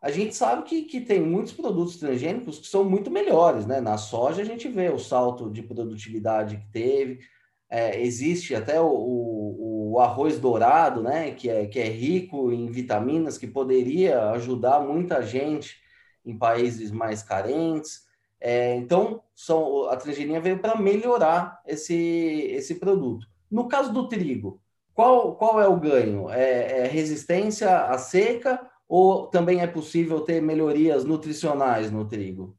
A 0.00 0.10
gente 0.10 0.34
sabe 0.34 0.62
que, 0.62 0.82
que 0.82 1.00
tem 1.00 1.20
muitos 1.20 1.52
produtos 1.52 1.96
transgênicos 1.96 2.58
que 2.58 2.66
são 2.66 2.84
muito 2.84 3.10
melhores, 3.10 3.66
né? 3.66 3.80
Na 3.80 3.98
soja 3.98 4.40
a 4.40 4.44
gente 4.44 4.66
vê 4.68 4.88
o 4.88 4.98
salto 4.98 5.50
de 5.50 5.62
produtividade 5.62 6.56
que 6.56 6.72
teve, 6.72 7.20
é, 7.68 8.00
existe 8.00 8.54
até 8.54 8.80
o, 8.80 8.88
o, 8.88 9.92
o, 9.92 10.00
arroz 10.00 10.38
dourado, 10.38 11.02
né? 11.02 11.32
Que 11.32 11.50
é, 11.50 11.66
que 11.66 11.78
é 11.78 11.88
rico 11.88 12.50
em 12.50 12.70
vitaminas, 12.70 13.36
que 13.36 13.46
poderia 13.46 14.30
ajudar 14.30 14.80
muita 14.80 15.22
gente 15.22 15.76
em 16.24 16.36
países 16.36 16.90
mais 16.90 17.22
carentes. 17.22 18.08
É, 18.40 18.74
então, 18.76 19.22
são, 19.34 19.84
a 19.90 19.96
transgenia 19.96 20.40
veio 20.40 20.58
para 20.60 20.80
melhorar 20.80 21.60
esse, 21.66 21.94
esse 21.94 22.76
produto. 22.76 23.26
No 23.50 23.68
caso 23.68 23.92
do 23.92 24.08
trigo, 24.08 24.62
qual, 24.94 25.36
qual 25.36 25.60
é 25.60 25.68
o 25.68 25.78
ganho? 25.78 26.30
É, 26.30 26.80
é 26.80 26.86
resistência 26.86 27.86
à 27.86 27.98
seca 27.98 28.69
ou 28.90 29.28
também 29.28 29.60
é 29.60 29.68
possível 29.68 30.20
ter 30.22 30.42
melhorias 30.42 31.04
nutricionais 31.04 31.92
no 31.92 32.04
trigo? 32.04 32.56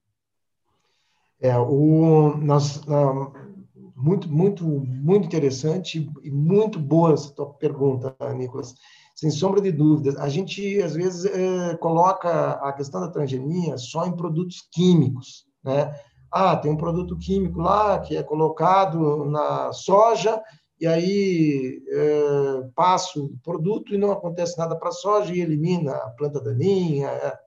É, 1.41 1.57
o, 1.57 2.37
nós, 2.37 2.81
muito, 3.93 4.31
muito, 4.31 4.63
muito 4.65 5.25
interessante 5.25 6.09
e 6.23 6.31
muito 6.31 6.79
boa 6.79 7.13
essa 7.13 7.33
tua 7.33 7.47
pergunta, 7.47 8.15
Nicolas. 8.33 8.73
Sem 9.13 9.29
sombra 9.29 9.59
de 9.59 9.73
dúvidas. 9.73 10.15
A 10.15 10.29
gente, 10.29 10.81
às 10.81 10.95
vezes, 10.95 11.25
é, 11.25 11.75
coloca 11.75 12.51
a 12.51 12.71
questão 12.71 13.01
da 13.01 13.09
transgenia 13.09 13.77
só 13.77 14.05
em 14.05 14.15
produtos 14.15 14.65
químicos, 14.71 15.45
né? 15.61 15.93
Ah, 16.31 16.55
tem 16.55 16.71
um 16.71 16.77
produto 16.77 17.17
químico 17.17 17.59
lá 17.59 17.99
que 17.99 18.15
é 18.15 18.23
colocado 18.23 19.25
na 19.25 19.73
soja 19.73 20.41
e 20.81 20.87
aí 20.87 21.83
é, 21.87 22.69
passo 22.73 23.25
o 23.25 23.37
produto 23.43 23.93
e 23.93 23.99
não 23.99 24.11
acontece 24.11 24.57
nada 24.57 24.75
para 24.75 24.89
a 24.89 24.91
soja 24.91 25.31
e 25.31 25.39
elimina 25.39 25.93
a 25.93 26.09
planta 26.09 26.41
daninha. 26.41 27.07
É. 27.07 27.37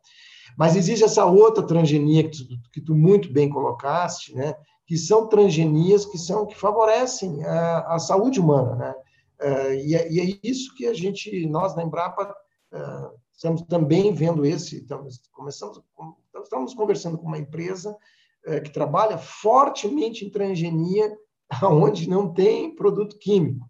Mas 0.56 0.76
existe 0.76 1.04
essa 1.04 1.26
outra 1.26 1.66
transgenia 1.66 2.22
que 2.22 2.30
tu, 2.30 2.70
que 2.72 2.80
tu, 2.80 2.94
muito 2.94 3.32
bem 3.32 3.50
colocaste, 3.50 4.32
né? 4.36 4.54
que 4.86 4.96
são 4.96 5.26
transgenias 5.26 6.06
que 6.06 6.16
são 6.16 6.46
que 6.46 6.56
favorecem 6.56 7.44
a, 7.44 7.94
a 7.94 7.98
saúde 7.98 8.38
humana, 8.38 8.76
né? 8.76 8.94
É, 9.40 9.84
e, 9.84 9.96
é, 9.96 10.12
e, 10.12 10.20
é, 10.20 10.38
isso 10.44 10.72
que 10.76 10.86
a 10.86 10.94
gente, 10.94 11.44
nós 11.48 11.74
na 11.74 11.82
Embrapa, 11.82 12.32
é, 12.72 13.10
estamos 13.32 13.62
também 13.62 14.14
vendo 14.14 14.46
esse, 14.46 14.76
estamos, 14.76 15.20
começamos, 15.32 15.82
estamos 16.40 16.72
conversando 16.72 17.18
com 17.18 17.26
uma 17.26 17.38
empresa 17.38 17.96
é, 18.46 18.60
que 18.60 18.70
trabalha 18.70 19.18
fortemente 19.18 20.24
em 20.24 20.30
transgenia 20.30 21.18
onde 21.62 22.08
não 22.08 22.32
tem 22.32 22.74
produto 22.74 23.18
químico. 23.18 23.66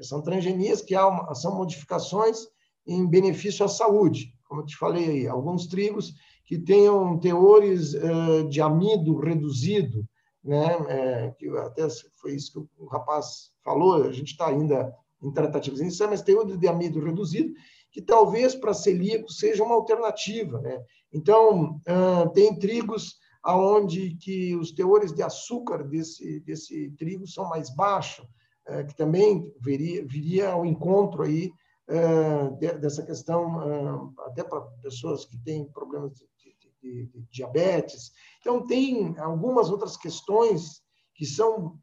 São 0.00 0.22
transgenias 0.22 0.80
que 0.80 0.94
são 1.34 1.56
modificações 1.56 2.38
em 2.86 3.06
benefício 3.06 3.64
à 3.64 3.68
saúde. 3.68 4.32
Como 4.48 4.62
eu 4.62 4.66
te 4.66 4.76
falei 4.76 5.08
aí, 5.08 5.28
alguns 5.28 5.66
trigos 5.66 6.14
que 6.46 6.58
tenham 6.58 7.18
teores 7.18 7.94
uh, 7.94 8.48
de 8.48 8.60
amido 8.60 9.16
reduzido, 9.18 10.04
né? 10.42 10.66
É, 10.88 11.30
que 11.38 11.48
até 11.58 11.86
foi 12.16 12.34
isso 12.34 12.52
que 12.52 12.82
o 12.82 12.86
rapaz 12.86 13.50
falou, 13.62 14.02
a 14.02 14.12
gente 14.12 14.32
está 14.32 14.48
ainda 14.48 14.92
em 15.22 15.30
tratativas 15.32 15.80
iniciais, 15.80 16.10
mas 16.10 16.22
teor 16.22 16.46
de 16.56 16.66
amido 16.66 16.98
reduzido, 16.98 17.52
que 17.92 18.00
talvez 18.00 18.54
para 18.54 18.72
celíaco 18.72 19.30
seja 19.30 19.62
uma 19.62 19.74
alternativa. 19.74 20.60
Né? 20.60 20.82
Então, 21.12 21.80
uh, 21.86 22.28
tem 22.32 22.58
trigos 22.58 23.19
aonde 23.42 24.16
que 24.16 24.54
os 24.56 24.72
teores 24.72 25.12
de 25.12 25.22
açúcar 25.22 25.82
desse, 25.84 26.40
desse 26.40 26.90
trigo 26.98 27.26
são 27.26 27.48
mais 27.48 27.74
baixos, 27.74 28.26
é, 28.66 28.84
que 28.84 28.94
também 28.94 29.52
viria, 29.60 30.06
viria 30.06 30.50
ao 30.50 30.64
encontro 30.64 31.22
aí 31.22 31.50
é, 31.88 32.50
de, 32.50 32.72
dessa 32.78 33.02
questão, 33.02 33.62
é, 33.62 34.26
até 34.26 34.44
para 34.44 34.60
pessoas 34.82 35.24
que 35.24 35.36
têm 35.38 35.64
problemas 35.72 36.12
de, 36.14 36.26
de, 36.82 37.06
de, 37.06 37.26
diabetes. 37.30 38.12
Então, 38.40 38.66
tem 38.66 39.18
algumas 39.18 39.70
outras 39.70 39.96
questões 39.96 40.82
que 41.14 41.26
são 41.26 41.78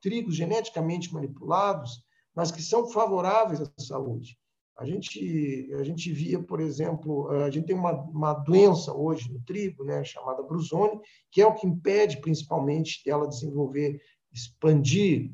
trigos 0.00 0.34
geneticamente 0.34 1.12
manipulados, 1.12 2.02
mas 2.34 2.50
que 2.50 2.62
são 2.62 2.88
favoráveis 2.88 3.60
à 3.60 3.70
saúde. 3.78 4.38
A 4.82 4.84
gente, 4.84 5.72
a 5.78 5.84
gente 5.84 6.12
via, 6.12 6.42
por 6.42 6.60
exemplo, 6.60 7.28
a 7.28 7.48
gente 7.50 7.66
tem 7.66 7.76
uma, 7.76 7.92
uma 7.92 8.34
doença 8.34 8.92
hoje 8.92 9.32
no 9.32 9.38
trigo, 9.42 9.84
né, 9.84 10.02
chamada 10.02 10.42
brusone, 10.42 10.98
que 11.30 11.40
é 11.40 11.46
o 11.46 11.54
que 11.54 11.68
impede 11.68 12.20
principalmente 12.20 13.00
dela 13.06 13.28
desenvolver, 13.28 14.00
expandir 14.32 15.30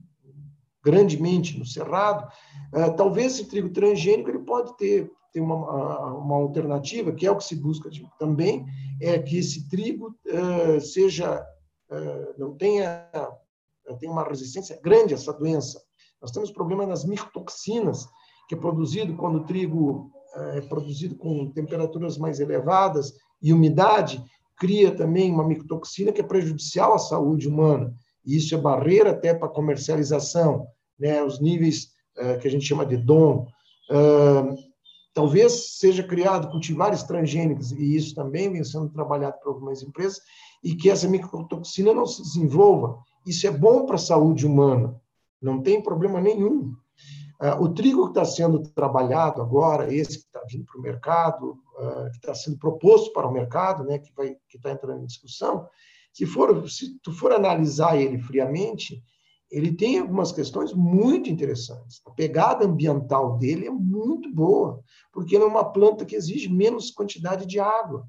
grandemente 0.84 1.58
no 1.58 1.64
cerrado. 1.64 2.30
Uh, 2.74 2.94
talvez 2.94 3.32
esse 3.32 3.46
trigo 3.46 3.70
transgênico 3.70 4.28
ele 4.28 4.40
pode 4.40 4.76
ter, 4.76 5.10
ter 5.32 5.40
uma, 5.40 6.12
uma 6.12 6.36
alternativa, 6.36 7.10
que 7.10 7.26
é 7.26 7.30
o 7.30 7.36
que 7.38 7.44
se 7.44 7.56
busca 7.56 7.88
também, 8.18 8.66
é 9.00 9.18
que 9.18 9.38
esse 9.38 9.66
trigo 9.70 10.14
uh, 10.26 10.78
seja, 10.78 11.42
não 12.36 12.54
tenha, 12.54 13.08
tenha 13.98 14.12
uma 14.12 14.28
resistência 14.28 14.78
grande 14.82 15.14
a 15.14 15.16
essa 15.16 15.32
doença. 15.32 15.82
Nós 16.20 16.32
temos 16.32 16.50
problema 16.50 16.84
nas 16.84 17.02
micotoxinas, 17.02 18.06
que 18.48 18.54
é 18.54 18.58
produzido 18.58 19.14
quando 19.14 19.36
o 19.36 19.44
trigo 19.44 20.10
eh, 20.34 20.58
é 20.58 20.60
produzido 20.62 21.14
com 21.14 21.50
temperaturas 21.50 22.16
mais 22.16 22.40
elevadas 22.40 23.12
e 23.42 23.52
umidade, 23.52 24.24
cria 24.56 24.90
também 24.90 25.30
uma 25.30 25.46
micotoxina 25.46 26.10
que 26.10 26.20
é 26.20 26.24
prejudicial 26.24 26.94
à 26.94 26.98
saúde 26.98 27.46
humana. 27.46 27.94
E 28.24 28.36
isso 28.36 28.54
é 28.54 28.58
barreira 28.58 29.10
até 29.10 29.32
para 29.32 29.48
comercialização, 29.48 30.66
né? 30.98 31.22
os 31.22 31.40
níveis 31.40 31.90
uh, 32.16 32.38
que 32.40 32.48
a 32.48 32.50
gente 32.50 32.66
chama 32.66 32.84
de 32.84 32.96
DOM. 32.96 33.46
Uh, 33.90 34.56
talvez 35.14 35.78
seja 35.78 36.02
criado 36.02 36.50
cultivares 36.50 37.02
transgênicos, 37.02 37.72
e 37.72 37.96
isso 37.96 38.14
também 38.14 38.52
vem 38.52 38.64
sendo 38.64 38.88
trabalhado 38.90 39.38
por 39.42 39.50
algumas 39.50 39.82
empresas, 39.82 40.20
e 40.62 40.74
que 40.74 40.90
essa 40.90 41.08
micotoxina 41.08 41.94
não 41.94 42.06
se 42.06 42.22
desenvolva. 42.22 42.98
Isso 43.26 43.46
é 43.46 43.50
bom 43.50 43.86
para 43.86 43.96
a 43.96 43.98
saúde 43.98 44.46
humana, 44.46 44.94
não 45.40 45.62
tem 45.62 45.82
problema 45.82 46.20
nenhum. 46.20 46.72
Uh, 47.40 47.62
o 47.62 47.68
trigo 47.72 48.04
que 48.04 48.10
está 48.10 48.24
sendo 48.24 48.60
trabalhado 48.60 49.40
agora, 49.40 49.92
esse 49.92 50.18
que 50.18 50.26
está 50.26 50.42
vindo 50.48 50.64
para 50.64 50.78
o 50.78 50.82
mercado, 50.82 51.50
uh, 51.78 52.10
que 52.10 52.16
está 52.16 52.34
sendo 52.34 52.58
proposto 52.58 53.12
para 53.12 53.28
o 53.28 53.32
mercado, 53.32 53.84
né, 53.84 53.98
que 53.98 54.12
vai 54.12 54.36
que 54.48 54.56
está 54.56 54.72
entrando 54.72 55.02
em 55.02 55.06
discussão, 55.06 55.68
se 56.12 56.26
for 56.26 56.68
se 56.68 56.98
tu 57.00 57.12
for 57.12 57.32
analisar 57.32 57.96
ele 57.96 58.18
friamente, 58.18 59.02
ele 59.50 59.72
tem 59.72 59.98
algumas 59.98 60.32
questões 60.32 60.72
muito 60.72 61.30
interessantes. 61.30 62.02
A 62.04 62.10
pegada 62.10 62.66
ambiental 62.66 63.38
dele 63.38 63.66
é 63.66 63.70
muito 63.70 64.30
boa, 64.32 64.82
porque 65.12 65.36
ele 65.36 65.44
é 65.44 65.46
uma 65.46 65.72
planta 65.72 66.04
que 66.04 66.16
exige 66.16 66.48
menos 66.48 66.90
quantidade 66.90 67.46
de 67.46 67.58
água. 67.58 68.06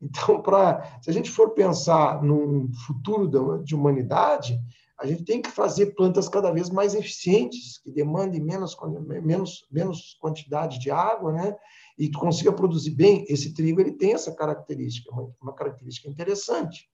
Então, 0.00 0.42
para 0.42 0.98
se 1.00 1.08
a 1.08 1.12
gente 1.12 1.30
for 1.30 1.50
pensar 1.50 2.22
num 2.22 2.72
futuro 2.86 3.62
de 3.62 3.74
humanidade, 3.74 4.58
a 4.98 5.06
gente 5.06 5.24
tem 5.24 5.42
que 5.42 5.50
fazer 5.50 5.94
plantas 5.94 6.28
cada 6.28 6.50
vez 6.50 6.70
mais 6.70 6.94
eficientes, 6.94 7.78
que 7.78 7.90
demandem 7.90 8.40
menos, 8.40 8.76
menos, 9.22 9.66
menos 9.70 10.16
quantidade 10.20 10.78
de 10.78 10.90
água, 10.90 11.32
né? 11.32 11.56
E 11.98 12.10
consiga 12.10 12.52
produzir 12.52 12.90
bem. 12.90 13.24
Esse 13.28 13.52
trigo 13.52 13.80
ele 13.80 13.92
tem 13.92 14.12
essa 14.12 14.32
característica, 14.32 15.10
uma, 15.12 15.30
uma 15.40 15.54
característica 15.54 16.08
interessante. 16.08 16.88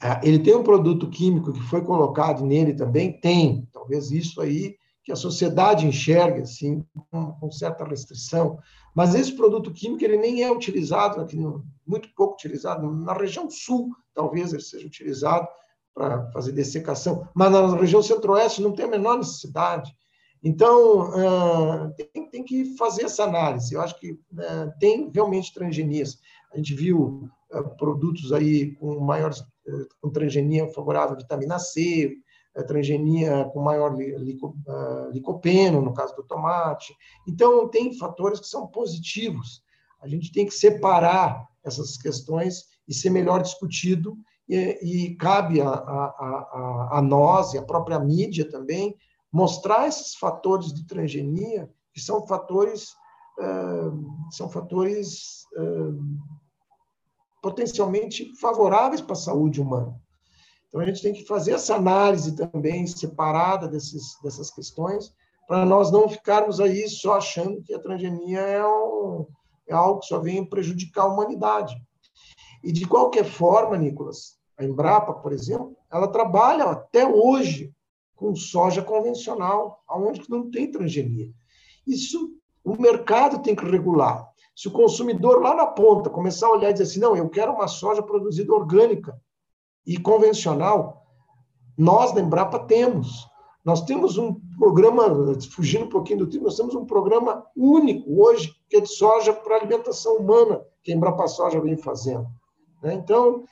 Ah, 0.00 0.20
ele 0.24 0.38
tem 0.38 0.54
um 0.54 0.62
produto 0.62 1.10
químico 1.10 1.52
que 1.52 1.62
foi 1.62 1.82
colocado 1.82 2.44
nele 2.44 2.74
também? 2.74 3.20
Tem. 3.20 3.68
Talvez 3.72 4.10
isso 4.10 4.40
aí 4.40 4.76
que 5.02 5.12
a 5.12 5.16
sociedade 5.16 5.86
enxerga 5.86 6.42
assim, 6.42 6.84
com, 7.10 7.32
com 7.32 7.50
certa 7.50 7.84
restrição. 7.84 8.58
Mas 8.94 9.14
esse 9.14 9.32
produto 9.32 9.72
químico 9.72 10.04
ele 10.04 10.18
nem 10.18 10.42
é 10.42 10.52
utilizado, 10.52 11.20
aqui, 11.20 11.36
muito 11.86 12.08
pouco 12.14 12.34
utilizado. 12.34 12.90
Na 12.90 13.12
região 13.12 13.50
sul, 13.50 13.90
talvez 14.14 14.52
ele 14.52 14.62
seja 14.62 14.86
utilizado 14.86 15.48
para 15.94 16.30
fazer 16.32 16.52
dessecação, 16.52 17.28
mas 17.34 17.50
na 17.50 17.76
região 17.76 18.02
centro-oeste 18.02 18.62
não 18.62 18.72
tem 18.72 18.86
a 18.86 18.88
menor 18.88 19.18
necessidade. 19.18 19.94
Então, 20.42 21.10
uh, 21.10 21.94
tem, 21.94 22.30
tem, 22.30 22.44
que 22.44 22.76
fazer 22.76 23.04
essa 23.04 23.24
análise. 23.24 23.74
Eu 23.74 23.82
acho 23.82 23.98
que 24.00 24.12
uh, 24.12 24.72
tem 24.78 25.10
realmente 25.12 25.52
transgenias. 25.52 26.18
A 26.52 26.56
gente 26.56 26.74
viu 26.74 27.28
uh, 27.52 27.76
produtos 27.76 28.32
aí 28.32 28.74
com 28.76 29.00
maior 29.00 29.32
com 30.00 30.10
transgenia 30.10 30.66
favorável 30.70 31.14
à 31.14 31.18
vitamina 31.18 31.58
C, 31.60 32.16
transgenia 32.66 33.44
com 33.52 33.60
maior 33.60 33.94
lico, 33.94 34.56
licopeno, 35.12 35.80
no 35.80 35.94
caso 35.94 36.16
do 36.16 36.24
tomate. 36.24 36.92
Então, 37.28 37.68
tem 37.68 37.96
fatores 37.96 38.40
que 38.40 38.48
são 38.48 38.66
positivos. 38.66 39.62
A 40.00 40.08
gente 40.08 40.32
tem 40.32 40.44
que 40.44 40.52
separar 40.52 41.46
essas 41.62 41.96
questões 41.96 42.64
e 42.88 42.94
ser 42.94 43.10
melhor 43.10 43.42
discutido 43.42 44.16
e, 44.50 45.06
e 45.06 45.16
cabe 45.16 45.60
a, 45.60 45.68
a, 45.68 45.70
a, 45.70 46.98
a 46.98 47.02
nós 47.02 47.54
e 47.54 47.58
a 47.58 47.62
própria 47.62 48.00
mídia 48.00 48.50
também 48.50 48.96
mostrar 49.32 49.86
esses 49.86 50.16
fatores 50.16 50.74
de 50.74 50.84
transgenia, 50.86 51.70
que 51.92 52.00
são 52.00 52.26
fatores 52.26 52.94
são 54.30 54.50
fatores 54.50 55.46
potencialmente 57.42 58.34
favoráveis 58.38 59.00
para 59.00 59.14
a 59.14 59.16
saúde 59.16 59.62
humana. 59.62 59.98
Então, 60.68 60.80
a 60.80 60.84
gente 60.84 61.02
tem 61.02 61.12
que 61.12 61.24
fazer 61.24 61.52
essa 61.52 61.76
análise 61.76 62.36
também 62.36 62.86
separada 62.86 63.66
desses, 63.66 64.18
dessas 64.22 64.50
questões, 64.50 65.12
para 65.48 65.64
nós 65.64 65.90
não 65.90 66.08
ficarmos 66.08 66.60
aí 66.60 66.88
só 66.88 67.16
achando 67.16 67.62
que 67.62 67.74
a 67.74 67.80
transgenia 67.80 68.40
é, 68.40 68.64
um, 68.64 69.26
é 69.66 69.74
algo 69.74 70.00
que 70.00 70.06
só 70.06 70.20
vem 70.20 70.48
prejudicar 70.48 71.04
a 71.04 71.12
humanidade. 71.12 71.74
E, 72.62 72.70
de 72.70 72.86
qualquer 72.86 73.24
forma, 73.24 73.76
Nicolas, 73.76 74.38
a 74.60 74.64
Embrapa, 74.64 75.14
por 75.14 75.32
exemplo, 75.32 75.74
ela 75.90 76.06
trabalha 76.06 76.64
até 76.64 77.06
hoje 77.06 77.72
com 78.14 78.34
soja 78.34 78.82
convencional, 78.82 79.82
aonde 79.88 80.28
não 80.28 80.50
tem 80.50 80.70
transgenia. 80.70 81.30
Isso 81.86 82.34
o 82.62 82.76
mercado 82.80 83.42
tem 83.42 83.56
que 83.56 83.64
regular. 83.64 84.28
Se 84.54 84.68
o 84.68 84.70
consumidor 84.70 85.40
lá 85.40 85.54
na 85.54 85.66
ponta 85.66 86.10
começar 86.10 86.48
a 86.48 86.52
olhar 86.52 86.68
e 86.68 86.72
dizer 86.74 86.84
assim, 86.84 87.00
não, 87.00 87.16
eu 87.16 87.30
quero 87.30 87.52
uma 87.52 87.66
soja 87.66 88.02
produzida 88.02 88.52
orgânica 88.52 89.18
e 89.86 89.96
convencional, 89.96 91.06
nós 91.78 92.12
da 92.12 92.20
Embrapa 92.20 92.58
temos. 92.58 93.26
Nós 93.64 93.82
temos 93.82 94.18
um 94.18 94.38
programa, 94.58 95.04
fugindo 95.52 95.86
um 95.86 95.88
pouquinho 95.88 96.20
do 96.20 96.26
tempo, 96.28 96.44
nós 96.44 96.56
temos 96.56 96.74
um 96.74 96.84
programa 96.84 97.46
único 97.56 98.22
hoje, 98.22 98.54
que 98.68 98.76
é 98.76 98.80
de 98.80 98.88
soja 98.88 99.32
para 99.32 99.56
alimentação 99.56 100.16
humana, 100.16 100.62
que 100.82 100.92
a 100.92 100.94
Embrapa 100.94 101.26
Soja 101.28 101.60
vem 101.60 101.78
fazendo. 101.78 102.26
Né? 102.82 102.94
Então, 102.94 103.44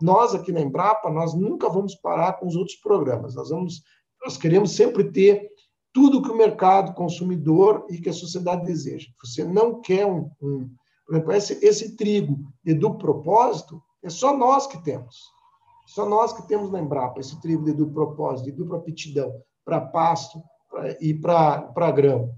nós 0.00 0.34
aqui 0.34 0.52
na 0.52 0.60
Embrapa, 0.60 1.10
nós 1.10 1.34
nunca 1.34 1.68
vamos 1.68 1.94
parar 1.94 2.34
com 2.34 2.46
os 2.46 2.56
outros 2.56 2.76
programas. 2.76 3.34
Nós, 3.34 3.50
vamos, 3.50 3.82
nós 4.22 4.36
queremos 4.36 4.72
sempre 4.72 5.10
ter 5.10 5.50
tudo 5.92 6.22
que 6.22 6.30
o 6.30 6.36
mercado 6.36 6.94
consumidor 6.94 7.86
e 7.88 7.98
que 7.98 8.08
a 8.08 8.12
sociedade 8.12 8.64
deseja. 8.64 9.08
Você 9.22 9.44
não 9.44 9.80
quer 9.80 10.04
um, 10.06 10.30
um 10.42 10.68
por 11.06 11.14
exemplo, 11.14 11.32
esse, 11.32 11.64
esse 11.64 11.96
trigo 11.96 12.38
de 12.64 12.74
duplo 12.74 12.98
propósito, 12.98 13.82
é 14.02 14.08
só 14.08 14.36
nós 14.36 14.66
que 14.66 14.82
temos. 14.82 15.32
Só 15.86 16.08
nós 16.08 16.32
que 16.32 16.46
temos 16.48 16.70
na 16.70 16.80
Embrapa 16.80 17.20
esse 17.20 17.38
trigo 17.40 17.64
de 17.64 17.72
duplo 17.72 17.94
propósito, 17.94 18.46
de 18.46 18.52
dupla 18.52 18.78
aptidão 18.78 19.32
para 19.64 19.80
pasto 19.80 20.42
pra, 20.70 20.96
e 21.00 21.14
para 21.14 21.90
grão. 21.90 22.34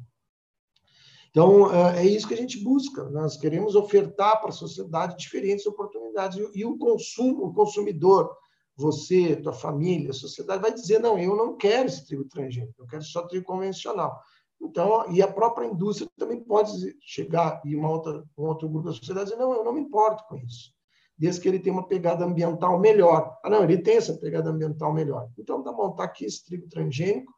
Então, 1.30 1.72
é, 1.72 1.98
é 1.98 2.06
isso 2.06 2.26
que 2.26 2.34
a 2.34 2.36
gente 2.36 2.62
busca. 2.62 3.04
Nós 3.10 3.36
queremos 3.36 3.76
ofertar 3.76 4.40
para 4.40 4.48
a 4.48 4.52
sociedade 4.52 5.16
diferentes 5.16 5.66
oportunidades. 5.66 6.05
E 6.54 6.64
o 6.64 6.78
consumo, 6.78 7.46
o 7.46 7.54
consumidor, 7.54 8.34
você, 8.76 9.36
tua 9.36 9.52
família, 9.52 10.10
a 10.10 10.14
sociedade 10.14 10.62
vai 10.62 10.72
dizer 10.72 10.98
não, 11.00 11.18
eu 11.18 11.34
não 11.34 11.56
quero 11.56 11.86
esse 11.86 12.06
trigo 12.06 12.24
transgênico, 12.24 12.74
eu 12.78 12.86
quero 12.86 13.02
só 13.02 13.22
trigo 13.26 13.44
convencional. 13.44 14.20
Então, 14.60 15.10
e 15.10 15.22
a 15.22 15.28
própria 15.28 15.66
indústria 15.66 16.08
também 16.16 16.42
pode 16.42 16.96
chegar 17.00 17.60
e 17.64 17.74
uma 17.74 17.90
outra, 17.90 18.24
um 18.36 18.44
outro 18.44 18.68
grupo 18.68 18.88
da 18.88 18.94
sociedade 18.94 19.30
dizer 19.30 19.40
não, 19.40 19.52
eu 19.52 19.64
não 19.64 19.72
me 19.72 19.80
importo 19.80 20.24
com 20.28 20.36
isso, 20.36 20.72
desde 21.16 21.40
que 21.40 21.48
ele 21.48 21.58
tenha 21.58 21.74
uma 21.74 21.86
pegada 21.86 22.24
ambiental 22.24 22.78
melhor. 22.78 23.36
Ah, 23.44 23.50
não, 23.50 23.64
ele 23.64 23.78
tem 23.78 23.96
essa 23.96 24.14
pegada 24.14 24.50
ambiental 24.50 24.92
melhor. 24.92 25.28
Então, 25.38 25.62
tá 25.62 25.72
bom, 25.72 25.92
tá 25.92 26.04
aqui 26.04 26.24
esse 26.24 26.44
trigo 26.44 26.68
transgênico 26.68 27.32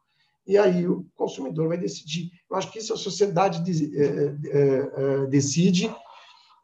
e 0.47 0.57
aí 0.57 0.87
o 0.87 1.05
consumidor 1.15 1.67
vai 1.67 1.77
decidir. 1.77 2.31
Eu 2.49 2.57
acho 2.57 2.71
que 2.71 2.79
isso 2.79 2.93
a 2.93 2.97
sociedade 2.97 3.61
é, 3.95 4.03
é, 4.03 4.91
é, 5.21 5.25
decide 5.27 5.93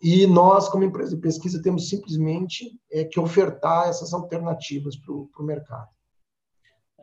e 0.02 0.28
nós, 0.28 0.70
como 0.70 0.84
empresa 0.84 1.16
de 1.16 1.22
pesquisa, 1.22 1.62
temos 1.62 1.90
simplesmente 1.90 2.80
é, 2.92 3.04
que 3.04 3.20
ofertar 3.20 3.88
essas 3.88 4.14
alternativas 4.14 4.96
para 4.96 5.14
o 5.14 5.30
mercado. 5.46 5.90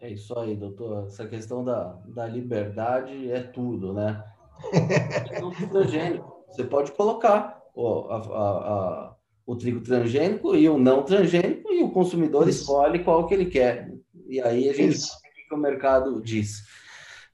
É 0.01 0.11
isso 0.11 0.37
aí, 0.39 0.57
doutor. 0.57 1.07
Essa 1.07 1.27
questão 1.27 1.65
da, 1.65 1.97
da 2.09 2.27
liberdade 2.27 3.31
é 3.31 3.41
tudo, 3.41 3.93
né? 3.93 4.23
transgênico. 5.71 6.45
Você 6.49 6.65
pode 6.65 6.93
colocar 6.93 7.63
o, 7.75 8.09
a, 8.11 8.17
a, 8.17 8.21
a, 8.21 9.17
o 9.47 9.57
trigo 9.57 9.81
transgênico 9.81 10.55
e 10.55 10.69
o 10.69 10.79
não 10.79 11.03
transgênico 11.03 11.73
e 11.73 11.83
o 11.83 11.91
consumidor 11.91 12.49
isso. 12.49 12.63
escolhe 12.63 13.05
qual 13.05 13.27
que 13.27 13.35
ele 13.35 13.47
quer. 13.47 13.93
E 14.27 14.41
aí 14.41 14.69
a 14.69 14.73
gente 14.73 14.99
sabe 14.99 15.29
o 15.29 15.49
que 15.49 15.55
o 15.55 15.59
mercado 15.59 16.21
diz. 16.21 16.63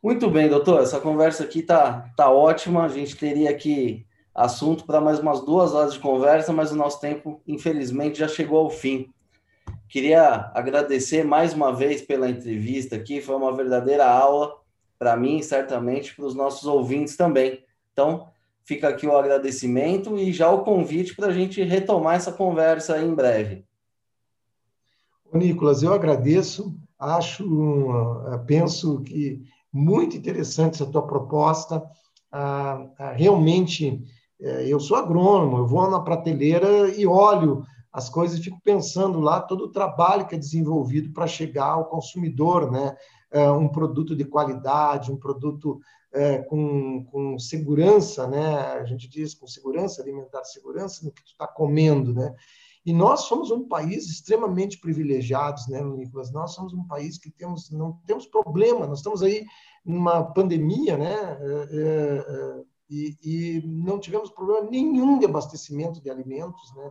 Muito 0.02 0.30
bem, 0.30 0.48
doutor. 0.48 0.82
Essa 0.82 1.00
conversa 1.00 1.44
aqui 1.44 1.62
tá, 1.62 2.08
tá 2.16 2.30
ótima. 2.30 2.84
A 2.84 2.88
gente 2.88 3.16
teria 3.16 3.52
que 3.54 4.06
assunto 4.38 4.84
para 4.86 5.00
mais 5.00 5.18
umas 5.18 5.44
duas 5.44 5.74
horas 5.74 5.94
de 5.94 5.98
conversa, 5.98 6.52
mas 6.52 6.70
o 6.70 6.76
nosso 6.76 7.00
tempo, 7.00 7.42
infelizmente, 7.46 8.20
já 8.20 8.28
chegou 8.28 8.60
ao 8.60 8.70
fim. 8.70 9.12
Queria 9.88 10.52
agradecer 10.54 11.24
mais 11.24 11.52
uma 11.52 11.74
vez 11.74 12.02
pela 12.02 12.30
entrevista 12.30 12.94
aqui, 12.94 13.20
foi 13.20 13.34
uma 13.34 13.52
verdadeira 13.52 14.08
aula 14.08 14.54
para 14.96 15.16
mim, 15.16 15.42
certamente 15.42 16.14
para 16.14 16.24
os 16.24 16.34
nossos 16.34 16.68
ouvintes 16.68 17.16
também. 17.16 17.64
Então, 17.92 18.28
fica 18.64 18.88
aqui 18.88 19.06
o 19.06 19.16
agradecimento 19.16 20.16
e 20.16 20.32
já 20.32 20.50
o 20.50 20.62
convite 20.62 21.16
para 21.16 21.28
a 21.28 21.32
gente 21.32 21.60
retomar 21.62 22.14
essa 22.14 22.32
conversa 22.32 23.00
em 23.00 23.12
breve. 23.14 23.64
Nicolas, 25.32 25.82
eu 25.82 25.92
agradeço, 25.92 26.74
acho, 26.98 27.44
penso 28.46 29.00
que 29.00 29.42
muito 29.72 30.16
interessante 30.16 30.74
essa 30.74 30.90
tua 30.90 31.06
proposta, 31.06 31.82
realmente 33.16 34.02
eu 34.40 34.78
sou 34.78 34.96
agrônomo, 34.96 35.58
eu 35.58 35.66
vou 35.66 35.90
na 35.90 36.00
prateleira 36.00 36.88
e 36.96 37.06
olho 37.06 37.64
as 37.92 38.08
coisas 38.08 38.38
e 38.38 38.42
fico 38.42 38.60
pensando 38.62 39.20
lá 39.20 39.40
todo 39.40 39.64
o 39.64 39.72
trabalho 39.72 40.26
que 40.26 40.34
é 40.34 40.38
desenvolvido 40.38 41.12
para 41.12 41.26
chegar 41.26 41.72
ao 41.72 41.86
consumidor, 41.86 42.70
né? 42.70 42.96
É, 43.30 43.50
um 43.50 43.68
produto 43.68 44.14
de 44.16 44.24
qualidade, 44.24 45.12
um 45.12 45.16
produto 45.16 45.80
é, 46.12 46.38
com, 46.38 47.04
com 47.04 47.38
segurança, 47.38 48.26
né? 48.26 48.56
A 48.74 48.84
gente 48.84 49.08
diz 49.08 49.34
com 49.34 49.46
segurança 49.46 50.00
alimentar, 50.00 50.44
segurança 50.44 51.04
no 51.04 51.12
que 51.12 51.22
tu 51.22 51.32
está 51.32 51.46
comendo, 51.46 52.14
né? 52.14 52.34
E 52.86 52.92
nós 52.92 53.22
somos 53.22 53.50
um 53.50 53.66
país 53.66 54.08
extremamente 54.08 54.78
privilegiados, 54.78 55.68
né, 55.68 55.82
Nicolas? 55.82 56.30
Nós 56.30 56.54
somos 56.54 56.72
um 56.72 56.84
país 56.84 57.18
que 57.18 57.30
temos 57.30 57.70
não 57.70 57.92
temos 58.06 58.26
problema. 58.26 58.86
Nós 58.86 58.98
estamos 59.00 59.22
aí 59.22 59.44
numa 59.84 60.22
pandemia, 60.22 60.96
né? 60.96 61.14
É, 61.40 61.68
é, 61.72 62.62
e, 62.90 63.16
e, 63.22 63.62
não 63.66 63.98
tivemos 63.98 64.30
problema 64.30 64.68
nenhum 64.70 65.18
de 65.18 65.26
abastecimento 65.26 66.00
de 66.00 66.10
alimentos, 66.10 66.74
né? 66.74 66.90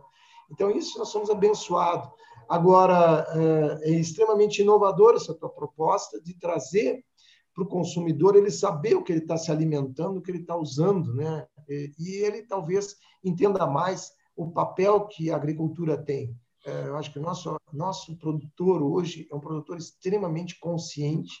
Então, 0.50 0.70
isso 0.70 0.98
nós 0.98 1.08
somos 1.08 1.28
abençoados. 1.28 2.08
Agora, 2.48 3.26
é, 3.82 3.90
é 3.90 3.92
extremamente 3.92 4.62
inovador 4.62 5.14
essa 5.14 5.34
tua 5.34 5.50
proposta 5.50 6.20
de 6.20 6.34
trazer 6.38 7.04
para 7.54 7.64
o 7.64 7.68
consumidor 7.68 8.36
ele 8.36 8.50
saber 8.50 8.94
o 8.94 9.02
que 9.02 9.12
ele 9.12 9.20
está 9.20 9.36
se 9.36 9.50
alimentando, 9.50 10.18
o 10.18 10.22
que 10.22 10.30
ele 10.30 10.40
está 10.40 10.56
usando, 10.56 11.12
né? 11.14 11.46
E, 11.68 12.22
ele 12.24 12.42
talvez 12.42 12.96
entenda 13.22 13.66
mais 13.66 14.12
o 14.36 14.50
papel 14.50 15.06
que 15.06 15.30
a 15.30 15.36
agricultura 15.36 15.98
tem. 15.98 16.34
É, 16.64 16.86
eu 16.86 16.96
acho 16.96 17.12
que 17.12 17.18
o 17.18 17.22
nosso, 17.22 17.56
nosso 17.72 18.16
produtor 18.16 18.82
hoje 18.82 19.26
é 19.30 19.34
um 19.34 19.40
produtor 19.40 19.76
extremamente 19.76 20.58
consciente, 20.58 21.34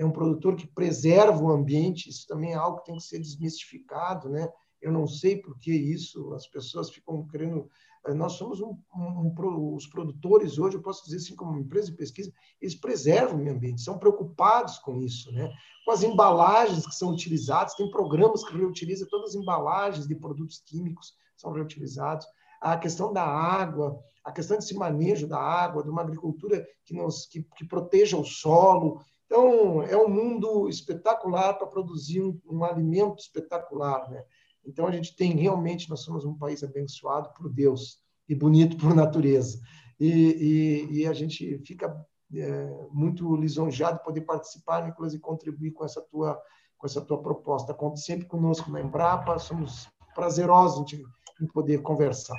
é 0.00 0.04
um 0.04 0.10
produtor 0.10 0.56
que 0.56 0.66
preserva 0.66 1.38
o 1.38 1.50
ambiente, 1.50 2.08
isso 2.08 2.26
também 2.26 2.52
é 2.52 2.54
algo 2.54 2.78
que 2.78 2.86
tem 2.86 2.96
que 2.96 3.02
ser 3.02 3.18
desmistificado, 3.18 4.30
né? 4.30 4.48
Eu 4.80 4.90
não 4.90 5.06
sei 5.06 5.36
por 5.36 5.58
que 5.58 5.70
isso, 5.70 6.32
as 6.32 6.46
pessoas 6.46 6.88
ficam 6.88 7.26
querendo. 7.26 7.68
Eh, 8.06 8.14
nós 8.14 8.32
somos 8.32 8.62
um, 8.62 8.78
um, 8.96 9.30
um, 9.36 9.74
os 9.74 9.86
produtores 9.86 10.58
hoje, 10.58 10.78
eu 10.78 10.82
posso 10.82 11.04
dizer 11.04 11.18
assim, 11.18 11.36
como 11.36 11.58
empresa 11.58 11.90
de 11.90 11.98
pesquisa, 11.98 12.32
eles 12.62 12.74
preservam 12.74 13.34
o 13.34 13.38
meio 13.42 13.54
ambiente, 13.54 13.82
são 13.82 13.98
preocupados 13.98 14.78
com 14.78 14.96
isso, 14.96 15.30
né? 15.32 15.52
Com 15.84 15.92
as 15.92 16.02
embalagens 16.02 16.86
que 16.86 16.94
são 16.94 17.10
utilizadas, 17.10 17.74
tem 17.74 17.90
programas 17.90 18.42
que 18.42 18.56
reutilizam 18.56 19.06
todas 19.06 19.30
as 19.30 19.34
embalagens 19.34 20.08
de 20.08 20.14
produtos 20.14 20.62
químicos, 20.64 21.12
são 21.36 21.52
reutilizados. 21.52 22.26
A 22.58 22.78
questão 22.78 23.12
da 23.12 23.24
água, 23.24 24.00
a 24.24 24.32
questão 24.32 24.56
desse 24.56 24.74
manejo 24.74 25.26
da 25.26 25.38
água, 25.38 25.82
de 25.82 25.90
uma 25.90 26.00
agricultura 26.00 26.66
que, 26.86 26.94
nos, 26.94 27.26
que, 27.26 27.42
que 27.54 27.66
proteja 27.66 28.16
o 28.16 28.24
solo, 28.24 29.02
então, 29.30 29.80
é 29.84 29.96
um 29.96 30.08
mundo 30.08 30.68
espetacular 30.68 31.54
para 31.54 31.68
produzir 31.68 32.20
um, 32.20 32.36
um, 32.50 32.64
alimento 32.64 33.20
espetacular, 33.20 34.10
né? 34.10 34.24
Então, 34.66 34.88
a 34.88 34.90
gente 34.90 35.14
tem 35.14 35.36
realmente, 35.36 35.88
nós 35.88 36.00
somos 36.00 36.24
um 36.24 36.36
país 36.36 36.64
abençoado 36.64 37.32
por 37.34 37.48
Deus 37.48 38.02
e 38.28 38.34
bonito 38.34 38.76
por 38.76 38.92
natureza. 38.92 39.60
E, 40.00 40.88
e, 40.90 40.98
e 40.98 41.06
a 41.06 41.12
gente 41.12 41.58
fica 41.64 41.96
é, 42.34 42.88
muito 42.90 43.36
lisonjeado 43.36 43.98
de 43.98 44.04
poder 44.04 44.22
participar, 44.22 44.84
Nicolas, 44.84 45.14
e 45.14 45.20
contribuir 45.20 45.70
com 45.70 45.84
essa 45.84 46.00
tua, 46.02 46.36
com 46.76 46.88
essa 46.88 47.00
tua 47.00 47.22
proposta. 47.22 47.72
Conte 47.72 48.00
sempre 48.00 48.26
conosco 48.26 48.68
na 48.68 48.80
Embrapa, 48.80 49.38
somos 49.38 49.88
prazerosos 50.12 50.92
em, 50.92 51.04
em 51.40 51.46
poder 51.46 51.82
conversar. 51.82 52.36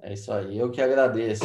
É 0.00 0.12
isso 0.12 0.32
aí, 0.32 0.56
eu 0.56 0.70
que 0.70 0.80
agradeço. 0.80 1.44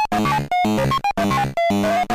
you 1.71 2.10